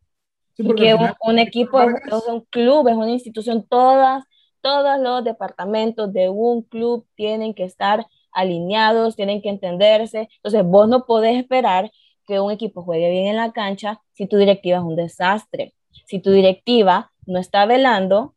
porque, 0.63 0.95
un, 1.21 1.39
equipo 1.39 1.81
es, 1.81 1.91
un 2.27 2.41
club, 2.41 2.87
es 2.87 2.95
una 2.95 3.09
institución, 3.09 3.65
todas, 3.67 4.23
todos 4.65 4.99
los 4.99 5.23
departamentos 5.23 6.11
de 6.11 6.27
un 6.27 6.63
club 6.63 7.05
tienen 7.13 7.53
que 7.53 7.65
estar 7.65 8.07
alineados, 8.31 9.15
tienen 9.15 9.39
que 9.43 9.49
entenderse. 9.49 10.27
Entonces, 10.37 10.63
vos 10.65 10.89
no 10.89 11.05
podés 11.05 11.37
esperar 11.37 11.91
que 12.25 12.39
un 12.39 12.51
equipo 12.51 12.81
juegue 12.81 13.11
bien 13.11 13.27
en 13.27 13.35
la 13.35 13.51
cancha 13.51 14.01
si 14.13 14.25
tu 14.25 14.37
directiva 14.37 14.77
es 14.79 14.83
un 14.83 14.95
desastre, 14.95 15.75
si 16.07 16.19
tu 16.19 16.31
directiva 16.31 17.11
no 17.27 17.37
está 17.37 17.67
velando 17.67 18.33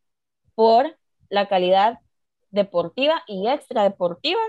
por 0.54 0.98
la 1.30 1.48
calidad 1.48 1.98
deportiva 2.50 3.22
y 3.26 3.48
extra 3.48 3.82
deportiva 3.84 4.40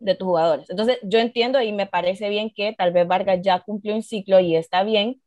de 0.00 0.16
tus 0.16 0.26
jugadores. 0.26 0.68
Entonces, 0.70 0.98
yo 1.04 1.20
entiendo 1.20 1.62
y 1.62 1.72
me 1.72 1.86
parece 1.86 2.28
bien 2.30 2.50
que 2.52 2.72
tal 2.72 2.92
vez 2.92 3.06
Vargas 3.06 3.38
ya 3.42 3.60
cumplió 3.60 3.94
un 3.94 4.02
ciclo 4.02 4.40
y 4.40 4.56
está 4.56 4.82
bien, 4.82 5.22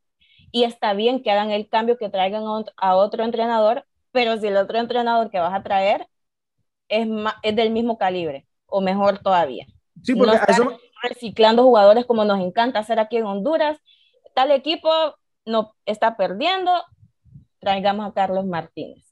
y 0.51 0.65
está 0.65 0.93
bien 0.93 1.23
que 1.23 1.31
hagan 1.31 1.51
el 1.51 1.69
cambio, 1.69 1.97
que 1.97 2.09
traigan 2.09 2.43
a 2.75 2.95
otro 2.97 3.23
entrenador, 3.23 3.85
pero 4.11 4.37
si 4.37 4.47
el 4.47 4.57
otro 4.57 4.79
entrenador 4.79 5.29
que 5.29 5.39
vas 5.39 5.53
a 5.53 5.63
traer 5.63 6.07
es, 6.87 7.07
es 7.43 7.55
del 7.55 7.71
mismo 7.71 7.97
calibre 7.97 8.47
o 8.65 8.81
mejor 8.81 9.19
todavía. 9.19 9.65
Sí, 10.03 10.15
porque 10.15 10.39
eso, 10.47 10.79
reciclando 11.01 11.63
jugadores 11.63 12.05
como 12.05 12.25
nos 12.25 12.39
encanta 12.39 12.79
hacer 12.79 12.99
aquí 12.99 13.17
en 13.17 13.25
Honduras. 13.25 13.77
Tal 14.33 14.51
equipo 14.51 14.89
no 15.45 15.73
está 15.85 16.17
perdiendo, 16.17 16.71
traigamos 17.59 18.07
a 18.07 18.13
Carlos 18.13 18.45
Martínez. 18.45 19.05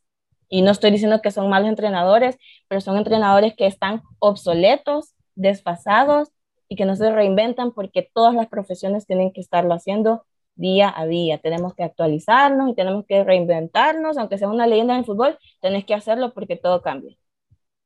Y 0.49 0.61
no 0.61 0.71
estoy 0.71 0.91
diciendo 0.91 1.21
que 1.21 1.31
son 1.31 1.49
malos 1.49 1.67
entrenadores, 1.67 2.37
pero 2.67 2.79
son 2.79 2.97
entrenadores 2.97 3.53
que 3.55 3.65
están 3.65 4.01
obsoletos, 4.19 5.13
desfasados 5.35 6.29
y 6.69 6.75
que 6.75 6.85
no 6.85 6.95
se 6.95 7.11
reinventan 7.11 7.71
porque 7.71 8.09
todas 8.13 8.33
las 8.33 8.47
profesiones 8.47 9.05
tienen 9.05 9.33
que 9.33 9.41
estarlo 9.41 9.73
haciendo 9.73 10.25
día 10.57 10.93
a 10.95 11.05
día. 11.05 11.37
Tenemos 11.37 11.73
que 11.73 11.83
actualizarnos 11.83 12.69
y 12.69 12.75
tenemos 12.75 13.05
que 13.05 13.23
reinventarnos, 13.23 14.17
aunque 14.17 14.37
sea 14.37 14.49
una 14.49 14.67
leyenda 14.67 14.93
en 14.93 14.99
el 14.99 15.05
fútbol, 15.05 15.37
tenés 15.61 15.85
que 15.85 15.93
hacerlo 15.93 16.33
porque 16.33 16.57
todo 16.57 16.81
cambia. 16.81 17.15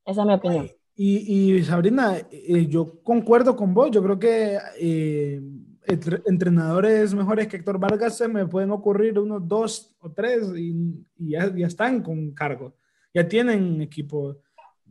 Esa 0.05 0.21
es 0.21 0.27
mi 0.27 0.33
opinión. 0.33 0.69
Y, 0.95 1.63
Sabrina, 1.63 2.17
eh, 2.31 2.67
yo 2.67 3.01
concuerdo 3.01 3.55
con 3.55 3.73
vos, 3.73 3.89
yo 3.89 4.03
creo 4.03 4.19
que 4.19 4.59
eh, 4.79 5.41
entrenadores 5.87 7.13
mejores 7.15 7.47
que 7.47 7.57
Héctor 7.57 7.79
Vargas 7.79 8.17
se 8.17 8.27
me 8.27 8.45
pueden 8.45 8.71
ocurrir 8.71 9.17
unos 9.17 9.47
dos 9.47 9.95
o 9.99 10.11
tres 10.11 10.51
y, 10.55 11.05
ya, 11.17 11.45
están 11.65 12.03
con 12.03 12.31
cargo, 12.31 12.75
ya 13.13 13.27
tienen 13.27 13.81
equipo, 13.81 14.37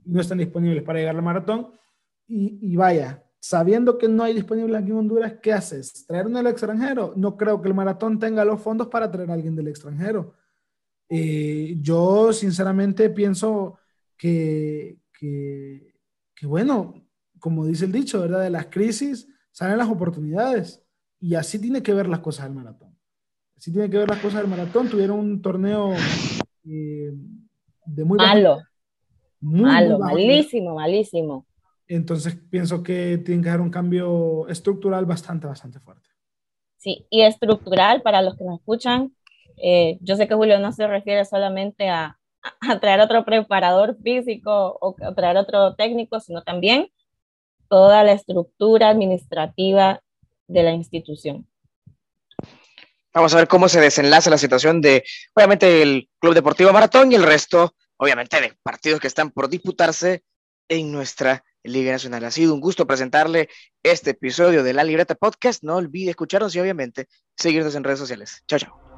no 0.04 0.20
están 0.20 0.38
disponibles 0.38 0.82
para 0.82 0.98
llegar 0.98 1.14
al 1.14 1.22
maratón 1.22 1.68
y, 2.26 2.76
vaya, 2.76 3.22
sabiendo 3.40 3.98
que 3.98 4.08
no 4.08 4.22
hay 4.22 4.34
disponible 4.34 4.76
aquí 4.76 4.90
en 4.90 4.98
Honduras, 4.98 5.34
¿qué 5.42 5.52
haces? 5.52 6.06
¿Traer 6.06 6.26
uno 6.26 6.38
del 6.38 6.46
extranjero? 6.46 7.14
No 7.16 7.36
creo 7.36 7.60
que 7.60 7.68
el 7.68 7.74
maratón 7.74 8.18
tenga 8.18 8.44
los 8.44 8.60
fondos 8.60 8.88
para 8.88 9.10
traer 9.10 9.30
a 9.30 9.34
alguien 9.34 9.56
del 9.56 9.68
extranjero. 9.68 10.34
Eh, 11.08 11.76
yo 11.80 12.32
sinceramente 12.32 13.10
pienso 13.10 13.78
que, 14.16 14.98
que 15.18 15.90
que 16.40 16.46
bueno, 16.46 16.94
como 17.38 17.66
dice 17.66 17.84
el 17.84 17.92
dicho, 17.92 18.18
¿verdad? 18.18 18.40
De 18.42 18.48
las 18.48 18.68
crisis 18.68 19.28
salen 19.52 19.76
las 19.76 19.90
oportunidades. 19.90 20.82
Y 21.20 21.34
así 21.34 21.58
tiene 21.58 21.82
que 21.82 21.92
ver 21.92 22.08
las 22.08 22.20
cosas 22.20 22.46
del 22.46 22.54
maratón. 22.54 22.96
Así 23.54 23.70
tiene 23.70 23.90
que 23.90 23.98
ver 23.98 24.08
las 24.08 24.20
cosas 24.20 24.40
del 24.40 24.50
maratón. 24.50 24.88
Tuvieron 24.88 25.18
un 25.18 25.42
torneo 25.42 25.92
eh, 26.64 27.12
de 27.84 28.04
muy 28.04 28.16
malo. 28.16 28.62
malo, 29.42 29.98
malísimo, 29.98 30.76
malísimo. 30.76 31.46
Entonces 31.90 32.38
pienso 32.48 32.84
que 32.84 33.18
tiene 33.18 33.42
que 33.42 33.48
haber 33.48 33.60
un 33.60 33.70
cambio 33.70 34.46
estructural 34.48 35.06
bastante, 35.06 35.48
bastante 35.48 35.80
fuerte. 35.80 36.08
Sí, 36.76 37.04
y 37.10 37.22
estructural 37.22 38.00
para 38.02 38.22
los 38.22 38.36
que 38.36 38.44
nos 38.44 38.60
escuchan. 38.60 39.12
Eh, 39.56 39.98
yo 40.00 40.14
sé 40.14 40.28
que 40.28 40.36
Julio 40.36 40.60
no 40.60 40.70
se 40.70 40.86
refiere 40.86 41.24
solamente 41.24 41.88
a, 41.88 42.16
a 42.60 42.78
traer 42.78 43.00
otro 43.00 43.24
preparador 43.24 43.98
físico 44.04 44.78
o 44.80 44.94
a 45.02 45.14
traer 45.16 45.36
otro 45.36 45.74
técnico, 45.74 46.20
sino 46.20 46.44
también 46.44 46.92
toda 47.68 48.04
la 48.04 48.12
estructura 48.12 48.88
administrativa 48.88 50.00
de 50.46 50.62
la 50.62 50.70
institución. 50.70 51.44
Vamos 53.12 53.34
a 53.34 53.38
ver 53.38 53.48
cómo 53.48 53.68
se 53.68 53.80
desenlaza 53.80 54.30
la 54.30 54.38
situación 54.38 54.80
de, 54.80 55.02
obviamente, 55.34 55.82
el 55.82 56.08
Club 56.20 56.34
Deportivo 56.34 56.72
Maratón 56.72 57.10
y 57.10 57.16
el 57.16 57.24
resto, 57.24 57.74
obviamente, 57.96 58.40
de 58.40 58.56
partidos 58.62 59.00
que 59.00 59.08
están 59.08 59.32
por 59.32 59.48
disputarse 59.48 60.22
en 60.68 60.92
nuestra 60.92 61.42
Liga 61.62 61.92
Nacional. 61.92 62.24
Ha 62.24 62.30
sido 62.30 62.54
un 62.54 62.60
gusto 62.60 62.86
presentarle 62.86 63.48
este 63.82 64.10
episodio 64.10 64.62
de 64.62 64.72
La 64.72 64.84
Libreta 64.84 65.14
Podcast. 65.14 65.62
No 65.62 65.76
olvide 65.76 66.10
escucharnos 66.10 66.54
y, 66.54 66.60
obviamente, 66.60 67.08
seguirnos 67.36 67.74
en 67.74 67.84
redes 67.84 67.98
sociales. 67.98 68.42
Chao, 68.46 68.58
chao. 68.58 68.89